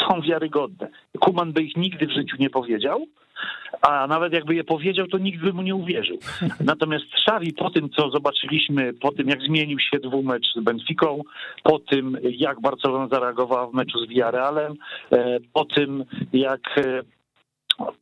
są 0.00 0.20
wiarygodne. 0.20 0.88
Kuman 1.20 1.52
by 1.52 1.62
ich 1.62 1.76
nigdy 1.76 2.06
w 2.06 2.12
życiu 2.12 2.36
nie 2.40 2.50
powiedział, 2.50 3.06
a 3.82 4.06
nawet 4.06 4.32
jakby 4.32 4.54
je 4.54 4.64
powiedział, 4.64 5.06
to 5.06 5.18
nikt 5.18 5.40
by 5.40 5.52
mu 5.52 5.62
nie 5.62 5.74
uwierzył. 5.74 6.18
Natomiast 6.60 7.04
Xavi 7.18 7.52
po 7.52 7.70
tym, 7.70 7.90
co 7.90 8.10
zobaczyliśmy, 8.10 8.92
po 8.92 9.12
tym 9.12 9.28
jak 9.28 9.42
zmienił 9.42 9.78
się 9.78 9.98
dwumecz 9.98 10.46
z 10.56 10.60
Benficą, 10.60 11.22
po 11.62 11.78
tym 11.78 12.18
jak 12.22 12.60
Barcelona 12.60 13.08
zareagowała 13.08 13.66
w 13.66 13.74
meczu 13.74 13.98
z 13.98 14.08
Villarrealem, 14.08 14.74
e, 15.12 15.38
po 15.52 15.64
tym 15.64 16.04
jak 16.32 16.80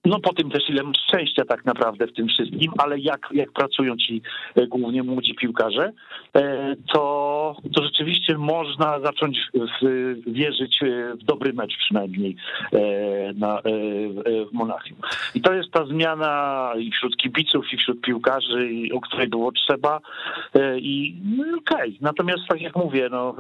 no 0.04 0.20
po 0.20 0.34
tym 0.34 0.50
też 0.50 0.62
ile 0.68 0.82
szczęścia 1.06 1.44
tak 1.44 1.64
naprawdę 1.64 2.06
w 2.06 2.12
tym 2.12 2.28
wszystkim, 2.28 2.72
ale 2.78 2.98
jak, 2.98 3.28
jak 3.32 3.52
pracują 3.52 3.96
ci 3.96 4.22
e, 4.54 4.66
głównie 4.66 5.02
młodzi 5.02 5.34
piłkarze, 5.34 5.92
e, 6.36 6.76
to, 6.92 7.56
to 7.80 7.86
rzeczywiście 7.86 8.38
można 8.38 9.00
zacząć 9.00 9.38
wierzyć 10.26 10.80
w 11.20 11.24
dobry 11.24 11.52
mecz 11.52 11.76
przynajmniej 11.78 12.36
e, 12.72 12.78
na, 13.32 13.62
w 14.50 14.52
Monachium. 14.52 14.98
I 15.34 15.40
to 15.40 15.52
jest 15.52 15.70
ta 15.70 15.86
zmiana 15.86 16.72
i 16.78 16.90
wśród 16.90 17.16
kibiców, 17.16 17.72
i 17.72 17.76
wśród 17.76 18.00
piłkarzy, 18.00 18.68
o 18.94 19.00
której 19.00 19.28
było 19.28 19.52
trzeba. 19.52 20.00
I 20.76 21.16
no, 21.36 21.44
okej, 21.44 21.88
okay. 21.88 21.92
natomiast 22.00 22.40
tak 22.48 22.60
jak 22.60 22.76
mówię, 22.76 23.08
no, 23.10 23.34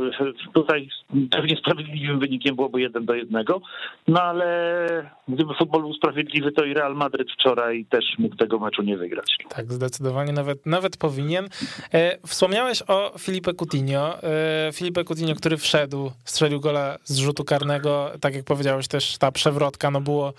tutaj 0.54 0.88
pewnie 1.30 1.56
sprawiedliwym 1.56 2.18
wynikiem 2.18 2.56
byłoby 2.56 2.80
jeden 2.80 3.04
do 3.04 3.14
jednego, 3.14 3.60
no 4.08 4.22
ale 4.22 5.10
gdyby 5.28 5.54
futbol 5.54 5.80
był 5.80 5.94
sprawiedliwy, 5.94 6.52
to 6.52 6.64
i 6.64 6.74
Real 6.74 6.94
Madryt 6.94 7.32
wczoraj 7.32 7.86
też 7.90 8.04
mógł 8.18 8.36
tego 8.36 8.58
meczu 8.58 8.82
nie 8.82 8.96
wygrać. 8.96 9.36
Tak, 9.48 9.72
zdecydowanie 9.72 10.32
nawet, 10.32 10.66
nawet 10.66 10.96
powinien. 10.96 11.48
E, 11.94 12.18
wspomniałeś 12.26 12.82
o 12.88 13.12
Filipe 13.18 13.54
Coutinho. 13.54 14.22
E, 14.68 14.72
Filipe 14.72 15.04
Coutinho, 15.04 15.34
który 15.34 15.56
wszedł, 15.56 16.12
strzelił 16.24 16.60
gola 16.60 16.98
z 17.04 17.16
rzutu 17.16 17.44
karnego. 17.44 18.12
Tak 18.20 18.34
jak 18.34 18.44
powiedziałeś 18.44 18.88
też, 18.88 19.18
ta 19.18 19.32
przewrotka, 19.32 19.90
no 19.90 20.00
było 20.00 20.32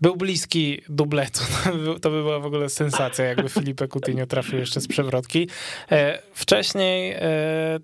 był 0.00 0.16
bliski 0.16 0.82
dubletu. 0.88 1.40
To 2.02 2.10
by 2.10 2.22
była 2.22 2.40
w 2.40 2.46
ogóle 2.46 2.68
sensacja, 2.68 3.24
jakby 3.24 3.48
Filipe 3.48 3.88
Coutinho 3.88 4.26
trafił 4.26 4.58
jeszcze 4.58 4.80
z 4.80 4.88
przewrotki. 4.88 5.48
E, 5.92 6.22
wcześniej 6.32 7.12
e, 7.12 7.20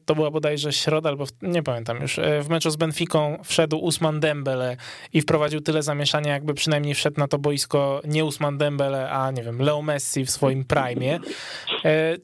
to 0.04 0.14
była 0.14 0.30
bodajże 0.30 0.72
środa, 0.72 1.08
albo 1.08 1.24
nie 1.42 1.62
pamiętam 1.62 2.00
już, 2.02 2.18
e, 2.18 2.42
w 2.42 2.48
meczu 2.48 2.70
z 2.70 2.76
Benficą 2.76 3.38
wszedł 3.44 3.76
Usman 3.76 4.20
Dembele 4.20 4.76
i 5.12 5.20
wprowadził 5.20 5.60
tyle 5.60 5.82
zamieszania, 5.82 6.32
jakby 6.32 6.54
przynajmniej 6.54 6.94
wszedł 6.94 7.20
na 7.20 7.28
to 7.28 7.38
boisko 7.38 8.00
nie 8.04 8.24
Usman 8.24 8.58
Dembele, 8.58 9.10
a 9.10 9.30
nie 9.30 9.42
wiem, 9.42 9.62
Leo 9.62 9.82
Messi 9.82 10.24
w 10.24 10.30
swoim 10.30 10.64
prime. 10.64 11.18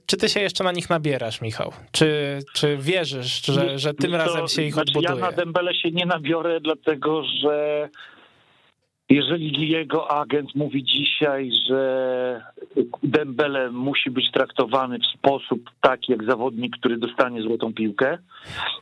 Czy 0.07 0.17
ty 0.17 0.29
się 0.29 0.41
jeszcze 0.41 0.65
na 0.65 0.73
nich 0.73 0.91
nabierasz, 0.91 1.41
Michał? 1.41 1.73
Czy, 1.93 2.39
czy 2.55 2.77
wierzysz, 2.77 3.45
że, 3.45 3.79
że 3.79 3.95
tym 3.95 4.11
to, 4.11 4.17
razem 4.17 4.49
się 4.49 4.63
ich 4.63 4.75
znaczy 4.75 4.91
odbuduje? 4.91 5.21
Ja 5.21 5.31
na 5.31 5.33
Dembele 5.33 5.75
się 5.75 5.91
nie 5.91 6.07
nabiorę, 6.07 6.61
dlatego 6.61 7.23
że 7.43 7.89
jeżeli 9.09 9.69
jego 9.69 10.11
agent 10.11 10.55
mówi 10.55 10.85
dzisiaj, 10.85 11.51
że 11.69 12.43
Dembele 13.03 13.71
musi 13.71 14.11
być 14.11 14.31
traktowany 14.31 14.99
w 14.99 15.19
sposób 15.19 15.71
taki 15.81 16.13
jak 16.13 16.25
zawodnik, 16.25 16.77
który 16.77 16.99
dostanie 16.99 17.43
złotą 17.43 17.75
piłkę, 17.75 18.19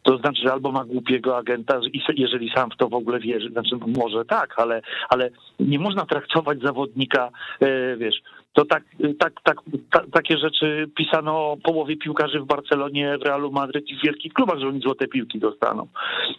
to 0.03 0.19
znaczy, 0.19 0.43
że 0.43 0.53
albo 0.53 0.73
ma 0.73 0.85
głupiego 0.85 1.37
agenta, 1.37 1.81
jeżeli 2.17 2.51
sam 2.55 2.71
w 2.71 2.77
to 2.77 2.89
w 2.89 2.95
ogóle 2.95 3.21
wierzy, 3.21 3.49
znaczy 3.49 3.77
może 3.87 4.25
tak, 4.25 4.55
ale, 4.57 4.83
ale 5.09 5.31
nie 5.61 5.79
można 5.79 6.07
traktować 6.07 6.61
zawodnika, 6.61 7.31
e, 7.61 7.97
wiesz, 7.97 8.23
to 8.53 8.65
tak, 8.65 8.85
tak, 9.19 9.33
tak, 9.45 9.57
ta, 9.91 10.03
takie 10.13 10.39
rzeczy 10.39 10.91
pisano 10.97 11.51
o 11.51 11.57
połowie 11.57 11.97
piłkarzy 11.97 12.41
w 12.41 12.47
Barcelonie, 12.47 13.19
w 13.19 13.23
Realu 13.23 13.53
Madryt 13.53 13.89
i 13.89 13.97
w 13.97 14.03
wielkich 14.03 14.33
klubach, 14.33 14.59
że 14.59 14.69
oni 14.69 14.81
złote 14.81 15.09
piłki 15.09 15.39
dostaną. 15.39 15.87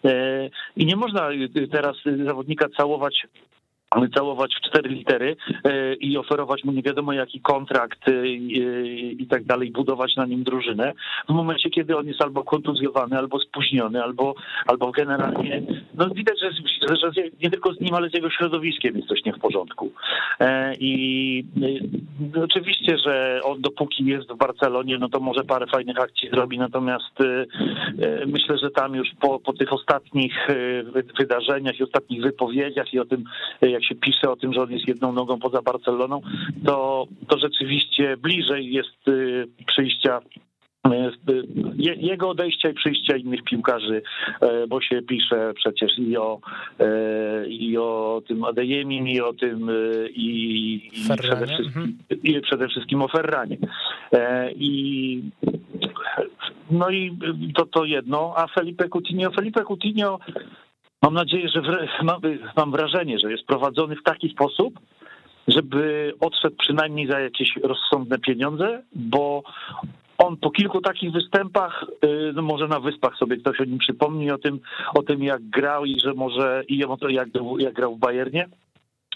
E, 0.05 0.49
I 0.75 0.85
nie 0.85 0.95
można 0.95 1.29
teraz 1.71 1.95
zawodnika 2.25 2.69
całować 2.77 3.27
całować 4.15 4.55
w 4.55 4.69
cztery 4.69 4.89
litery 4.89 5.35
e, 5.63 5.93
i 5.93 6.17
oferować 6.17 6.63
mu 6.63 6.71
nie 6.71 6.81
wiadomo 6.81 7.13
jaki 7.13 7.41
kontrakt 7.41 8.09
e, 8.09 8.27
i 8.27 9.27
tak 9.29 9.43
dalej, 9.43 9.71
budować 9.71 10.15
na 10.15 10.25
nim 10.25 10.43
drużynę, 10.43 10.93
w 11.29 11.33
momencie, 11.33 11.69
kiedy 11.69 11.97
on 11.97 12.07
jest 12.07 12.21
albo 12.21 12.43
kontuzjowany, 12.43 13.17
albo 13.17 13.39
spóźniony, 13.39 14.03
albo, 14.03 14.35
albo 14.67 14.91
generalnie, 14.91 15.61
no 15.93 16.09
widać, 16.09 16.39
że, 16.39 16.51
że 16.95 17.11
nie 17.43 17.49
tylko 17.49 17.73
z 17.73 17.79
nim, 17.79 17.93
ale 17.93 18.09
z 18.09 18.13
jego 18.13 18.29
środowiskiem 18.29 18.95
jest 18.95 19.07
coś 19.07 19.25
nie 19.25 19.33
w 19.33 19.39
porządku. 19.39 19.91
E, 20.39 20.75
I 20.79 21.45
oczywiście, 22.43 22.97
że 23.05 23.39
on 23.43 23.61
dopóki 23.61 24.05
jest 24.05 24.31
w 24.31 24.37
Barcelonie, 24.37 24.97
no 24.97 25.09
to 25.09 25.19
może 25.19 25.43
parę 25.43 25.67
fajnych 25.67 25.99
akcji 25.99 26.29
zrobi, 26.29 26.59
natomiast 26.59 27.19
myślę, 28.27 28.57
że 28.57 28.71
tam 28.71 28.95
już 28.95 29.07
po, 29.21 29.39
po 29.39 29.53
tych 29.53 29.73
ostatnich 29.73 30.47
wydarzeniach 31.19 31.79
i 31.79 31.83
ostatnich 31.83 32.21
wypowiedziach 32.21 32.93
i 32.93 32.99
o 32.99 33.05
tym, 33.05 33.23
jak 33.61 33.80
jak 33.81 33.89
się 33.89 33.95
pisze 33.95 34.31
o 34.31 34.35
tym, 34.35 34.53
że 34.53 34.61
on 34.61 34.71
jest 34.71 34.87
jedną 34.87 35.11
nogą 35.11 35.39
poza 35.39 35.61
Barceloną, 35.61 36.21
to, 36.65 37.07
to 37.27 37.37
rzeczywiście 37.37 38.17
bliżej 38.17 38.73
jest 38.73 39.07
y, 39.07 39.47
przyjścia 39.67 40.19
y, 40.87 41.95
jego 41.97 42.29
odejścia 42.29 42.69
i 42.69 42.73
przyjścia 42.73 43.17
innych 43.17 43.43
piłkarzy, 43.43 44.01
y, 44.43 44.67
bo 44.67 44.81
się 44.81 45.01
pisze 45.01 45.53
przecież 45.55 45.99
i 45.99 46.17
o, 46.17 46.39
i 47.47 47.77
o 47.77 48.21
tym 48.27 48.43
Adeyemim, 48.43 49.07
i 49.07 49.21
o 49.21 49.33
tym 49.33 49.69
i, 50.09 50.75
i 50.93 51.17
przede, 51.19 51.47
wszystkim, 51.47 51.67
mhm. 51.67 51.97
i 52.23 52.41
przede 52.41 52.67
wszystkim 52.67 53.01
o 53.01 53.07
Ferranie. 53.07 53.57
I 54.55 55.21
no 56.71 56.89
i 56.89 57.17
to, 57.55 57.65
to 57.65 57.85
jedno, 57.85 58.33
a 58.37 58.47
Felipe 58.47 58.89
Coutinho, 58.89 59.31
Felipe 59.31 59.63
Coutinho 59.63 60.19
Mam 61.01 61.13
nadzieję, 61.13 61.49
że 61.49 61.87
mam 62.55 62.71
wrażenie, 62.71 63.19
że 63.19 63.31
jest 63.31 63.45
prowadzony 63.45 63.95
w 63.95 64.03
taki 64.03 64.29
sposób, 64.29 64.79
żeby 65.47 66.13
odszedł 66.19 66.55
przynajmniej 66.55 67.07
za 67.07 67.19
jakieś 67.19 67.55
rozsądne 67.63 68.19
pieniądze, 68.19 68.83
bo 68.95 69.43
on 70.17 70.37
po 70.37 70.51
kilku 70.51 70.81
takich 70.81 71.11
występach, 71.11 71.85
y, 72.05 72.33
no 72.33 72.41
może 72.41 72.67
na 72.67 72.79
wyspach 72.79 73.17
sobie 73.17 73.37
ktoś 73.37 73.61
o 73.61 73.63
nim 73.63 73.77
przypomni, 73.77 74.31
o 74.31 74.37
tym, 74.37 74.59
o 74.95 75.03
tym 75.03 75.23
jak 75.23 75.43
grał 75.43 75.85
i 75.85 75.99
że 75.99 76.13
może 76.13 76.63
i 76.67 76.77
jak, 77.09 77.29
jak 77.57 77.73
grał 77.73 77.95
w 77.95 77.99
Bayernie. 77.99 78.47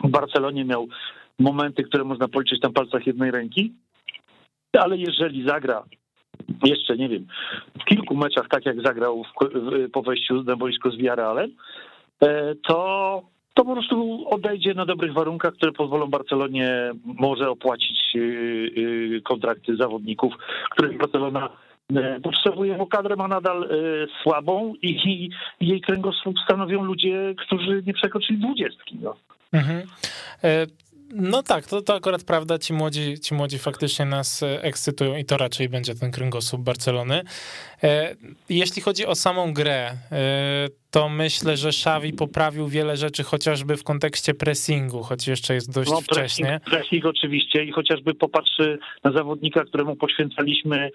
W 0.03 0.09
Barcelonie 0.09 0.65
miał 0.65 0.87
momenty, 1.39 1.83
które 1.83 2.03
można 2.03 2.27
policzyć 2.27 2.61
na 2.61 2.69
palcach 2.69 3.07
jednej 3.07 3.31
ręki, 3.31 3.73
ale 4.79 4.97
jeżeli 4.97 5.47
zagra 5.47 5.83
jeszcze 6.65 6.97
nie 6.97 7.09
wiem, 7.09 7.27
w 7.81 7.85
kilku 7.85 8.15
meczach, 8.15 8.47
tak 8.49 8.65
jak 8.65 8.81
zagrał 8.81 9.23
w, 9.23 9.49
w, 9.53 9.91
po 9.91 10.01
wejściu 10.01 10.43
na 10.43 10.55
boisko 10.55 10.91
z 10.91 10.97
Villarrealem, 10.97 11.51
e, 12.21 12.55
to, 12.55 13.21
to 13.53 13.65
po 13.65 13.73
prostu 13.73 14.25
odejdzie 14.29 14.73
na 14.73 14.85
dobrych 14.85 15.13
warunkach, 15.13 15.53
które 15.53 15.71
pozwolą 15.71 16.07
Barcelonie 16.07 16.91
może 17.03 17.49
opłacić 17.49 17.99
e, 18.15 18.19
e, 19.17 19.21
kontrakty 19.21 19.75
zawodników, 19.75 20.33
których 20.71 20.97
Barcelona 20.97 21.49
potrzebuje, 22.23 22.75
bo 22.75 22.87
kadrę 22.87 23.15
ma 23.15 23.27
nadal 23.27 23.69
słabą 24.23 24.73
i, 24.81 25.29
jej 25.61 25.81
kręgosłup 25.81 26.35
stanowią 26.45 26.83
ludzie, 26.83 27.35
którzy 27.37 27.83
nie 27.85 27.93
przekroczyli 27.93 28.39
dwudziestki. 28.39 28.97
No. 29.01 29.15
Mhm. 29.53 29.81
No 31.17 31.43
tak, 31.43 31.65
to, 31.65 31.81
to 31.81 31.95
akurat 31.95 32.23
prawda, 32.23 32.59
ci 32.59 32.73
młodzi, 32.73 33.19
ci 33.19 33.33
młodzi 33.33 33.59
faktycznie 33.59 34.05
nas 34.05 34.43
e, 34.43 34.63
ekscytują 34.63 35.15
i 35.15 35.25
to 35.25 35.37
raczej 35.37 35.69
będzie 35.69 35.95
ten 35.95 36.11
kręgosłup 36.11 36.61
Barcelony. 36.61 37.23
E, 37.83 38.15
jeśli 38.49 38.81
chodzi 38.81 39.05
o 39.05 39.15
samą 39.15 39.53
grę, 39.53 39.91
e, 39.91 39.97
to 40.95 41.09
myślę, 41.09 41.57
że 41.57 41.69
Xavi 41.69 42.13
poprawił 42.13 42.67
wiele 42.67 42.97
rzeczy 42.97 43.23
chociażby 43.23 43.77
w 43.77 43.83
kontekście 43.83 44.33
pressingu, 44.33 45.03
choć 45.03 45.27
jeszcze 45.27 45.53
jest 45.53 45.73
dość 45.73 45.91
no, 45.91 46.01
wcześnie. 46.01 46.45
Pressing, 46.45 46.69
pressing 46.69 47.05
oczywiście 47.05 47.63
i 47.63 47.71
chociażby 47.71 48.13
popatrzy 48.13 48.79
na 49.03 49.11
zawodnika, 49.11 49.65
któremu 49.65 49.95
poświęcaliśmy 49.95 50.77
e, 50.77 50.91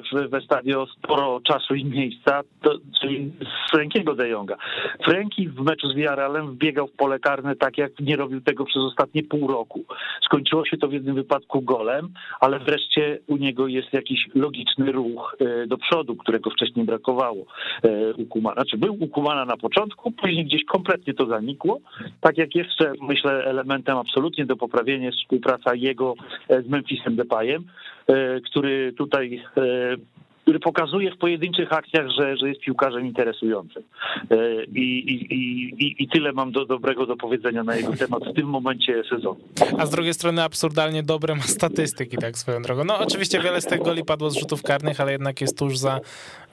w, 0.00 0.30
w 0.32 0.44
stadio 0.44 0.86
sporo 0.86 1.40
czasu 1.40 1.74
i 1.74 1.84
miejsca, 1.84 2.40
to, 2.62 2.78
czyli 3.00 3.32
Frankiego 3.70 4.14
de 4.14 4.28
Jonga. 4.28 4.56
Franki 5.04 5.48
w 5.48 5.60
meczu 5.60 5.88
z 5.88 5.94
Villarrealem 5.94 6.50
wbiegał 6.50 6.86
w 6.86 6.92
pole 6.92 7.18
karne 7.18 7.56
tak, 7.56 7.78
jak 7.78 7.92
nie 8.00 8.16
robił 8.16 8.40
tego 8.40 8.64
przez 8.64 8.82
ostatnie 8.82 9.22
pół 9.22 9.48
roku. 9.48 9.84
Skończyło 10.24 10.66
się 10.66 10.76
to 10.76 10.88
w 10.88 10.92
jednym 10.92 11.14
wypadku 11.14 11.62
golem, 11.62 12.08
ale 12.40 12.58
wreszcie 12.58 13.18
u 13.26 13.36
niego 13.36 13.66
jest 13.66 13.92
jakiś 13.92 14.20
logiczny 14.34 14.92
ruch 14.92 15.36
e, 15.40 15.66
do 15.66 15.78
przodu, 15.78 16.16
którego 16.16 16.50
wcześniej 16.50 16.86
brakowało 16.86 17.44
e, 17.82 18.14
u 18.14 18.26
Kumana. 18.26 18.54
Znaczy 18.54 18.78
był 18.78 19.07
Kumana 19.08 19.44
na 19.44 19.56
początku, 19.56 20.12
później 20.12 20.44
gdzieś 20.44 20.64
kompletnie 20.64 21.14
to 21.14 21.26
zanikło. 21.26 21.80
Tak 22.20 22.38
jak 22.38 22.54
jeszcze, 22.54 22.92
myślę, 23.02 23.44
elementem 23.44 23.96
absolutnie 23.96 24.46
do 24.46 24.56
poprawienia 24.56 25.06
jest 25.06 25.18
współpraca 25.18 25.74
jego 25.74 26.14
e, 26.48 26.62
z 26.62 26.68
Memphisem 26.68 27.16
Depayem, 27.16 27.64
e, 28.06 28.40
który 28.40 28.92
tutaj 28.92 29.44
e, 29.56 29.60
który 30.48 30.60
pokazuje 30.60 31.10
w 31.10 31.18
pojedynczych 31.18 31.72
akcjach, 31.72 32.06
że, 32.18 32.36
że 32.36 32.48
jest 32.48 32.60
piłkarzem 32.60 33.06
interesującym. 33.06 33.82
E, 34.30 34.64
I, 34.64 35.12
i, 35.12 35.34
i, 35.84 36.02
i 36.02 36.08
tyle 36.08 36.32
mam 36.32 36.52
do, 36.52 36.66
dobrego 36.66 37.06
do 37.06 37.16
powiedzenia 37.16 37.64
na 37.64 37.76
jego 37.76 37.92
temat 37.96 38.24
w 38.24 38.34
tym 38.34 38.46
momencie 38.46 39.02
sezonu. 39.10 39.36
A 39.78 39.86
z 39.86 39.90
drugiej 39.90 40.14
strony 40.14 40.42
absurdalnie 40.42 41.02
dobre 41.02 41.34
ma 41.34 41.42
statystyki, 41.42 42.16
tak 42.16 42.38
swoją 42.38 42.62
drogą. 42.62 42.84
No 42.84 42.98
oczywiście 42.98 43.40
wiele 43.40 43.60
z 43.60 43.66
tych 43.66 43.82
goli 43.82 44.04
padło 44.04 44.30
z 44.30 44.38
rzutów 44.38 44.62
karnych, 44.62 45.00
ale 45.00 45.12
jednak 45.12 45.40
jest 45.40 45.58
tuż 45.58 45.78
za 45.78 46.00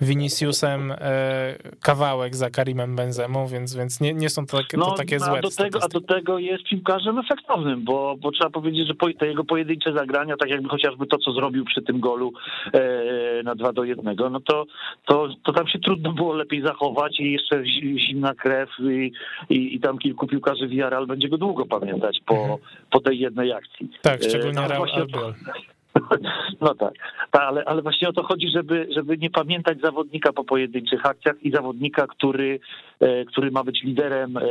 Viniciusem 0.01 0.91
e, 0.91 1.55
kawałek 1.81 2.35
za 2.35 2.49
Karimem 2.49 2.95
Benzemą, 2.95 3.47
więc, 3.47 3.75
więc 3.75 4.01
nie, 4.01 4.13
nie 4.13 4.29
są 4.29 4.45
to, 4.45 4.57
takie, 4.57 4.77
no, 4.77 4.91
takie 4.91 5.19
złe 5.19 5.37
a 5.37 5.41
do, 5.41 5.49
tego, 5.49 5.79
a 5.83 5.87
do 5.87 6.01
tego 6.01 6.39
jest 6.39 6.63
piłkarzem 6.63 7.19
efektownym, 7.19 7.83
bo, 7.83 8.15
bo 8.19 8.31
trzeba 8.31 8.49
powiedzieć, 8.49 8.87
że 8.87 9.13
te 9.19 9.27
jego 9.27 9.43
pojedyncze 9.43 9.93
zagrania, 9.93 10.37
tak 10.37 10.49
jakby 10.49 10.69
chociażby 10.69 11.07
to, 11.07 11.17
co 11.17 11.31
zrobił 11.31 11.65
przy 11.65 11.81
tym 11.81 11.99
golu 11.99 12.33
e, 12.73 13.43
na 13.43 13.55
2 13.55 13.73
do 13.73 13.84
1, 13.85 14.15
no 14.31 14.39
to, 14.39 14.65
to, 15.05 15.27
to 15.43 15.53
tam 15.53 15.67
się 15.67 15.79
trudno 15.79 16.13
było 16.13 16.33
lepiej 16.33 16.61
zachować 16.61 17.19
i 17.19 17.31
jeszcze 17.31 17.63
zimna 17.97 18.33
krew 18.33 18.69
i, 18.79 19.11
i, 19.49 19.75
i 19.75 19.79
tam 19.79 19.97
kilku 19.97 20.27
piłkarzy 20.27 20.67
Villarreal 20.67 21.07
będzie 21.07 21.29
go 21.29 21.37
długo 21.37 21.65
pamiętać 21.65 22.19
po, 22.25 22.35
mhm. 22.35 22.59
po 22.91 22.99
tej 22.99 23.19
jednej 23.19 23.51
akcji. 23.51 23.89
Tak, 24.01 24.23
szczególnie 24.23 24.61
e, 24.61 24.67
Real. 24.67 24.85
No 26.61 26.75
tak, 26.75 26.93
tak 27.31 27.41
ale, 27.41 27.65
ale 27.65 27.81
właśnie 27.81 28.09
o 28.09 28.13
to 28.13 28.23
chodzi, 28.23 28.49
żeby, 28.49 28.87
żeby 28.95 29.17
nie 29.17 29.29
pamiętać 29.29 29.81
zawodnika 29.81 30.33
po 30.33 30.43
pojedynczych 30.43 31.05
akcjach 31.05 31.35
i 31.43 31.51
zawodnika, 31.51 32.07
który, 32.07 32.59
e, 32.99 33.25
który 33.25 33.51
ma 33.51 33.63
być 33.63 33.83
liderem 33.83 34.37
e, 34.37 34.41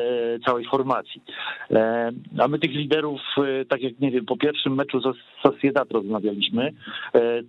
całej 0.47 0.64
formacji. 0.64 1.22
E, 1.70 2.12
a 2.38 2.49
my 2.49 2.59
tych 2.59 2.70
liderów, 2.70 3.20
tak 3.68 3.82
jak 3.82 4.01
nie 4.01 4.11
wiem, 4.11 4.24
po 4.24 4.36
pierwszym 4.36 4.74
meczu 4.74 5.01
z 5.01 5.16
Sociedad 5.42 5.92
rozmawialiśmy, 5.92 6.72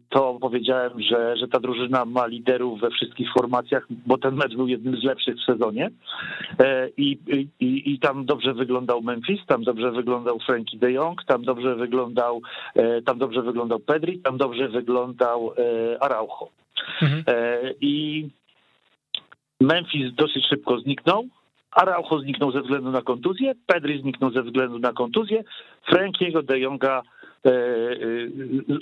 to 0.09 0.37
powiedziałem, 0.41 1.01
że, 1.01 1.37
że 1.37 1.47
ta 1.47 1.59
drużyna 1.59 2.05
ma 2.05 2.27
liderów 2.27 2.81
we 2.81 2.89
wszystkich 2.89 3.33
formacjach, 3.33 3.87
bo 4.05 4.17
ten 4.17 4.35
mecz 4.35 4.55
był 4.55 4.67
jednym 4.67 4.97
z 4.97 5.03
lepszych 5.03 5.35
w 5.35 5.45
sezonie 5.45 5.89
i, 6.97 7.17
i, 7.59 7.93
i 7.93 7.99
tam 7.99 8.25
dobrze 8.25 8.53
wyglądał 8.53 9.01
Memphis, 9.01 9.45
tam 9.47 9.63
dobrze 9.63 9.91
wyglądał 9.91 10.39
Frankie 10.39 10.77
de 10.77 10.91
Jong, 10.91 11.23
tam 11.23 11.43
dobrze 11.43 11.75
wyglądał, 11.75 12.41
tam 13.05 13.19
dobrze 13.19 13.41
wyglądał 13.41 13.79
Pedri, 13.85 14.19
tam 14.19 14.37
dobrze 14.37 14.67
wyglądał 14.69 15.53
e, 15.57 16.03
Araujo. 16.03 16.49
Mhm. 17.01 17.23
E, 17.27 17.59
I 17.81 18.27
Memphis 19.61 20.13
dosyć 20.13 20.47
szybko 20.49 20.79
zniknął. 20.79 21.25
Araujo 21.71 22.19
zniknął 22.19 22.51
ze 22.51 22.61
względu 22.61 22.91
na 22.91 23.01
kontuzję, 23.01 23.53
Pedri 23.65 24.01
zniknął 24.01 24.31
ze 24.31 24.43
względu 24.43 24.79
na 24.79 24.93
kontuzję, 24.93 25.43
Frankiego 25.85 26.43
de 26.43 26.59
Jonga 26.59 27.01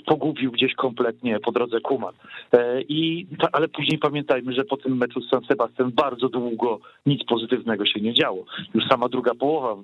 pogubił 0.06 0.52
gdzieś 0.52 0.74
kompletnie 0.74 1.40
po 1.40 1.52
drodze 1.52 1.80
Kuman. 1.80 2.14
E, 2.52 2.82
I, 2.82 3.26
ale 3.52 3.68
później 3.68 3.98
pamiętajmy, 3.98 4.52
że 4.52 4.64
po 4.64 4.76
tym 4.76 4.96
meczu 4.96 5.20
z 5.20 5.30
San 5.30 5.44
Sebastian 5.44 5.92
bardzo 5.92 6.28
długo 6.28 6.78
nic 7.06 7.24
pozytywnego 7.24 7.86
się 7.86 8.00
nie 8.00 8.14
działo. 8.14 8.44
Już 8.74 8.84
sama 8.88 9.08
druga 9.08 9.34
połowa 9.34 9.76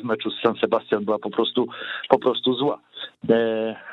w 0.00 0.04
meczu 0.04 0.30
z 0.30 0.42
San 0.42 0.54
Sebastian 0.54 1.04
była 1.04 1.18
po 1.18 1.30
prostu, 1.30 1.66
po 2.08 2.18
prostu 2.18 2.54
zła. 2.54 2.78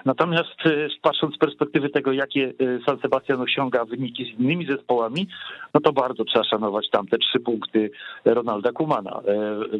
Natomiast 0.05 0.55
patrząc 1.01 1.35
z 1.35 1.37
perspektywy 1.37 1.89
tego, 1.89 2.11
jakie 2.11 2.53
San 2.85 2.99
Sebastian 2.99 3.41
osiąga 3.41 3.85
wyniki 3.85 4.25
z 4.25 4.39
innymi 4.39 4.65
zespołami, 4.65 5.27
no 5.73 5.81
to 5.81 5.93
bardzo 5.93 6.25
trzeba 6.25 6.45
szanować 6.45 6.89
tam 6.89 7.07
te 7.07 7.17
trzy 7.17 7.39
punkty 7.39 7.91
Ronalda 8.25 8.71
Kumana 8.71 9.21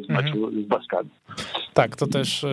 w 0.06 0.08
meczu 0.08 0.44
mhm. 0.44 0.64
z 0.64 0.66
Baskami. 0.66 1.10
Tak, 1.74 1.96
to 1.96 2.06
też, 2.06 2.46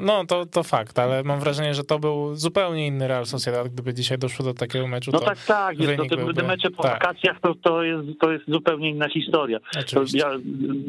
no 0.00 0.24
to, 0.24 0.46
to 0.46 0.62
fakt, 0.62 0.98
ale 0.98 1.22
mam 1.22 1.40
wrażenie, 1.40 1.53
wrażenie, 1.54 1.74
że 1.74 1.84
to 1.84 1.98
był 1.98 2.34
zupełnie 2.34 2.86
inny 2.86 3.08
Real 3.08 3.26
Sociedad, 3.26 3.68
gdyby 3.68 3.94
dzisiaj 3.94 4.18
doszło 4.18 4.44
do 4.44 4.54
takiego 4.54 4.86
meczu. 4.86 5.10
No 5.12 5.20
tak, 5.20 5.38
tak, 5.46 5.80
jest 5.80 6.02
te, 6.10 6.16
byłby... 6.16 6.34
te 6.34 6.42
mecze 6.42 6.70
po 6.70 6.82
tak. 6.82 6.92
wakacjach 6.92 7.40
to, 7.40 7.54
to, 7.54 7.82
jest, 7.82 8.20
to 8.20 8.32
jest 8.32 8.44
zupełnie 8.48 8.90
inna 8.90 9.08
historia. 9.08 9.58
To 9.94 10.04
ja, 10.14 10.30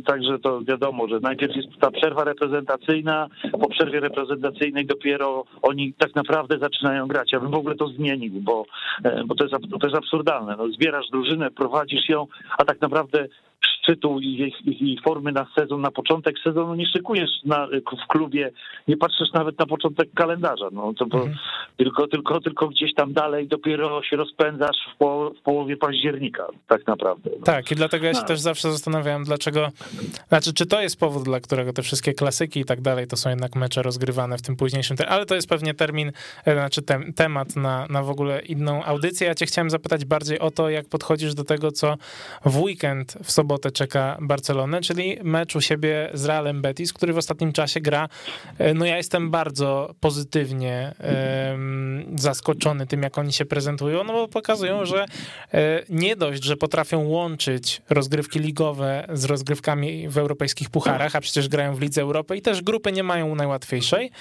także 0.05 0.39
to 0.39 0.61
wiadomo, 0.61 1.07
że 1.07 1.19
najpierw 1.19 1.55
jest 1.55 1.67
ta 1.81 1.91
przerwa 1.91 2.23
reprezentacyjna, 2.23 3.27
po 3.51 3.69
przerwie 3.69 3.99
reprezentacyjnej 3.99 4.85
dopiero 4.85 5.43
oni 5.61 5.93
tak 5.93 6.15
naprawdę 6.15 6.59
zaczynają 6.59 7.07
grać. 7.07 7.31
Ja 7.31 7.39
bym 7.39 7.51
w 7.51 7.55
ogóle 7.55 7.75
to 7.75 7.87
zmienił, 7.87 8.41
bo, 8.41 8.65
e, 9.03 9.23
bo 9.25 9.35
to, 9.35 9.43
jest, 9.43 9.55
to 9.81 9.87
jest 9.87 9.97
absurdalne. 9.97 10.55
No, 10.57 10.71
zbierasz 10.71 11.05
drużynę, 11.11 11.51
prowadzisz 11.51 12.09
ją, 12.09 12.27
a 12.57 12.65
tak 12.65 12.81
naprawdę 12.81 13.27
szczytu 13.65 14.19
i 14.19 14.37
jej, 14.37 14.53
jej 14.65 14.99
formy 15.03 15.31
na 15.31 15.47
sezon, 15.59 15.81
na 15.81 15.91
początek 15.91 16.35
sezonu 16.43 16.75
nie 16.75 16.85
szykujesz 16.87 17.29
na, 17.45 17.67
w 18.05 18.07
klubie, 18.07 18.51
nie 18.87 18.97
patrzysz 18.97 19.33
nawet 19.33 19.59
na 19.59 19.65
początek 19.65 20.09
kalendarza, 20.15 20.69
no 20.71 20.93
to 20.93 21.05
mhm. 21.05 21.35
tylko, 21.77 22.07
tylko, 22.07 22.41
tylko 22.41 22.67
gdzieś 22.67 22.93
tam 22.93 23.13
dalej 23.13 23.47
dopiero 23.47 24.03
się 24.03 24.15
rozpędzasz 24.15 24.77
w, 24.93 24.97
po, 24.97 25.31
w 25.39 25.41
połowie 25.41 25.77
października, 25.77 26.47
tak 26.67 26.87
naprawdę. 26.87 27.29
No. 27.39 27.45
Tak, 27.45 27.71
i 27.71 27.75
dlatego 27.75 28.05
ja 28.05 28.13
się 28.13 28.19
no. 28.21 28.27
też 28.27 28.39
zawsze 28.39 28.71
zastanawiałem, 28.71 29.23
dlaczego, 29.23 29.69
znaczy, 30.27 30.53
czy 30.53 30.65
to 30.65 30.81
jest 30.81 30.99
powód, 30.99 31.23
dla 31.23 31.39
którego 31.39 31.73
te 31.73 31.81
wszystkie 31.81 32.13
klasyki 32.13 32.59
i 32.59 32.65
tak 32.65 32.81
dalej, 32.81 33.07
to 33.07 33.17
są 33.17 33.29
jednak 33.29 33.55
mecze 33.55 33.81
rozgrywane 33.81 34.37
w 34.37 34.41
tym 34.41 34.55
późniejszym, 34.55 34.97
ale 35.07 35.25
to 35.25 35.35
jest 35.35 35.49
pewnie 35.49 35.73
termin, 35.73 36.11
e, 36.45 36.53
znaczy 36.53 36.81
tem, 36.81 37.13
temat 37.13 37.55
na, 37.55 37.87
na 37.89 38.03
w 38.03 38.09
ogóle 38.09 38.41
inną 38.41 38.83
audycję. 38.83 39.27
Ja 39.27 39.35
cię 39.35 39.45
chciałem 39.45 39.69
zapytać 39.69 40.05
bardziej 40.05 40.39
o 40.39 40.51
to, 40.51 40.69
jak 40.69 40.89
podchodzisz 40.89 41.33
do 41.33 41.43
tego, 41.43 41.71
co 41.71 41.95
w 42.45 42.61
weekend, 42.61 43.17
w 43.23 43.31
sobotę 43.31 43.54
czeka 43.59 44.17
Barcelonę, 44.21 44.81
czyli 44.81 45.17
mecz 45.23 45.55
u 45.55 45.61
siebie 45.61 46.09
z 46.13 46.25
Realem 46.25 46.61
Betis, 46.61 46.93
który 46.93 47.13
w 47.13 47.17
ostatnim 47.17 47.53
czasie 47.53 47.81
gra. 47.81 48.09
E, 48.57 48.73
no 48.73 48.85
ja 48.85 48.97
jestem 48.97 49.31
bardzo 49.31 49.95
pozytywnie 49.99 50.95
zaskoczony 52.15 52.87
tym, 52.87 53.03
jak 53.03 53.17
oni 53.17 53.33
się 53.33 53.45
prezentują, 53.45 54.03
no 54.03 54.13
bo 54.13 54.27
pokazują, 54.27 54.85
że 54.85 55.05
e, 55.53 55.83
nie 55.89 56.15
dość, 56.15 56.43
że 56.43 56.57
potrafią 56.57 57.07
łączyć 57.07 57.81
rozgrywki 57.89 58.39
ligowe 58.39 59.07
z 59.13 59.25
rozgrywkami 59.25 60.09
w 60.09 60.17
europejskich 60.17 60.69
pucharach, 60.69 61.15
a 61.15 61.21
przecież 61.21 61.47
grają 61.47 61.75
w 61.75 61.81
Lidze 61.81 62.01
Europy 62.01 62.37
i 62.37 62.41
też 62.41 62.61
grupy 62.61 62.91
nie 62.91 63.03
mają 63.03 63.35
najłatwiejszej. 63.35 64.11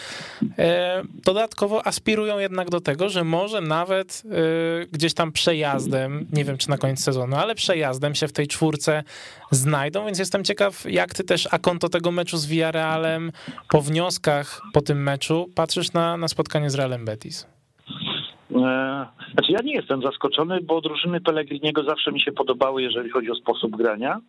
E, 0.59 1.03
dodatkowo 1.25 1.87
aspirują 1.87 2.39
jednak 2.39 2.71
do 2.71 2.81
tego, 2.81 3.09
że 3.09 3.25
może 3.25 3.61
nawet 3.61 4.23
gdzieś 4.93 5.15
tam 5.15 5.33
przejazdem, 5.33 6.27
nie 6.33 6.45
wiem 6.45 6.59
czy 6.59 6.71
na 6.71 6.79
koniec 6.79 7.01
sezonu, 7.01 7.37
ale 7.37 7.55
przejazdem 7.55 8.15
się 8.15 8.29
w 8.29 8.33
tej 8.33 8.49
czwórce 8.49 9.05
znajdą, 9.51 10.05
więc 10.05 10.19
jestem 10.19 10.45
ciekaw, 10.45 10.85
jak 10.91 11.15
ty 11.15 11.25
też 11.25 11.49
a 11.51 11.59
konto 11.59 11.89
tego 11.89 12.11
meczu 12.11 12.37
z 12.37 12.47
Villarrealem 12.47 13.33
po 13.71 13.81
wnioskach 13.81 14.61
po 14.73 14.81
tym 14.81 15.03
meczu 15.03 15.47
patrzysz 15.55 15.93
na, 15.93 16.17
na 16.17 16.29
spotkanie 16.29 16.71
z 16.71 16.75
Realem 16.75 17.05
Betis? 17.05 17.47
E, 18.51 19.07
znaczy 19.33 19.53
ja 19.53 19.59
nie 19.65 19.75
jestem 19.75 20.03
zaskoczony, 20.03 20.61
bo 20.61 20.81
drużyny 20.81 21.21
Pellegriniego 21.21 21.85
zawsze 21.85 22.13
mi 22.13 22.21
się 22.21 22.33
podobały, 22.33 22.83
jeżeli 22.83 23.11
chodzi 23.11 23.31
o 23.31 23.35
sposób 23.35 23.77
grania, 23.77 24.21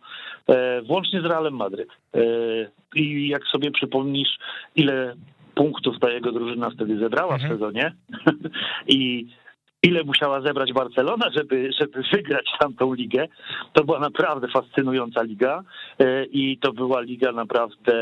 e, 0.48 0.82
włącznie 0.82 1.20
z 1.20 1.24
Realem 1.24 1.54
Madryt. 1.54 1.88
E, 2.14 2.20
I 2.94 3.28
jak 3.28 3.44
sobie 3.44 3.70
przypomnisz, 3.70 4.38
ile 4.76 5.14
punktów 5.54 5.96
ta 6.00 6.10
jego 6.10 6.32
drużyna 6.32 6.70
wtedy 6.70 6.98
zebrała 6.98 7.34
mhm. 7.34 7.50
w 7.50 7.54
sezonie 7.54 7.92
i 8.98 9.26
ile 9.82 10.04
musiała 10.04 10.40
zebrać 10.40 10.72
Barcelona, 10.72 11.30
żeby, 11.36 11.70
żeby 11.80 12.02
wygrać 12.12 12.46
tamtą 12.58 12.94
ligę. 12.94 13.28
To 13.72 13.84
była 13.84 13.98
naprawdę 13.98 14.48
fascynująca 14.48 15.22
liga 15.22 15.62
e, 15.98 16.24
i 16.24 16.58
to 16.58 16.72
była 16.72 17.00
liga 17.00 17.32
naprawdę... 17.32 17.94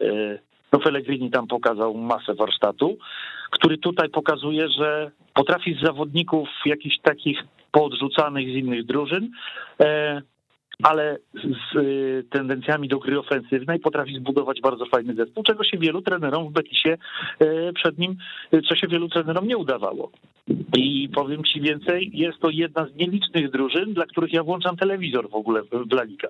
E, 0.00 0.38
no 0.72 0.78
Pellegrini 0.80 1.30
tam 1.30 1.46
pokazał 1.46 1.94
masę 1.94 2.34
warsztatu, 2.34 2.96
który 3.50 3.78
tutaj 3.78 4.08
pokazuje, 4.08 4.68
że 4.68 5.10
potrafi 5.34 5.74
z 5.74 5.84
zawodników 5.86 6.48
jakichś 6.66 6.98
takich 6.98 7.38
poodrzucanych 7.72 8.48
z 8.48 8.52
innych 8.52 8.86
drużyn 8.86 9.30
e, 9.80 10.22
ale 10.82 11.18
z 11.34 11.76
y, 11.76 12.24
tendencjami 12.30 12.88
do 12.88 12.98
gry 12.98 13.18
ofensywnej 13.18 13.80
potrafi 13.80 14.16
zbudować 14.18 14.60
bardzo 14.60 14.86
fajny 14.86 15.14
zespół, 15.14 15.42
czego 15.44 15.64
się 15.64 15.78
wielu 15.78 16.02
trenerom 16.02 16.48
w 16.48 16.52
Betisie 16.52 16.96
y, 17.42 17.72
przed 17.74 17.98
nim, 17.98 18.16
y, 18.54 18.62
co 18.62 18.76
się 18.76 18.88
wielu 18.88 19.08
trenerom 19.08 19.48
nie 19.48 19.56
udawało. 19.56 20.10
I 20.76 21.08
powiem 21.14 21.44
ci 21.44 21.60
więcej, 21.60 22.10
jest 22.14 22.38
to 22.38 22.50
jedna 22.50 22.86
z 22.86 22.94
nielicznych 22.94 23.50
drużyn, 23.50 23.94
dla 23.94 24.06
których 24.06 24.32
ja 24.32 24.42
włączam 24.42 24.76
telewizor 24.76 25.30
w 25.30 25.34
ogóle 25.34 25.62
w 25.62 25.92
La 25.92 26.02
Liga, 26.02 26.28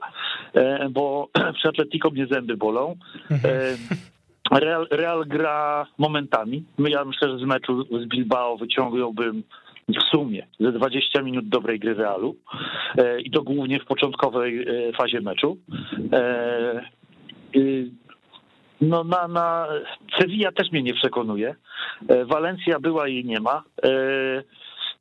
e, 0.55 0.89
bo 0.89 1.29
przy 1.57 1.69
Atletico 1.69 2.11
mnie 2.11 2.27
zęby 2.27 2.57
bolą. 2.57 2.97
E, 3.31 3.77
Real, 4.51 4.87
Real 4.91 5.25
gra 5.27 5.87
momentami. 5.99 6.65
Ja 6.79 7.05
myślę, 7.05 7.29
że 7.29 7.39
z 7.39 7.43
meczu 7.43 7.83
z 7.83 8.07
Bilbao 8.07 8.57
wyciągnąłbym 8.57 9.43
w 9.89 10.03
sumie 10.11 10.47
ze 10.61 10.72
20 10.72 11.22
minut 11.22 11.49
dobrej 11.49 11.78
gry 11.78 11.95
Realu 11.95 12.37
e, 12.99 13.20
i 13.20 13.30
to 13.30 13.43
głównie 13.43 13.80
w 13.80 13.85
początkowej 13.85 14.62
e, 14.62 14.93
fazie 14.93 15.20
meczu. 15.20 15.59
E, 16.12 16.91
no 18.80 19.05
na, 19.05 19.28
na 19.28 19.66
Sevilla 20.18 20.53
też 20.53 20.72
mnie 20.72 20.82
nie 20.82 20.95
przekonuje. 20.95 21.55
Walencja 22.26 22.80
była 22.80 23.09
i 23.09 23.24
nie 23.24 23.41
ma. 23.41 23.62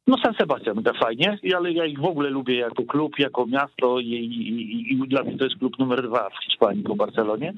No 0.07 0.17
San 0.23 0.33
Sebastian 0.33 0.75
gra 0.75 0.93
fajnie, 0.93 1.37
ale 1.55 1.71
ja 1.71 1.85
ich 1.85 1.99
w 1.99 2.05
ogóle 2.05 2.29
lubię 2.29 2.55
jako 2.55 2.83
klub, 2.83 3.19
jako 3.19 3.45
miasto 3.45 3.99
i, 3.99 4.07
i, 4.07 4.93
i 4.93 5.07
dla 5.07 5.23
mnie 5.23 5.37
to 5.37 5.43
jest 5.43 5.57
klub 5.57 5.79
numer 5.79 6.07
dwa 6.07 6.29
w 6.29 6.43
Hiszpanii 6.45 6.83
po 6.83 6.95
Barcelonie. 6.95 7.53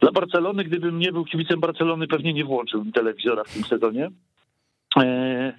Dla 0.00 0.12
Barcelony, 0.12 0.64
gdybym 0.64 0.98
nie 0.98 1.12
był 1.12 1.24
kibicem 1.24 1.60
Barcelony, 1.60 2.06
pewnie 2.06 2.32
nie 2.32 2.44
włączył 2.44 2.84
telewizora 2.94 3.44
w 3.44 3.54
tym 3.54 3.64
sezonie. 3.64 4.10
E, 4.96 5.52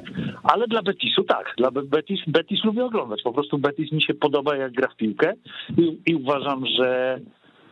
ale 0.44 0.68
dla 0.68 0.82
Betisu 0.82 1.24
tak, 1.24 1.54
dla 1.58 1.72
Betis, 1.72 2.20
Betis 2.28 2.64
lubię 2.64 2.86
oglądać. 2.86 3.22
Po 3.24 3.34
prostu 3.34 3.58
Betis 3.58 3.92
mi 3.92 4.02
się 4.02 4.14
podoba, 4.14 4.56
jak 4.56 4.72
gra 4.72 4.88
w 4.88 4.96
piłkę 4.96 5.34
i, 5.78 6.00
i 6.06 6.16
uważam, 6.16 6.66
że 6.66 7.20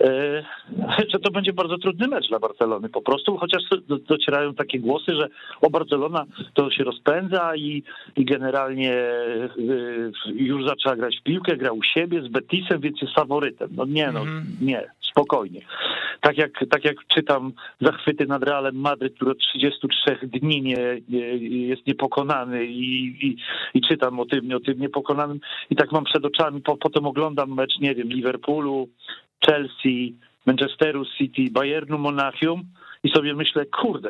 że 1.12 1.20
to 1.20 1.32
będzie 1.32 1.54
bardzo 1.54 1.78
trudny 1.78 2.08
mecz 2.08 2.30
dla 2.30 2.40
Barcelony 2.40 2.90
po 2.90 3.02
prostu, 3.02 3.38
chociaż 3.38 3.64
docierają 4.10 4.54
takie 4.54 4.80
głosy, 4.80 5.16
że 5.16 5.28
o 5.62 5.70
Barcelona 5.70 6.26
to 6.54 6.72
się 6.72 6.84
rozpędza 6.84 7.56
i, 7.56 7.84
i 8.16 8.26
generalnie 8.26 8.94
e, 8.94 9.50
już 10.34 10.66
zaczęła 10.66 10.96
grać 10.96 11.20
w 11.20 11.24
piłkę, 11.24 11.58
gra 11.58 11.72
u 11.72 11.84
siebie 11.84 12.22
z 12.22 12.28
Betisem, 12.28 12.82
więc 12.82 13.02
jest 13.02 13.14
faworytem. 13.14 13.70
No 13.76 13.86
nie, 13.86 14.12
no 14.12 14.22
mm. 14.22 14.46
nie, 14.62 14.90
spokojnie. 15.02 15.62
Tak 16.22 16.38
jak, 16.38 16.52
tak 16.70 16.86
jak 16.86 16.96
czytam 17.08 17.52
zachwyty 17.82 18.26
nad 18.26 18.44
Realem 18.44 18.76
Madryt, 18.76 19.16
który 19.16 19.32
od 19.32 19.38
33 19.38 20.18
dni 20.24 20.62
nie, 20.62 21.02
nie 21.10 21.38
jest 21.68 21.88
niepokonany 21.88 22.66
i, 22.66 23.06
i, 23.28 23.38
i, 23.74 23.82
czytam 23.82 24.20
o 24.20 24.26
tym, 24.26 24.56
o 24.56 24.60
tym 24.60 24.80
niepokonanym 24.80 25.40
i 25.70 25.76
tak 25.76 25.92
mam 25.92 26.04
przed 26.04 26.26
oczami, 26.26 26.62
po, 26.62 26.78
potem 26.78 27.08
oglądam 27.08 27.54
mecz, 27.54 27.80
nie 27.80 27.96
wiem, 27.96 28.08
Liverpoolu, 28.08 28.90
Chelsea, 29.46 30.14
Manchesteru 30.46 31.06
City, 31.18 31.52
Bayernu 31.52 31.98
Monachium 31.98 32.64
i 33.04 33.10
sobie 33.10 33.34
myślę, 33.34 33.66
kurde, 33.66 34.10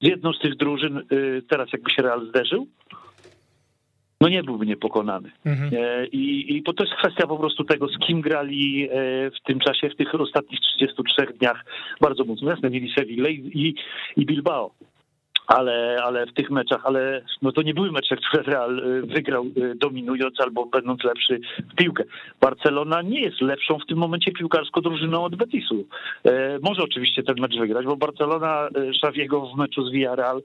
z 0.00 0.06
jedną 0.06 0.32
z 0.32 0.38
tych 0.38 0.56
drużyn 0.56 1.02
y, 1.12 1.42
teraz 1.48 1.72
jakby 1.72 1.90
się 1.90 2.02
Real 2.02 2.28
zderzył, 2.28 2.66
no 4.20 4.28
nie 4.28 4.42
byłby 4.42 4.66
niepokonany. 4.66 5.30
Mhm. 5.44 5.70
E, 5.74 6.06
I, 6.06 6.56
I 6.56 6.62
to 6.62 6.84
jest 6.84 6.96
kwestia 6.98 7.26
po 7.26 7.36
prostu 7.36 7.64
tego, 7.64 7.88
z 7.88 7.98
kim 7.98 8.20
grali 8.20 8.88
e, 8.90 8.90
w 9.30 9.42
tym 9.46 9.60
czasie, 9.60 9.90
w 9.90 9.96
tych 9.96 10.14
ostatnich 10.14 10.60
33 10.60 11.26
dniach 11.38 11.64
bardzo 12.00 12.24
mocno. 12.24 12.50
Jasne, 12.50 12.70
mieli 12.70 12.92
Sevilla 12.96 13.28
i, 13.28 13.74
i 14.16 14.26
Bilbao 14.26 14.70
ale, 15.46 15.96
ale 16.04 16.26
w 16.26 16.32
tych 16.32 16.50
meczach, 16.50 16.80
ale 16.84 17.22
no 17.42 17.52
to 17.52 17.62
nie 17.62 17.74
były 17.74 17.92
mecze, 17.92 18.16
które 18.28 18.42
Real 18.42 18.78
y, 18.78 19.02
wygrał 19.02 19.44
y, 19.44 19.74
dominując 19.74 20.40
albo 20.40 20.66
będąc 20.66 21.04
lepszy 21.04 21.40
w 21.72 21.74
piłkę. 21.74 22.04
Barcelona 22.40 23.02
nie 23.02 23.20
jest 23.20 23.40
lepszą 23.40 23.78
w 23.78 23.86
tym 23.86 23.98
momencie 23.98 24.32
piłkarsko 24.32 24.80
drużyną 24.80 25.24
od 25.24 25.36
Betisu. 25.36 25.84
E, 26.24 26.58
może 26.62 26.82
oczywiście 26.82 27.22
ten 27.22 27.36
mecz 27.40 27.58
wygrać, 27.58 27.86
bo 27.86 27.96
Barcelona 27.96 28.68
Szawiego 29.00 29.46
w 29.46 29.56
meczu 29.58 29.88
z 29.88 29.92
Villarreal 29.92 30.42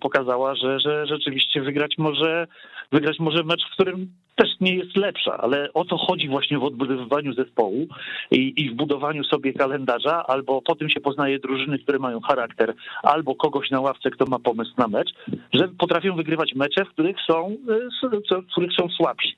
pokazała, 0.00 0.54
że, 0.54 0.80
że 0.80 1.06
rzeczywiście 1.06 1.62
wygrać 1.62 1.94
może, 1.98 2.46
wygrać 2.92 3.18
może 3.18 3.44
mecz, 3.44 3.62
w 3.68 3.72
którym 3.72 4.08
też 4.36 4.50
nie 4.60 4.74
jest 4.74 4.96
lepsza, 4.96 5.38
ale 5.38 5.72
o 5.72 5.84
to 5.84 5.96
chodzi 5.96 6.28
właśnie 6.28 6.58
w 6.58 6.64
odbudowywaniu 6.64 7.32
zespołu 7.32 7.86
i, 8.30 8.54
i 8.56 8.70
w 8.70 8.74
budowaniu 8.74 9.24
sobie 9.24 9.52
kalendarza, 9.52 10.26
albo 10.26 10.62
po 10.62 10.74
tym 10.74 10.88
się 10.90 11.00
poznaje 11.00 11.38
drużyny, 11.38 11.78
które 11.78 11.98
mają 11.98 12.20
charakter, 12.20 12.74
albo 13.02 13.34
kogoś 13.34 13.70
na 13.70 13.80
ławce, 13.80 14.10
kto 14.10 14.26
ma 14.26 14.38
pomysł 14.42 14.72
na 14.78 14.88
mecz, 14.88 15.14
że 15.52 15.68
potrafią 15.68 16.16
wygrywać 16.16 16.54
mecze, 16.54 16.84
w 16.84 16.88
których 16.88 17.16
są, 17.26 17.56
e, 18.02 18.42
w 18.42 18.52
których 18.52 18.72
są 18.80 18.88
słabsi. 18.88 19.36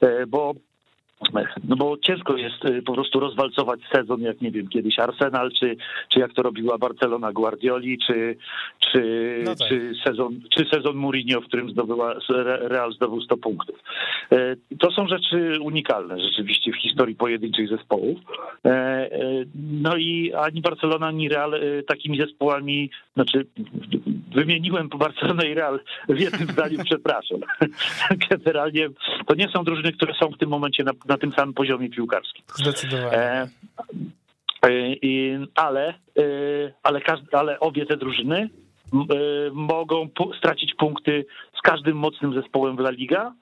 E, 0.00 0.26
bo 0.26 0.54
no 1.68 1.76
bo 1.76 1.96
ciężko 1.98 2.36
jest 2.36 2.64
y, 2.64 2.82
po 2.82 2.92
prostu 2.92 3.20
rozwalcować 3.20 3.80
sezon, 3.92 4.20
jak 4.20 4.40
nie 4.40 4.50
wiem, 4.50 4.68
kiedyś 4.68 4.98
Arsenal, 4.98 5.50
czy, 5.60 5.76
czy 6.08 6.20
jak 6.20 6.32
to 6.32 6.42
robiła 6.42 6.78
Barcelona 6.78 7.32
Guardioli, 7.32 7.98
czy, 8.06 8.36
czy, 8.78 9.02
no 9.44 9.54
tak. 9.54 9.68
czy, 9.68 9.92
sezon, 10.06 10.40
czy 10.50 10.64
sezon 10.64 10.96
Mourinho, 10.96 11.40
w 11.40 11.44
którym 11.44 11.70
zdobyła, 11.70 12.14
Real 12.60 12.92
zdobył 12.92 13.20
100 13.20 13.36
punktów. 13.36 13.76
E, 14.32 14.56
to 14.78 14.90
są 14.90 15.06
rzeczy 15.08 15.58
unikalne 15.60 16.20
rzeczywiście 16.20 16.72
w 16.72 16.76
historii 16.76 17.14
pojedynczych 17.14 17.68
zespołów. 17.68 18.18
E, 18.64 18.68
e, 18.68 19.08
no 19.54 19.96
i 19.96 20.32
ani 20.32 20.60
Barcelona, 20.60 21.06
ani 21.06 21.28
Real 21.28 21.60
takimi 21.86 22.20
zespołami, 22.20 22.90
znaczy 23.14 23.46
wymieniłem 24.34 24.88
po 24.88 24.98
Barcelonę 24.98 25.48
i 25.48 25.54
Real 25.54 25.80
w 26.08 26.20
jednym 26.20 26.48
zdaniu, 26.48 26.78
przepraszam. 26.90 27.38
Generalnie 28.30 28.88
to 29.26 29.34
nie 29.34 29.48
są 29.48 29.64
drużyny, 29.64 29.92
które 29.92 30.14
są 30.14 30.28
w 30.28 30.38
tym 30.38 30.48
momencie 30.48 30.84
na 30.84 30.92
na 31.08 31.18
tym 31.18 31.32
samym 31.32 31.54
poziomie 31.54 31.90
piłkarskim. 31.90 32.44
Zdecydowanie. 32.54 33.16
E, 33.16 33.48
e, 34.64 35.46
ale, 35.54 35.88
e, 35.88 36.72
ale, 36.82 37.00
ale 37.32 37.60
obie 37.60 37.86
te 37.86 37.96
drużyny 37.96 38.48
mogą 39.52 40.08
stracić 40.38 40.74
punkty 40.74 41.26
z 41.58 41.62
każdym 41.62 41.96
mocnym 41.96 42.34
zespołem 42.34 42.76
w 42.76 42.80
La 42.80 42.90
Liga 42.90 43.32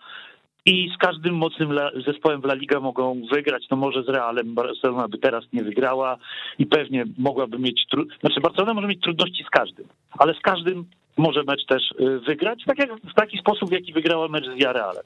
i 0.67 0.91
z 0.95 0.99
każdym 0.99 1.35
mocnym 1.35 1.79
zespołem 2.07 2.41
w 2.41 2.45
La 2.45 2.55
Liga 2.55 2.81
mogą 2.81 3.23
wygrać. 3.33 3.65
No 3.71 3.77
może 3.77 4.03
z 4.03 4.09
Realem 4.09 4.55
Barcelona 4.55 5.09
by 5.09 5.19
teraz 5.19 5.45
nie 5.53 5.65
wygrała 5.65 6.17
i 6.59 6.67
pewnie 6.67 7.05
mogłaby 7.19 7.59
mieć, 7.59 7.87
znaczy 8.21 8.41
Barcelona 8.41 8.75
może 8.75 8.87
mieć 8.87 9.01
trudności 9.01 9.45
z 9.45 9.51
każdym, 9.51 9.87
ale 10.19 10.35
z 10.35 10.41
każdym 10.41 10.85
może 11.17 11.43
mecz 11.43 11.67
też 11.67 11.83
wygrać, 12.27 12.65
tak 12.67 12.79
jak 12.79 12.91
w 12.97 13.15
taki 13.15 13.39
sposób, 13.39 13.69
w 13.69 13.73
jaki 13.73 13.93
wygrała 13.93 14.29
mecz 14.29 14.45
z 14.45 14.63
Realem. 14.63 15.05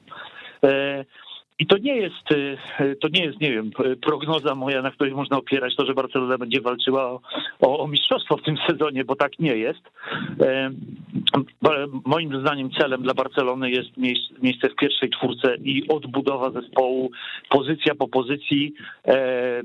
I 1.59 1.67
to 1.67 1.77
nie 1.77 1.95
jest, 1.95 2.31
y, 2.31 2.95
to 3.01 3.07
nie 3.13 3.25
jest, 3.25 3.41
nie 3.41 3.51
wiem, 3.51 3.71
prognoza 4.01 4.55
moja, 4.55 4.81
na 4.81 4.91
której 4.91 5.13
można 5.13 5.37
opierać 5.37 5.75
to, 5.75 5.85
że 5.85 5.93
Barcelona 5.93 6.37
będzie 6.37 6.61
walczyła 6.61 7.11
o, 7.11 7.21
o, 7.59 7.87
mistrzostwo 7.87 8.37
w 8.37 8.43
tym 8.43 8.57
sezonie, 8.69 9.05
bo 9.05 9.15
tak 9.15 9.39
nie 9.39 9.55
jest. 9.55 9.81
E, 10.41 10.71
moim 12.05 12.41
zdaniem 12.41 12.69
celem 12.71 13.01
dla 13.01 13.13
Barcelony 13.13 13.71
jest 13.71 13.97
miejsce 14.41 14.69
w 14.69 14.75
pierwszej 14.75 15.09
czwórce 15.09 15.55
i 15.55 15.87
odbudowa 15.87 16.51
zespołu, 16.51 17.11
pozycja 17.49 17.95
po 17.95 18.07
pozycji, 18.07 18.73
e, 19.07 19.61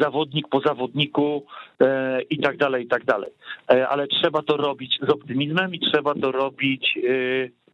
zawodnik 0.00 0.48
po 0.48 0.60
zawodniku 0.60 1.46
e, 1.80 2.22
i 2.22 2.38
tak 2.38 2.56
dalej, 2.56 2.84
i 2.84 2.88
tak 2.88 3.04
dalej. 3.04 3.30
Ale 3.88 4.06
trzeba 4.06 4.42
to 4.42 4.56
robić 4.56 4.98
z 5.02 5.10
optymizmem 5.10 5.74
i 5.74 5.80
trzeba 5.80 6.14
to 6.14 6.32
robić 6.32 6.98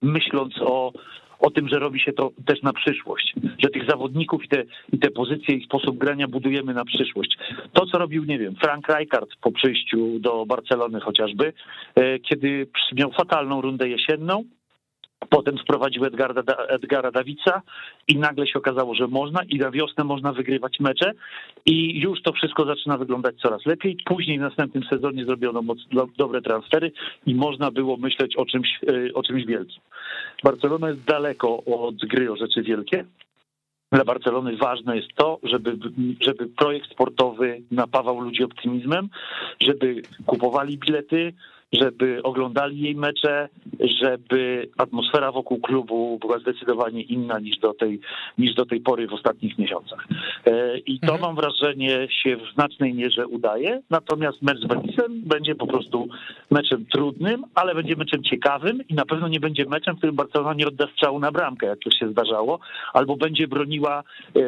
myśląc 0.02 0.54
o 0.60 0.92
o 1.38 1.50
tym, 1.50 1.68
że 1.68 1.78
robi 1.78 2.00
się 2.00 2.12
to 2.12 2.30
też 2.46 2.62
na 2.62 2.72
przyszłość, 2.72 3.34
że 3.58 3.68
tych 3.68 3.90
zawodników 3.90 4.44
i 4.44 4.48
te, 4.48 4.64
i 4.92 4.98
te 4.98 5.10
pozycje 5.10 5.54
i 5.54 5.64
sposób 5.64 5.98
grania 5.98 6.28
budujemy 6.28 6.74
na 6.74 6.84
przyszłość. 6.84 7.38
To, 7.72 7.86
co 7.86 7.98
robił, 7.98 8.24
nie 8.24 8.38
wiem, 8.38 8.54
Frank 8.54 8.88
Rijkaard 8.88 9.30
po 9.40 9.52
przyjściu 9.52 10.18
do 10.18 10.46
Barcelony 10.46 11.00
chociażby, 11.00 11.52
e, 11.94 12.18
kiedy 12.18 12.66
miał 12.92 13.12
fatalną 13.12 13.60
rundę 13.60 13.88
jesienną, 13.88 14.44
Potem 15.30 15.58
sprowadził 15.58 16.04
Edgarda, 16.04 16.42
Edgara 16.68 17.10
Dawica 17.10 17.62
i 18.08 18.16
nagle 18.16 18.46
się 18.46 18.58
okazało, 18.58 18.94
że 18.94 19.08
można 19.08 19.42
i 19.48 19.58
na 19.58 19.70
wiosnę 19.70 20.04
można 20.04 20.32
wygrywać 20.32 20.80
mecze 20.80 21.12
i 21.66 22.00
już 22.00 22.22
to 22.22 22.32
wszystko 22.32 22.64
zaczyna 22.64 22.98
wyglądać 22.98 23.36
coraz 23.36 23.66
lepiej. 23.66 23.96
Później 24.04 24.38
w 24.38 24.42
następnym 24.42 24.84
sezonie 24.84 25.24
zrobiono 25.24 25.62
dobre 26.18 26.42
transfery 26.42 26.92
i 27.26 27.34
można 27.34 27.70
było 27.70 27.96
myśleć 27.96 28.36
o 28.36 28.46
czymś, 28.46 28.68
e, 28.88 29.14
o 29.14 29.22
czymś 29.22 29.46
wielkim. 29.46 29.82
Barcelona 30.44 30.88
jest 30.88 31.04
daleko 31.04 31.64
od 31.64 31.96
gry 31.96 32.32
o 32.32 32.36
rzeczy 32.36 32.62
wielkie. 32.62 33.04
Dla 33.92 34.04
Barcelony 34.04 34.56
ważne 34.56 34.96
jest 34.96 35.14
to, 35.14 35.38
żeby, 35.42 35.78
żeby 36.20 36.46
projekt 36.46 36.90
sportowy 36.90 37.62
napawał 37.70 38.20
ludzi 38.20 38.44
optymizmem, 38.44 39.08
żeby 39.60 40.02
kupowali 40.26 40.78
bilety, 40.78 41.32
żeby 41.72 42.22
oglądali 42.22 42.80
jej 42.80 42.94
mecze, 42.94 43.48
żeby 44.00 44.68
atmosfera 44.78 45.32
wokół 45.32 45.60
klubu 45.60 46.18
była 46.20 46.38
zdecydowanie 46.38 47.02
inna 47.02 47.38
niż 47.38 47.58
do 47.58 47.74
tej, 47.74 48.00
niż 48.38 48.54
do 48.54 48.66
tej 48.66 48.80
pory 48.80 49.08
w 49.08 49.12
ostatnich 49.12 49.58
miesiącach. 49.58 50.06
E, 50.46 50.78
I 50.78 51.00
to 51.00 51.12
mhm. 51.12 51.20
mam 51.20 51.36
wrażenie 51.36 52.08
się 52.22 52.36
w 52.36 52.54
znacznej 52.54 52.94
mierze 52.94 53.26
udaje, 53.26 53.82
natomiast 53.90 54.42
mecz 54.42 54.58
z 54.58 54.66
Betisem 54.66 55.22
będzie 55.24 55.54
po 55.54 55.66
prostu 55.66 56.08
meczem 56.50 56.86
trudnym, 56.86 57.44
ale 57.54 57.74
będzie 57.74 57.96
meczem 57.96 58.22
ciekawym 58.22 58.80
i 58.88 58.94
na 58.94 59.04
pewno 59.04 59.28
nie 59.28 59.40
będzie 59.40 59.64
meczem, 59.64 59.94
w 59.94 59.98
którym 59.98 60.16
Barcelona 60.16 60.54
nie 60.54 60.66
odda 60.66 60.86
strzału 60.92 61.18
na 61.18 61.32
bramkę, 61.32 61.66
jak 61.66 61.78
to 61.78 61.90
się 61.90 62.08
zdarzało, 62.08 62.58
albo 62.92 63.16
będzie 63.16 63.48
broniła 63.48 64.02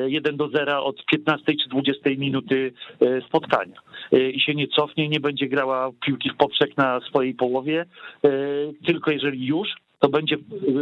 1 0.07 0.35
e, 0.35 0.37
do 0.37 0.49
0 0.49 0.85
od 0.85 1.05
15 1.05 1.45
czy 1.63 1.69
20 1.69 2.11
minuty 2.11 2.73
e, 3.01 3.21
spotkania 3.21 3.81
i 4.35 4.41
się 4.41 4.55
nie 4.55 4.69
cofnie, 4.69 5.09
nie 5.09 5.21
będzie 5.21 5.49
grała 5.49 5.91
piłki 6.07 6.31
w 6.31 6.37
poprzek 6.37 6.77
na 6.77 7.01
swojej 7.09 7.35
połowie, 7.35 7.87
e, 8.25 8.29
tylko 8.87 9.11
jeżeli 9.11 9.47
już, 9.47 9.69
to 9.99 10.09
będzie, 10.09 10.37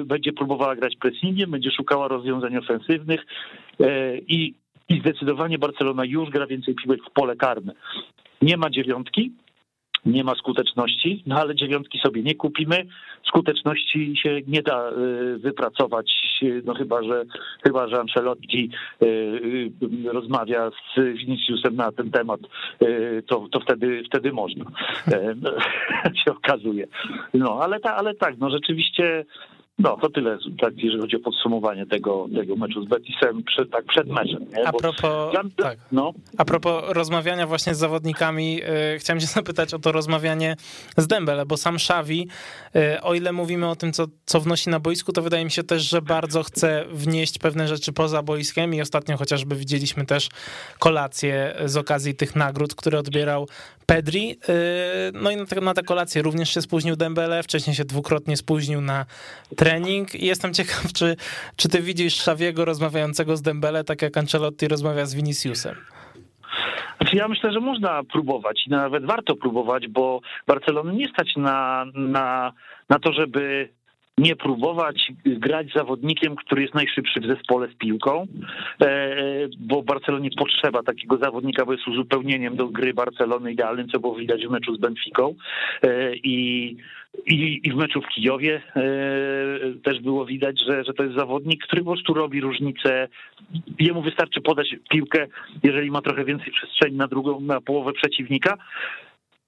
będzie 0.05 0.33
próbowała 0.33 0.77
grać 0.77 0.97
pressingiem, 0.97 1.51
będzie 1.51 1.71
szukała 1.71 2.09
rozwiązań 2.09 2.57
ofensywnych 2.57 3.27
e, 3.81 4.19
i, 4.19 4.55
i 4.89 5.01
zdecydowanie 5.01 5.59
Barcelona 5.59 6.05
już 6.05 6.31
gra 6.31 6.47
więcej 6.47 6.75
piłek 6.75 7.01
w 7.11 7.13
pole 7.13 7.37
karne. 7.37 7.73
Nie 8.43 8.57
ma 8.57 8.71
dziewiątki, 8.71 9.33
nie 10.07 10.25
ma 10.25 10.35
skuteczności, 10.35 11.23
no 11.27 11.37
ale 11.37 11.55
dziewiątki 11.55 11.99
sobie 11.99 12.23
nie 12.23 12.35
kupimy. 12.35 12.87
Skuteczności 13.29 14.15
się 14.17 14.41
nie 14.47 14.63
da 14.63 14.91
y, 14.91 15.39
wypracować, 15.39 16.13
no 16.65 16.75
chyba, 16.75 17.03
że 17.03 17.25
chyba, 17.63 17.89
że 17.89 18.01
Ancelotti 18.01 18.71
y, 19.03 19.07
y, 19.07 20.13
rozmawia 20.13 20.71
z 20.71 21.19
Viniciusem 21.19 21.77
na 21.77 21.93
ten 21.93 22.11
temat, 22.11 22.41
to, 23.27 23.49
to 23.51 23.61
wtedy, 23.61 24.03
wtedy 24.07 24.33
można. 24.33 24.65
No, 25.37 25.51
się 26.25 26.31
okazuje. 26.31 26.87
No, 27.35 27.59
ale, 27.63 27.81
ta, 27.81 27.97
ale 27.97 28.15
tak, 28.15 28.39
no 28.39 28.51
rzeczywiście 28.51 29.25
No, 29.79 29.97
to 29.97 30.11
tyle, 30.11 30.39
tak, 30.61 30.75
jeżeli 30.77 31.01
chodzi 31.01 31.17
o 31.17 31.21
podsumowanie 31.21 31.87
tego, 31.87 32.27
tego 32.35 32.57
meczu 32.57 32.85
z 32.85 32.89
Betisem 32.89 33.43
przed, 33.43 33.71
tak 33.71 33.85
przed 33.85 34.09
meczem. 34.09 34.47
Nie? 34.57 34.69
A 34.69 34.73
propos, 34.73 35.35
tak. 35.57 35.79
no. 35.93 36.13
A 36.39 36.45
propos 36.45 36.85
rozmawiania 36.89 37.47
właśnie 37.47 37.75
z 37.75 37.79
zawodnikami, 37.79 38.57
yy, 38.57 38.99
chciałem 38.99 39.21
się 39.21 39.27
zapytać 39.41 39.75
o 39.75 39.79
to 39.79 39.93
rozmawianie 39.93 40.57
z 40.97 41.07
Dembele, 41.07 41.47
bo 41.47 41.57
sam 41.57 41.75
Xavi, 41.75 42.29
yy, 42.75 43.03
o 43.03 43.15
ile 43.15 43.33
mówimy 43.33 43.69
o 43.69 43.77
tym, 43.77 43.93
co, 43.93 44.07
co 44.27 44.41
wnosi 44.41 44.71
na 44.71 44.81
boisku, 44.81 45.13
to 45.13 45.23
wydaje 45.23 45.45
mi 45.45 45.51
się 45.51 45.63
też, 45.63 45.83
że 45.83 46.03
bardzo 46.03 46.43
chce 46.43 46.85
wnieść 46.91 47.39
pewne 47.39 47.69
rzeczy 47.69 47.93
poza 47.93 48.23
boiskiem 48.23 48.75
i 48.75 48.81
ostatnio 48.81 49.17
chociażby 49.17 49.57
widzieliśmy 49.57 50.07
też 50.07 50.29
kolację 50.79 51.55
z 51.65 51.77
okazji 51.77 52.15
tych 52.15 52.37
nagród, 52.37 52.75
które 52.75 52.99
odbierał 52.99 53.49
Pedri. 53.87 54.29
Yy, 54.29 54.37
no 55.13 55.31
i 55.31 55.37
na 55.37 55.47
te, 55.47 55.61
na 55.61 55.75
te 55.75 55.83
kolacje 55.83 56.23
również 56.23 56.55
się 56.55 56.63
spóźnił 56.63 56.97
Dembele, 56.97 57.43
wcześniej 57.43 57.77
się 57.77 57.85
dwukrotnie 57.85 58.37
spóźnił 58.37 58.81
na 58.81 59.07
trening 59.57 60.15
i 60.15 60.27
jestem 60.27 60.55
ciekaw, 60.55 60.93
czy, 60.93 61.17
czy 61.57 61.69
ty 61.69 61.83
widzisz 61.83 62.15
Xaviego 62.15 62.65
rozmawiającego 62.65 63.37
z 63.37 63.43
Dembele, 63.43 63.85
tak 63.85 64.03
jak 64.03 64.17
Ancelotti 64.17 64.69
rozmawia 64.69 65.07
z 65.07 65.15
Viniciusem? 65.15 65.75
Znaczy 67.01 67.17
ja 67.17 67.29
myślę, 67.29 67.53
że 67.53 67.61
można 67.61 68.05
próbować 68.05 68.67
i 68.67 68.71
nawet 68.71 69.07
warto 69.07 69.37
próbować, 69.37 69.89
bo 69.89 70.21
Barcelony 70.47 70.93
nie 70.93 71.09
stać 71.09 71.37
na, 71.37 71.85
na, 71.95 72.53
na 72.89 72.99
to, 72.99 73.13
żeby 73.13 73.69
nie 74.19 74.37
próbować 74.37 75.13
grać 75.25 75.73
zawodnikiem, 75.73 76.37
który 76.37 76.63
jest 76.63 76.75
najszybszy 76.75 77.21
w 77.21 77.27
zespole 77.27 77.69
z 77.69 77.75
piłką, 77.75 78.27
e, 78.83 79.17
bo 79.59 79.83
Barcelonie 79.83 80.31
potrzeba 80.39 80.83
takiego 80.83 81.17
zawodnika, 81.17 81.65
bo 81.65 81.73
jest 81.73 81.89
uzupełnieniem 81.89 82.57
do 82.57 82.69
gry 82.69 82.95
Barcelony 82.95 83.53
idealnym, 83.53 83.89
co 83.89 84.01
było 84.01 84.15
widać 84.15 84.47
w 84.47 84.51
meczu 84.51 84.77
z 84.77 84.81
Benficą 84.81 85.35
e, 85.83 86.17
i 86.17 86.77
i, 87.27 87.61
I 87.65 87.73
w 87.73 87.77
meczu 87.77 88.03
w 88.03 88.09
Kijowie 88.09 88.63
e, 88.77 88.83
też 89.85 90.01
było 90.01 90.27
widać, 90.27 90.61
że, 90.69 90.85
że 90.85 90.95
to 90.95 91.03
jest 91.03 91.17
zawodnik, 91.17 91.65
który 91.65 91.83
po 91.83 91.91
prostu 91.91 92.15
robi 92.15 92.41
różnicę. 92.41 93.09
Jemu 93.79 94.03
wystarczy 94.03 94.41
podać 94.41 94.77
piłkę, 94.91 95.27
jeżeli 95.63 95.91
ma 95.91 96.03
trochę 96.03 96.25
więcej 96.25 96.53
przestrzeni 96.53 96.97
na 96.97 97.09
drugą, 97.09 97.41
na 97.41 97.61
połowę 97.61 97.93
przeciwnika. 97.93 98.57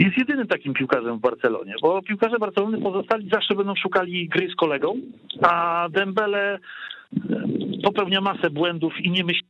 Jest 0.00 0.18
jedynym 0.18 0.46
takim 0.46 0.74
piłkarzem 0.74 1.18
w 1.18 1.20
Barcelonie, 1.20 1.74
bo 1.82 2.02
piłkarze 2.02 2.38
Barcelony 2.38 2.80
pozostali 2.80 3.28
zawsze 3.32 3.54
będą 3.54 3.74
szukali 3.74 4.28
gry 4.28 4.50
z 4.50 4.54
kolegą, 4.54 4.94
a 5.42 5.86
Dembele 5.90 6.58
popełnia 7.82 8.20
masę 8.20 8.50
błędów 8.50 9.00
i 9.00 9.10
nie 9.10 9.24
myśli 9.24 9.48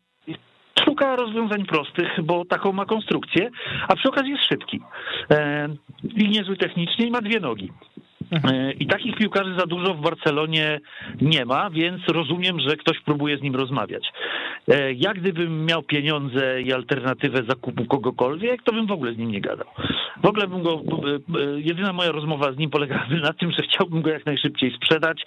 szuka 0.84 1.16
rozwiązań 1.16 1.64
prostych, 1.64 2.22
bo 2.22 2.44
taką 2.44 2.72
ma 2.72 2.84
konstrukcję, 2.84 3.50
a 3.88 3.96
przy 3.96 4.08
okazji 4.08 4.30
jest 4.30 4.44
szybki. 4.44 4.80
E, 5.30 5.68
I 6.16 6.28
niezły 6.28 6.56
technicznie 6.56 7.06
i 7.06 7.10
ma 7.10 7.20
dwie 7.20 7.40
nogi. 7.40 7.72
E, 8.32 8.72
I 8.72 8.86
takich 8.86 9.16
piłkarzy 9.16 9.54
za 9.58 9.66
dużo 9.66 9.94
w 9.94 10.00
Barcelonie 10.00 10.80
nie 11.20 11.44
ma, 11.44 11.70
więc 11.70 12.08
rozumiem, 12.08 12.60
że 12.60 12.76
ktoś 12.76 13.00
próbuje 13.00 13.38
z 13.38 13.42
nim 13.42 13.56
rozmawiać. 13.56 14.12
E, 14.68 14.92
ja 14.92 15.14
gdybym 15.14 15.66
miał 15.66 15.82
pieniądze 15.82 16.62
i 16.62 16.72
alternatywę 16.72 17.42
zakupu 17.48 17.84
kogokolwiek, 17.84 18.62
to 18.62 18.72
bym 18.72 18.86
w 18.86 18.92
ogóle 18.92 19.12
z 19.12 19.18
nim 19.18 19.30
nie 19.30 19.40
gadał. 19.40 19.66
W 20.22 20.26
ogóle 20.26 20.46
bym 20.46 20.62
go, 20.62 20.82
jedyna 21.56 21.92
moja 21.92 22.12
rozmowa 22.12 22.52
z 22.52 22.58
nim 22.58 22.70
polegałaby 22.70 23.20
na 23.20 23.32
tym, 23.32 23.50
że 23.52 23.62
chciałbym 23.62 24.02
go 24.02 24.10
jak 24.10 24.26
najszybciej 24.26 24.72
sprzedać 24.76 25.22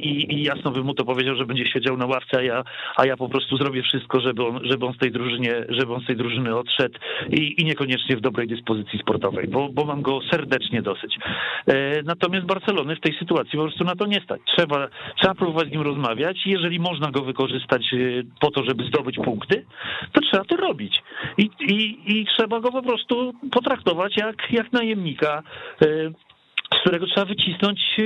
i, 0.00 0.34
i 0.34 0.42
jasno 0.42 0.70
bym 0.70 0.84
mu 0.84 0.94
to 0.94 1.04
powiedział, 1.04 1.36
że 1.36 1.46
będzie 1.46 1.66
siedział 1.66 1.96
na 1.96 2.06
ławce, 2.06 2.38
a 2.38 2.42
ja, 2.42 2.64
a 2.96 3.06
ja 3.06 3.16
po 3.16 3.28
prostu 3.28 3.56
zrobię 3.56 3.82
wszystko, 3.82 4.20
żeby 4.20 4.46
on, 4.46 4.60
żeby 4.62 4.86
on 4.86 4.92
z 4.92 4.98
tej 4.98 5.12
drużynie, 5.12 5.54
żeby 5.68 5.94
on 5.94 6.00
z 6.00 6.06
tej 6.06 6.16
drużyny 6.16 6.56
odszedł 6.56 6.98
i, 7.30 7.62
i 7.62 7.64
niekoniecznie 7.64 8.16
w 8.16 8.20
dobrej 8.20 8.48
dyspozycji 8.48 8.98
sportowej, 8.98 9.48
bo, 9.48 9.68
bo 9.68 9.84
mam 9.84 10.02
go 10.02 10.20
serdecznie 10.30 10.82
dosyć. 10.82 11.18
Natomiast 12.04 12.27
Barcelony 12.30 12.96
w 12.96 13.00
tej 13.00 13.18
sytuacji 13.18 13.52
po 13.52 13.64
prostu 13.64 13.84
na 13.84 13.96
to 13.96 14.06
nie 14.06 14.20
stać. 14.20 14.40
Trzeba, 14.56 14.88
trzeba 15.16 15.34
próbować 15.34 15.68
z 15.68 15.72
nim 15.72 15.82
rozmawiać 15.82 16.46
i 16.46 16.50
jeżeli 16.50 16.80
można 16.80 17.10
go 17.10 17.22
wykorzystać 17.22 17.94
po 18.40 18.50
to, 18.50 18.64
żeby 18.64 18.84
zdobyć 18.84 19.16
punkty, 19.16 19.64
to 20.12 20.20
trzeba 20.20 20.44
to 20.44 20.56
robić. 20.56 21.02
I, 21.38 21.50
i, 21.60 21.98
i 22.06 22.26
trzeba 22.26 22.60
go 22.60 22.72
po 22.72 22.82
prostu 22.82 23.34
potraktować 23.50 24.16
jak, 24.16 24.52
jak 24.52 24.72
najemnika 24.72 25.42
z 26.78 26.80
którego 26.80 27.06
trzeba 27.06 27.26
wycisnąć 27.26 27.96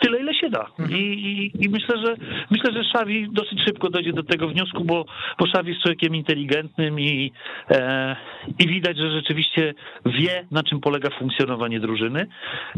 tyle, 0.00 0.18
ile 0.20 0.34
się 0.34 0.50
da. 0.50 0.66
I, 0.90 0.94
i, 0.94 1.64
i 1.64 1.68
myślę, 1.68 1.98
że 1.98 2.16
myślę, 2.50 2.72
że 2.72 2.84
Szawi 2.84 3.28
dosyć 3.32 3.60
szybko 3.64 3.90
dojdzie 3.90 4.12
do 4.12 4.22
tego 4.22 4.48
wniosku, 4.48 4.84
bo, 4.84 5.04
bo 5.38 5.46
Szawi 5.46 5.68
jest 5.68 5.82
człowiekiem 5.82 6.14
inteligentnym 6.14 7.00
i, 7.00 7.32
e, 7.70 8.16
i 8.58 8.68
widać, 8.68 8.96
że 8.96 9.10
rzeczywiście 9.10 9.74
wie, 10.06 10.46
na 10.50 10.62
czym 10.62 10.80
polega 10.80 11.10
funkcjonowanie 11.10 11.80
drużyny. 11.80 12.26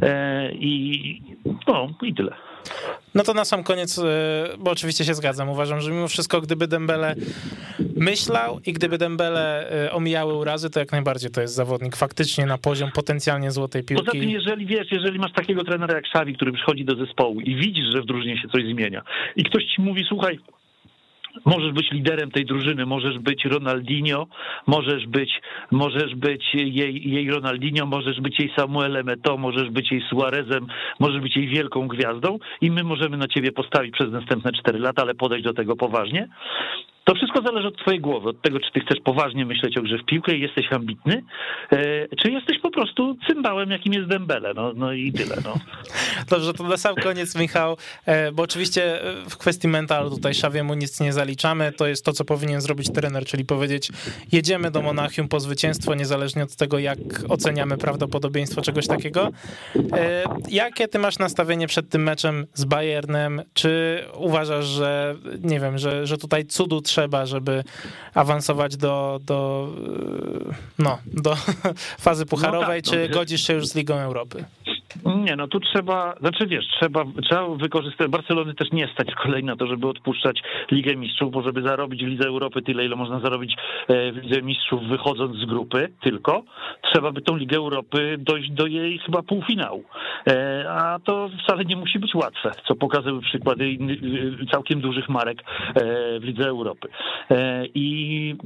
E, 0.03 0.53
I 0.53 1.23
no, 1.67 1.89
i 2.03 2.15
tyle. 2.15 2.37
No 3.15 3.23
to 3.23 3.35
na 3.35 3.45
sam 3.45 3.65
koniec, 3.65 4.01
bo 4.59 4.71
oczywiście 4.71 5.05
się 5.05 5.15
zgadzam. 5.15 5.49
Uważam, 5.49 5.81
że 5.81 5.91
mimo 5.91 6.09
wszystko, 6.09 6.41
gdyby 6.41 6.69
Dembele 6.69 7.15
myślał 7.97 8.61
i 8.67 8.73
gdyby 8.73 8.99
Dembele 8.99 9.71
omijały 9.93 10.35
urazy, 10.35 10.71
to 10.71 10.81
jak 10.81 10.93
najbardziej 10.93 11.31
to 11.31 11.41
jest 11.41 11.55
zawodnik 11.55 11.97
faktycznie 11.97 12.47
na 12.47 12.59
poziom 12.59 12.91
potencjalnie 12.93 13.51
złotej 13.51 13.85
piłki. 13.85 14.05
Poza 14.05 14.19
tym, 14.19 14.31
jeżeli 14.31 14.67
wiesz, 14.67 14.87
jeżeli 14.91 15.19
masz 15.19 15.33
takiego 15.33 15.65
trenera 15.65 15.95
jak 15.95 16.05
Xavi, 16.07 16.35
który 16.35 16.53
przychodzi 16.53 16.85
do 16.85 16.97
zespołu 16.97 17.41
i 17.41 17.57
widzisz, 17.57 17.93
że 17.93 18.03
w 18.03 18.07
drużynie 18.07 18.39
się 18.43 18.49
coś 18.49 18.65
zmienia 18.65 19.03
i 19.37 19.45
ktoś 19.45 19.65
ci 19.65 19.83
mówi, 19.83 20.05
słuchaj, 20.09 20.39
Możesz 21.45 21.73
być 21.73 21.91
liderem 21.91 22.31
tej 22.31 22.45
drużyny, 22.45 22.87
możesz 22.87 23.19
być 23.19 23.45
Ronaldinho, 23.45 24.27
możesz 24.67 25.07
być, 25.07 25.41
możesz 25.71 26.15
być 26.15 26.55
jej, 26.55 27.11
jej 27.11 27.31
Ronaldinho, 27.31 27.87
możesz 27.87 28.21
być 28.21 28.41
jej 28.41 28.53
Samuelem 28.57 29.07
Eto'o, 29.07 29.39
możesz 29.39 29.71
być 29.71 29.93
jej 29.93 30.03
Suarezem, 30.11 30.67
możesz 31.01 31.21
być 31.21 31.37
jej 31.37 31.49
wielką 31.49 31.89
gwiazdą 31.89 32.39
i 32.61 32.71
my 32.71 32.85
możemy 32.85 33.17
na 33.17 33.29
ciebie 33.29 33.53
postawić 33.53 33.93
przez 33.93 34.11
następne 34.11 34.53
cztery 34.53 34.79
lata, 34.79 35.03
ale 35.03 35.15
podejść 35.15 35.45
do 35.45 35.55
tego 35.55 35.77
poważnie. 35.77 36.29
To 37.07 37.15
wszystko 37.15 37.43
zależy 37.43 37.69
od 37.69 37.79
twojej 37.79 38.01
głowy, 38.01 38.29
od 38.29 38.43
tego, 38.43 38.61
czy 38.61 38.73
ty 38.73 38.81
chcesz 38.81 39.01
poważnie 39.05 39.47
myśleć 39.47 39.79
o 39.79 39.83
grze 39.83 39.99
w 39.99 40.05
piłkę 40.05 40.37
i 40.37 40.41
jesteś 40.41 40.73
ambitny, 40.73 41.23
e, 41.73 42.09
czy 42.17 42.31
jesteś 42.31 42.59
po 42.59 42.71
prostu 42.71 43.17
cymbałem, 43.27 43.71
jakim 43.71 43.93
jest 43.93 44.09
Dembele, 44.09 44.55
no, 44.55 44.73
no 44.77 44.93
i 44.93 45.13
tyle. 45.13 45.37
No. 45.45 45.55
Dobrze, 46.31 46.53
to 46.53 46.65
na 46.65 46.77
sam 46.77 46.95
koniec, 46.95 47.37
Michał, 47.37 47.77
e, 48.07 48.33
bo 48.33 48.43
oczywiście 48.43 48.99
w 49.31 49.37
kwestii 49.37 49.69
mentalu 49.69 50.11
tutaj 50.11 50.35
Szawiemu 50.35 50.75
nic 50.75 51.01
nie 51.01 51.13
zaliczamy, 51.13 51.73
to 51.73 51.87
jest 51.87 52.05
to, 52.05 52.13
co 52.13 52.25
powinien 52.25 52.61
zrobić 52.61 52.93
trener, 52.93 53.25
czyli 53.25 53.45
powiedzieć, 53.45 53.89
jedziemy 54.33 54.71
do 54.71 54.83
Monachium 54.83 55.29
po 55.29 55.41
zwycięstwo, 55.41 55.95
niezależnie 55.95 56.43
od 56.43 56.57
tego, 56.57 56.79
jak 56.79 56.99
oceniamy 57.29 57.79
prawdopodobieństwo 57.79 58.63
czegoś 58.63 58.87
takiego. 58.87 59.31
E, 59.93 60.25
jakie 60.49 60.89
ty 60.89 60.99
masz 60.99 61.19
nastawienie 61.19 61.67
przed 61.67 61.89
tym 61.89 62.03
meczem 62.03 62.47
z 62.55 62.65
Bayernem? 62.65 63.43
Czy 63.55 64.03
uważasz, 64.15 64.65
że, 64.65 65.15
nie 65.43 65.61
wiem, 65.61 65.79
że, 65.79 66.07
że 66.07 66.19
tutaj 66.19 66.47
cudu 66.47 66.81
trzeba 66.81 66.96
trzeba, 66.97 67.27
żeby 67.27 67.65
awansować 68.15 68.77
do, 68.77 69.21
do, 69.23 69.69
no, 70.79 70.99
do 71.07 71.37
fazy 72.07 72.27
pucharowej, 72.27 72.83
no 72.85 72.91
tak, 72.91 73.01
no, 73.01 73.07
czy 73.07 73.09
godzisz 73.09 73.47
się 73.47 73.53
już 73.55 73.67
z 73.67 73.75
Ligą 73.75 73.95
Europy? 73.95 74.45
Nie, 75.05 75.37
no 75.37 75.49
tu 75.49 75.61
trzeba, 75.61 76.15
znaczy 76.21 76.47
wiesz, 76.47 76.65
trzeba, 76.81 77.05
trzeba 77.23 77.49
wykorzystać, 77.49 78.11
Barcelony 78.11 78.55
też 78.55 78.73
nie 78.73 78.89
stać 78.89 79.11
z 79.11 79.15
na 79.45 79.57
to, 79.57 79.67
żeby 79.67 79.89
odpuszczać 79.89 80.43
Ligę 80.71 80.97
Mistrzów, 80.97 81.33
bo 81.33 81.43
żeby 81.43 81.63
zarobić 81.63 82.05
w 82.05 82.07
Lidze 82.07 82.29
Europy 82.29 82.63
tyle, 82.63 82.85
ile 82.85 82.97
można 82.97 83.21
zarobić 83.21 83.57
e, 83.89 84.13
w 84.13 84.17
Lidze 84.17 84.43
Mistrzów 84.43 84.83
wychodząc 84.83 85.37
z 85.37 85.45
grupy 85.45 85.89
tylko, 86.01 86.43
trzeba 86.83 87.13
by 87.13 87.21
tą 87.21 87.37
Ligę 87.37 87.57
Europy 87.57 88.17
dojść 88.19 88.51
do 88.51 88.67
jej 88.67 88.99
chyba 88.99 89.23
półfinału. 89.23 89.85
E, 90.29 90.65
a 90.71 90.99
to 91.05 91.31
wcale 91.45 91.65
nie 91.65 91.77
musi 91.77 91.99
być 91.99 92.15
łatwe, 92.15 92.53
co 92.69 92.75
pokazały 92.75 93.21
przykłady 93.21 93.79
całkiem 94.53 94.81
dużych 94.81 95.09
marek 95.09 95.43
e, 95.43 95.83
w 96.21 96.25
Lidze 96.25 96.49
Europy. 96.49 96.89
I 97.75 98.37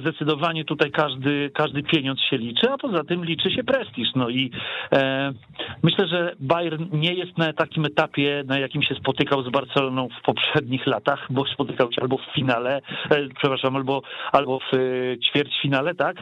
zdecydowanie 0.00 0.64
tutaj 0.64 0.90
każdy, 0.90 1.50
każdy 1.54 1.82
pieniądz 1.82 2.20
się 2.20 2.38
liczy, 2.38 2.70
a 2.70 2.78
poza 2.78 3.04
tym 3.04 3.24
liczy 3.24 3.50
się 3.50 3.64
prestiż. 3.64 4.08
No 4.14 4.28
i 4.28 4.50
myślę, 5.88 6.08
że 6.08 6.34
Bayern 6.40 6.84
nie 6.92 7.14
jest 7.14 7.38
na 7.38 7.52
takim 7.52 7.84
etapie, 7.84 8.42
na 8.46 8.58
jakim 8.58 8.82
się 8.82 8.94
spotykał 8.94 9.42
z 9.42 9.48
Barceloną 9.48 10.08
w 10.08 10.22
poprzednich 10.22 10.86
latach, 10.86 11.26
bo 11.30 11.46
spotykał 11.46 11.92
się 11.92 12.02
albo 12.02 12.18
w 12.18 12.34
finale, 12.34 12.80
e, 13.10 13.28
przepraszam, 13.38 13.76
albo, 13.76 14.02
albo 14.32 14.58
w 14.58 14.74
e, 14.74 14.78
ćwierćfinale, 15.18 15.94
tak? 15.94 16.16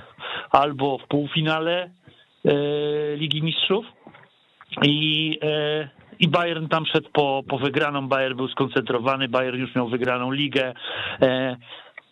Albo 0.51 0.99
w 0.99 1.09
półfinale 1.09 1.91
e, 2.45 2.51
Ligi 3.17 3.43
Mistrzów. 3.43 3.87
I, 4.83 5.39
i 6.19 6.29
Bayern 6.29 6.69
tam 6.69 6.87
szedł 6.87 7.09
po, 7.13 7.43
po 7.49 7.59
wygraną, 7.59 8.09
Bayern 8.09 8.37
był 8.37 8.49
skoncentrowany, 8.49 9.29
Bayern 9.29 9.59
już 9.59 9.75
miał 9.75 9.89
wygraną 9.89 10.33
ligę. 10.33 10.75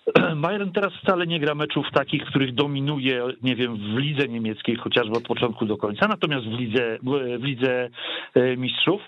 Bayern 0.43 0.73
teraz 0.73 0.93
wcale 1.03 1.27
nie 1.27 1.41
gra 1.41 1.55
meczów 1.55 1.87
takich, 1.95 2.25
których 2.25 2.55
dominuje, 2.55 3.23
nie 3.43 3.57
wiem, 3.57 3.77
w 3.77 3.99
lidze 3.99 4.29
niemieckiej 4.29 4.77
chociażby 4.77 5.17
od 5.17 5.27
początku 5.27 5.67
do 5.67 5.77
końca, 5.77 6.09
natomiast 6.09 6.47
w 6.47 6.59
lidze, 6.59 6.99
w 7.39 7.45
lidze 7.45 7.91
mistrzów 8.57 9.01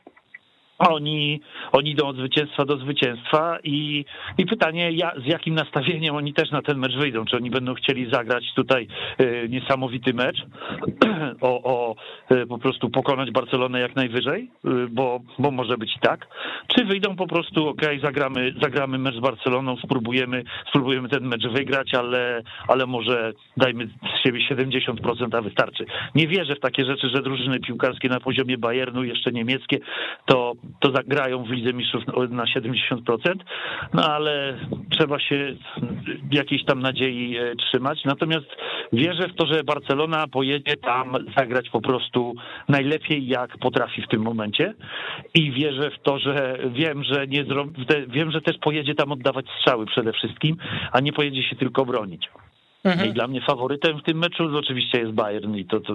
oni, 0.78 1.40
oni 1.72 1.90
idą 1.90 2.06
od 2.06 2.16
zwycięstwa 2.16 2.64
do 2.64 2.76
zwycięstwa 2.76 3.58
i, 3.64 4.04
i 4.38 4.46
pytanie, 4.46 4.92
ja, 4.92 5.12
z 5.24 5.26
jakim 5.26 5.54
nastawieniem 5.54 6.16
oni 6.16 6.34
też 6.34 6.50
na 6.50 6.62
ten 6.62 6.78
mecz 6.78 6.96
wyjdą. 6.96 7.24
Czy 7.24 7.36
oni 7.36 7.50
będą 7.50 7.74
chcieli 7.74 8.10
zagrać 8.10 8.44
tutaj 8.54 8.88
y, 9.20 9.48
niesamowity 9.48 10.14
mecz, 10.14 10.36
o, 11.40 11.62
o 11.62 11.94
y, 12.32 12.46
po 12.46 12.58
prostu 12.58 12.90
pokonać 12.90 13.30
Barcelonę 13.30 13.80
jak 13.80 13.96
najwyżej, 13.96 14.50
y, 14.64 14.88
bo, 14.88 15.20
bo 15.38 15.50
może 15.50 15.78
być 15.78 15.96
i 15.96 16.00
tak, 16.00 16.26
czy 16.66 16.84
wyjdą 16.84 17.16
po 17.16 17.26
prostu, 17.26 17.68
ok, 17.68 17.82
zagramy, 18.02 18.54
zagramy 18.62 18.98
mecz 18.98 19.16
z 19.16 19.20
Barceloną, 19.20 19.76
spróbujemy, 19.76 20.44
spróbujemy 20.68 21.08
ten 21.08 21.26
mecz 21.26 21.46
wygrać, 21.48 21.94
ale, 21.94 22.42
ale 22.68 22.86
może 22.86 23.32
dajmy 23.56 23.86
z 23.86 24.24
siebie 24.24 24.40
70%, 24.50 25.36
a 25.38 25.42
wystarczy. 25.42 25.86
Nie 26.14 26.28
wierzę 26.28 26.54
w 26.54 26.60
takie 26.60 26.84
rzeczy, 26.84 27.08
że 27.08 27.22
drużyny 27.22 27.60
piłkarskie 27.60 28.08
na 28.08 28.20
poziomie 28.20 28.58
Bayernu, 28.58 29.04
jeszcze 29.04 29.32
niemieckie, 29.32 29.78
to 30.26 30.52
to 30.80 30.92
zagrają 30.92 31.44
w 31.44 31.50
Lidze 31.50 31.72
Mistrzów 31.72 32.02
na 32.30 32.44
70%, 32.44 33.34
no 33.94 34.02
ale 34.02 34.58
trzeba 34.90 35.20
się 35.20 35.56
jakiejś 36.32 36.64
tam 36.64 36.80
nadziei 36.80 37.36
e, 37.36 37.56
trzymać. 37.56 38.04
Natomiast 38.04 38.46
wierzę 38.92 39.28
w 39.28 39.34
to, 39.34 39.46
że 39.46 39.64
Barcelona 39.64 40.26
pojedzie 40.26 40.76
tam 40.76 41.12
zagrać 41.38 41.70
po 41.70 41.80
prostu 41.80 42.34
najlepiej, 42.68 43.26
jak 43.26 43.58
potrafi 43.58 44.02
w 44.02 44.08
tym 44.08 44.22
momencie 44.22 44.74
i 45.34 45.52
wierzę 45.52 45.90
w 45.90 46.02
to, 46.02 46.18
że 46.18 46.58
wiem, 46.70 47.04
że 47.04 47.26
nie 47.26 47.44
wiem, 48.08 48.30
że 48.30 48.40
też 48.40 48.58
pojedzie 48.58 48.94
tam 48.94 49.12
oddawać 49.12 49.46
strzały 49.60 49.86
przede 49.86 50.12
wszystkim, 50.12 50.56
a 50.92 51.00
nie 51.00 51.12
pojedzie 51.12 51.42
się 51.42 51.56
tylko 51.56 51.84
bronić. 51.84 52.28
Mhm. 52.86 53.10
I 53.10 53.12
dla 53.12 53.28
mnie 53.28 53.40
faworytem 53.40 53.98
w 53.98 54.02
tym 54.02 54.18
meczu 54.18 54.58
oczywiście 54.58 54.98
jest 54.98 55.12
Bayern 55.12 55.54
i 55.54 55.64
to, 55.64 55.80
to, 55.80 55.94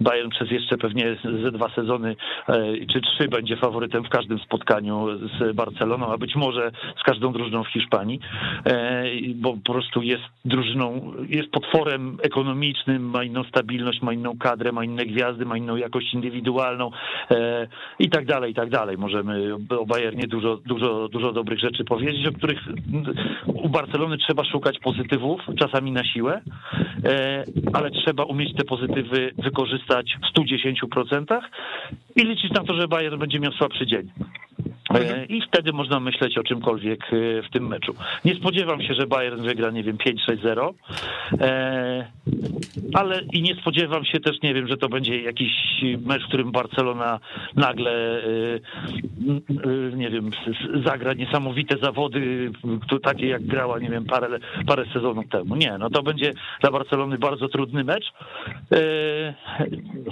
Bayern 0.00 0.30
przez 0.30 0.50
jeszcze 0.50 0.78
pewnie 0.78 1.16
ze 1.42 1.52
dwa 1.52 1.68
sezony 1.74 2.16
e, 2.48 2.86
czy 2.92 3.00
trzy 3.00 3.28
będzie 3.28 3.56
faworytem 3.56 4.04
w 4.04 4.08
każdym 4.08 4.38
spotkaniu 4.38 5.06
z 5.18 5.56
Barceloną, 5.56 6.12
a 6.12 6.18
być 6.18 6.36
może 6.36 6.70
z 7.00 7.02
każdą 7.02 7.32
drużyną 7.32 7.64
w 7.64 7.68
Hiszpanii, 7.68 8.20
e, 8.66 9.04
bo 9.34 9.56
po 9.64 9.72
prostu 9.72 10.02
jest 10.02 10.22
drużyną, 10.44 11.12
jest 11.28 11.50
potworem 11.50 12.18
ekonomicznym, 12.22 13.10
ma 13.10 13.24
inną 13.24 13.44
stabilność, 13.44 14.02
ma 14.02 14.12
inną 14.12 14.38
kadrę, 14.38 14.72
ma 14.72 14.84
inne 14.84 15.06
gwiazdy, 15.06 15.44
ma 15.44 15.56
inną 15.56 15.76
jakość 15.76 16.14
indywidualną 16.14 16.90
e, 17.30 17.66
i 17.98 18.10
tak 18.10 18.26
dalej, 18.26 18.52
i 18.52 18.54
tak 18.54 18.70
dalej. 18.70 18.98
Możemy 18.98 19.54
o 19.78 19.86
Bayernie 19.86 20.26
dużo, 20.26 20.56
dużo, 20.66 21.08
dużo 21.08 21.32
dobrych 21.32 21.60
rzeczy 21.60 21.84
powiedzieć, 21.84 22.26
o 22.26 22.32
których 22.32 22.60
u 23.46 23.68
Barcelony 23.68 24.18
trzeba 24.18 24.44
szukać 24.44 24.78
pozytywów, 24.78 25.40
czasami 25.58 25.77
czasami 25.78 25.92
na 25.92 26.04
siłę, 26.04 26.40
e, 27.04 27.44
ale 27.72 27.90
trzeba 27.90 28.24
umieć 28.24 28.56
te 28.56 28.64
pozytywy 28.64 29.30
wykorzystać 29.38 30.16
w 30.22 30.38
110% 30.38 31.40
i 32.16 32.24
liczyć 32.24 32.52
na 32.52 32.64
to, 32.64 32.74
że 32.74 32.88
Bayern 32.88 33.18
będzie 33.18 33.40
miał 33.40 33.52
słabszy 33.52 33.86
dzień. 33.86 34.10
E, 34.94 34.98
mhm. 34.98 35.28
I 35.28 35.42
wtedy 35.42 35.72
można 35.72 36.00
myśleć 36.00 36.38
o 36.38 36.42
czymkolwiek 36.42 37.00
e, 37.04 37.42
w 37.42 37.50
tym 37.52 37.68
meczu. 37.68 37.94
Nie 38.24 38.34
spodziewam 38.34 38.82
się, 38.82 38.94
że 38.94 39.06
Bayern 39.06 39.42
wygra, 39.42 39.70
nie 39.70 39.82
wiem, 39.82 39.96
5-6-0, 39.96 40.72
ale 42.94 43.20
i 43.32 43.42
nie 43.42 43.54
spodziewam 43.54 44.04
się 44.04 44.20
też, 44.20 44.42
nie 44.42 44.54
wiem, 44.54 44.68
że 44.68 44.76
to 44.76 44.88
będzie 44.88 45.22
jakiś 45.22 45.52
mecz, 46.06 46.22
w 46.22 46.28
którym 46.28 46.52
Barcelona 46.52 47.20
nagle, 47.56 48.22
nie 49.96 50.10
wiem, 50.10 50.30
zagra 50.84 51.12
niesamowite 51.12 51.76
zawody, 51.82 52.50
takie 53.02 53.26
jak 53.26 53.46
grała, 53.46 53.78
nie 53.78 53.90
wiem, 53.90 54.04
parę, 54.04 54.38
parę 54.66 54.84
sezonów 54.92 55.28
temu. 55.28 55.56
Nie, 55.56 55.78
no 55.78 55.90
to 55.90 56.02
będzie 56.02 56.32
dla 56.60 56.70
Barcelony 56.70 57.18
bardzo 57.18 57.48
trudny 57.48 57.84
mecz. 57.84 58.12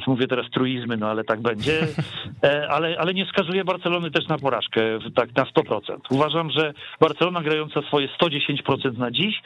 Mówię 0.06 0.26
teraz 0.26 0.50
truizmy, 0.50 0.96
no 0.96 1.10
ale 1.10 1.24
tak 1.24 1.40
będzie. 1.40 1.72
Ale, 2.68 2.98
ale 2.98 3.14
nie 3.14 3.26
wskazuje 3.26 3.64
Barcelony 3.64 4.10
też 4.10 4.28
na 4.28 4.38
porażkę 4.38 4.56
porażkę 4.56 4.80
tak 5.14 5.36
na 5.36 5.44
100%. 5.44 5.96
Uważam, 6.10 6.50
że 6.50 6.72
Barcelona 7.00 7.42
grająca 7.42 7.82
swoje 7.82 8.08
110% 8.20 8.98
na 8.98 9.10
dziś 9.10 9.42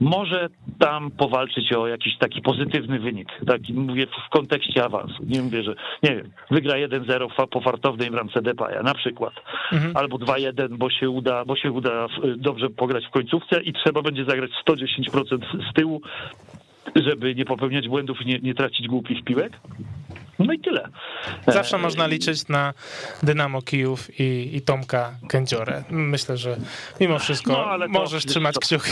może 0.00 0.48
tam 0.78 1.10
powalczyć 1.10 1.72
o 1.72 1.86
jakiś 1.86 2.18
taki 2.18 2.42
pozytywny 2.42 2.98
wynik. 2.98 3.28
Taki 3.46 3.74
mówię 3.74 4.06
w 4.06 4.30
kontekście 4.30 4.84
awansu. 4.84 5.24
Nie 5.26 5.42
mówię, 5.42 5.62
że 5.62 5.74
nie 6.02 6.16
wiem, 6.16 6.30
wygra 6.50 6.74
1-0 6.74 7.48
po 7.50 7.60
fartownej 7.60 8.10
bramce 8.10 8.42
Depaya 8.42 8.82
na 8.84 8.94
przykład. 8.94 9.32
Mhm. 9.72 9.96
Albo 9.96 10.16
2-1, 10.16 10.76
bo 10.76 10.90
się 10.90 11.10
uda, 11.10 11.44
bo 11.44 11.56
się 11.56 11.72
uda 11.72 12.06
dobrze 12.36 12.70
pograć 12.70 13.06
w 13.06 13.10
końcówce 13.10 13.62
i 13.62 13.72
trzeba 13.72 14.02
będzie 14.02 14.24
zagrać 14.24 14.50
110% 14.68 15.70
z 15.70 15.74
tyłu, 15.74 16.00
żeby 16.96 17.34
nie 17.34 17.44
popełniać 17.44 17.88
błędów 17.88 18.20
i 18.20 18.26
nie, 18.26 18.38
nie 18.38 18.54
tracić 18.54 18.88
głupich 18.88 19.24
piłek. 19.24 19.52
No 20.38 20.52
i 20.52 20.58
tyle. 20.58 20.88
Zawsze 21.46 21.76
e, 21.76 21.80
można 21.80 22.06
liczyć 22.06 22.48
na 22.48 22.74
Dynamo 23.22 23.62
Kijów 23.62 24.20
i, 24.20 24.56
i 24.56 24.60
Tomka 24.60 25.14
Kędziorę. 25.28 25.84
Myślę, 25.90 26.36
że 26.36 26.56
mimo 27.00 27.18
wszystko 27.18 27.76
no, 27.78 27.88
możesz 27.88 28.26
trzymać 28.26 28.54
kciuki. 28.58 28.90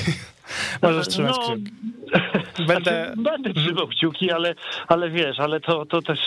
Możesz 0.82 1.08
trzymać 1.08 1.36
no, 1.36 1.42
kciuki. 1.42 1.70
Będę... 2.66 3.12
Znaczy, 3.14 3.22
będę 3.22 3.54
trzymał 3.54 3.88
kciuki, 3.88 4.30
ale, 4.30 4.54
ale 4.88 5.10
wiesz, 5.10 5.40
ale 5.40 5.60
to, 5.60 5.86
to 5.86 6.02
też 6.02 6.18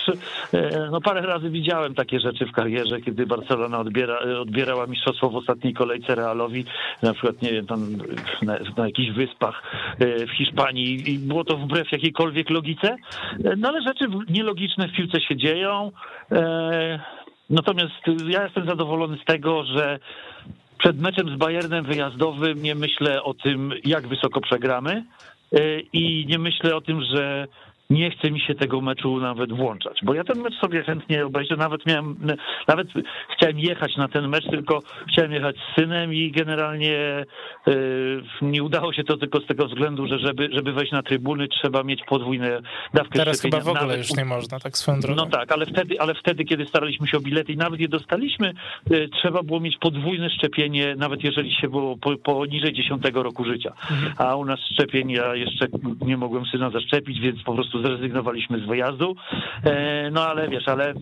e, 0.54 0.88
no 0.90 1.00
parę 1.00 1.20
razy 1.20 1.50
widziałem 1.50 1.94
takie 1.94 2.20
rzeczy 2.20 2.46
w 2.46 2.52
karierze, 2.52 3.00
kiedy 3.00 3.26
Barcelona 3.26 3.78
odbiera, 3.78 4.18
odbierała 4.40 4.86
mistrzostwo 4.86 5.30
w 5.30 5.36
ostatniej 5.36 5.74
kolejce 5.74 6.14
Realowi, 6.14 6.64
na 7.02 7.12
przykład, 7.12 7.42
nie 7.42 7.52
wiem, 7.52 7.66
tam 7.66 7.96
na, 8.42 8.58
na 8.76 8.86
jakichś 8.86 9.10
wyspach 9.10 9.62
e, 9.98 10.26
w 10.26 10.30
Hiszpanii 10.30 11.10
i 11.10 11.18
było 11.18 11.44
to 11.44 11.56
wbrew 11.56 11.92
jakiejkolwiek 11.92 12.50
logice, 12.50 12.96
no 13.56 13.68
ale 13.68 13.82
rzeczy 13.82 14.04
nielogiczne 14.28 14.88
w 14.88 14.92
piłce 14.92 15.20
się 15.20 15.36
dzieją. 15.36 15.92
E, 16.32 17.00
natomiast 17.50 17.94
ja 18.28 18.44
jestem 18.44 18.66
zadowolony 18.66 19.18
z 19.22 19.24
tego, 19.24 19.64
że 19.64 19.98
przed 20.84 21.00
meczem 21.00 21.36
z 21.36 21.38
Bayernem 21.38 21.84
wyjazdowym 21.84 22.62
nie 22.62 22.74
myślę 22.74 23.22
o 23.22 23.34
tym, 23.34 23.72
jak 23.84 24.06
wysoko 24.06 24.40
przegramy 24.40 25.04
e, 25.52 25.80
i 25.92 26.26
nie 26.28 26.38
myślę 26.38 26.76
o 26.76 26.80
tym, 26.80 27.02
że 27.14 27.46
nie 27.90 28.10
chce 28.10 28.30
mi 28.30 28.40
się 28.40 28.54
tego 28.54 28.80
meczu 28.80 29.20
nawet 29.20 29.52
włączać, 29.52 29.98
bo 30.02 30.14
ja 30.14 30.24
ten 30.24 30.38
mecz 30.38 30.54
sobie 30.60 30.82
chętnie 30.82 31.26
obejrzę, 31.26 31.56
nawet 31.56 31.86
miałem, 31.86 32.16
nawet 32.68 32.88
chciałem 33.36 33.58
jechać 33.58 33.96
na 33.96 34.08
ten 34.08 34.28
mecz, 34.28 34.44
tylko 34.50 34.80
chciałem 35.08 35.32
jechać 35.32 35.56
z 35.56 35.80
synem 35.80 36.14
i 36.14 36.30
generalnie 36.30 37.24
yy, 37.66 38.22
nie 38.42 38.62
udało 38.62 38.92
się 38.92 39.04
to 39.04 39.16
tylko 39.16 39.40
z 39.40 39.46
tego 39.46 39.66
względu, 39.66 40.06
że 40.06 40.18
żeby, 40.18 40.48
żeby 40.52 40.72
wejść 40.72 40.92
na 40.92 41.02
trybuny 41.02 41.48
trzeba 41.48 41.82
mieć 41.82 42.00
podwójne 42.08 42.60
dawkę 42.94 43.18
Teraz 43.18 43.38
szczepienia. 43.38 43.62
chyba 43.62 43.72
w 43.72 43.76
ogóle 43.76 43.86
nawet, 43.86 44.08
już 44.08 44.16
nie 44.16 44.24
można, 44.24 44.60
tak 44.60 44.76
swoją 44.76 45.00
drogą. 45.00 45.24
No 45.24 45.30
tak, 45.30 45.52
ale 45.52 45.66
wtedy, 45.66 46.00
ale 46.00 46.14
wtedy, 46.14 46.44
kiedy 46.44 46.66
staraliśmy 46.66 47.06
się 47.06 47.16
o 47.16 47.20
bilety 47.20 47.52
i 47.52 47.56
nawet 47.56 47.80
je 47.80 47.88
dostaliśmy, 47.88 48.52
yy, 48.90 49.08
trzeba 49.08 49.42
było 49.42 49.60
mieć 49.60 49.76
podwójne 49.78 50.30
szczepienie, 50.30 50.94
nawet 50.96 51.24
jeżeli 51.24 51.54
się 51.54 51.68
było 51.68 51.96
po, 51.96 52.16
poniżej 52.16 52.72
10 52.72 53.02
roku 53.14 53.44
życia. 53.44 53.72
Mhm. 53.90 54.12
A 54.18 54.36
u 54.36 54.44
nas 54.44 54.60
szczepienia 54.72 55.34
jeszcze 55.34 55.66
nie 56.00 56.16
mogłem 56.16 56.46
syna 56.46 56.70
zaszczepić, 56.70 57.20
więc 57.20 57.42
po 57.42 57.54
prostu 57.54 57.73
zrezygnowaliśmy 57.82 58.58
z 58.58 58.66
wyjazdu. 58.66 59.16
E, 59.64 60.10
no 60.10 60.26
ale 60.26 60.48
wiesz, 60.48 60.68
ale 60.68 60.94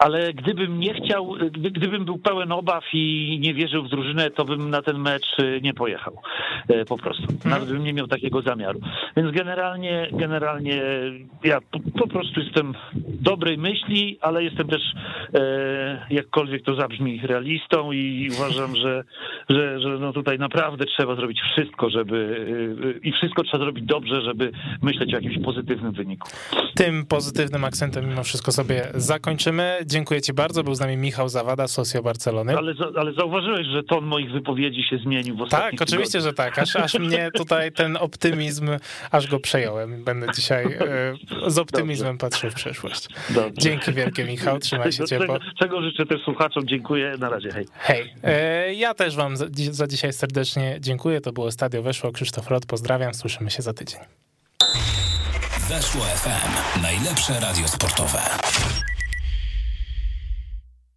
ale 0.00 0.32
gdybym 0.32 0.80
nie 0.80 0.94
chciał, 0.94 1.34
gdybym 1.52 2.04
był 2.04 2.18
pełen 2.18 2.52
obaw 2.52 2.84
i 2.92 3.38
nie 3.40 3.54
wierzył 3.54 3.84
w 3.84 3.88
drużynę, 3.88 4.30
to 4.30 4.44
bym 4.44 4.70
na 4.70 4.82
ten 4.82 4.98
mecz 4.98 5.38
y, 5.38 5.60
nie 5.62 5.74
pojechał. 5.74 6.22
E, 6.68 6.84
po 6.84 6.98
prostu. 6.98 7.22
Mhm. 7.22 7.50
Nawet 7.50 7.68
bym 7.68 7.84
nie 7.84 7.92
miał 7.92 8.06
takiego 8.06 8.42
zamiaru. 8.42 8.80
Więc 9.16 9.36
generalnie, 9.36 10.08
generalnie 10.12 10.82
ja 11.44 11.58
po, 11.98 12.06
prostu 12.08 12.40
jestem 12.40 12.74
dobrej 13.08 13.58
myśli, 13.58 14.18
ale 14.20 14.44
jestem 14.44 14.68
też, 14.68 14.82
e, 15.34 16.06
jakkolwiek 16.10 16.64
to 16.64 16.74
zabrzmi, 16.74 17.20
realistą 17.24 17.92
i 17.92 18.30
uważam, 18.32 18.76
że, 18.76 19.04
że, 19.48 19.80
że 19.80 19.88
no 19.88 20.12
tutaj 20.12 20.38
naprawdę 20.38 20.84
trzeba 20.84 21.16
zrobić 21.16 21.40
wszystko, 21.40 21.90
żeby 21.90 22.46
i 23.02 23.12
wszystko 23.12 23.42
trzeba 23.42 23.64
zrobić 23.64 23.84
dobrze, 23.84 24.22
żeby 24.22 24.52
myśleć 24.82 25.14
o 25.14 25.16
jakimś 25.16 25.44
pozytywnym 25.44 25.92
wyniku. 25.92 26.28
Tym 26.74 27.06
pozytywnym 27.06 27.64
akcentem 27.64 28.08
mimo 28.08 28.22
wszystko 28.22 28.52
sobie 28.52 28.82
zakończymy 28.94 29.78
dziękuję 29.90 30.22
ci 30.22 30.32
bardzo. 30.32 30.62
Był 30.64 30.74
z 30.74 30.80
nami 30.80 30.96
Michał 30.96 31.28
Zawada, 31.28 31.68
Socio 31.68 32.02
Barcelony. 32.02 32.56
Ale, 32.58 32.72
ale 32.98 33.12
zauważyłeś, 33.12 33.66
że 33.66 33.82
ton 33.82 34.04
moich 34.04 34.30
wypowiedzi 34.32 34.82
się 34.90 34.98
zmienił 34.98 35.36
w 35.36 35.42
ostatnich 35.42 35.80
Tak, 35.80 35.88
oczywiście, 35.88 36.18
tygodniach. 36.18 36.46
że 36.46 36.52
tak. 36.52 36.58
Aż, 36.58 36.76
aż 36.76 36.94
mnie 36.94 37.30
tutaj 37.34 37.72
ten 37.72 37.96
optymizm, 37.96 38.68
aż 39.10 39.26
go 39.26 39.40
przejąłem. 39.40 40.04
Będę 40.04 40.26
dzisiaj 40.36 40.64
e, 40.64 41.50
z 41.50 41.58
optymizmem 41.58 42.16
Dobrze. 42.16 42.30
patrzył 42.30 42.50
w 42.50 42.54
przyszłość. 42.54 43.08
Dobrze. 43.30 43.52
Dzięki 43.58 43.92
wielkie, 43.92 44.24
Michał. 44.24 44.58
Trzymaj 44.58 44.92
się 44.92 45.04
ciepło. 45.04 45.38
Czego, 45.38 45.50
czego 45.58 45.82
życzę 45.82 46.06
też 46.06 46.22
słuchaczom. 46.24 46.66
Dziękuję. 46.68 47.14
Na 47.18 47.28
razie. 47.28 47.50
Hej. 47.52 47.66
Hej. 47.78 48.14
E, 48.22 48.74
ja 48.74 48.94
też 48.94 49.16
wam 49.16 49.36
za, 49.36 49.46
za 49.70 49.86
dzisiaj 49.86 50.12
serdecznie 50.12 50.76
dziękuję. 50.80 51.20
To 51.20 51.32
było 51.32 51.50
Stadio 51.52 51.82
Weszło. 51.82 52.12
Krzysztof 52.12 52.48
Rot. 52.50 52.66
Pozdrawiam. 52.66 53.14
Słyszymy 53.14 53.50
się 53.50 53.62
za 53.62 53.72
tydzień. 53.72 54.00
Weszło 55.68 56.00
FM. 56.00 56.82
Najlepsze 56.82 57.40
radio 57.40 57.68
sportowe. 57.68 58.18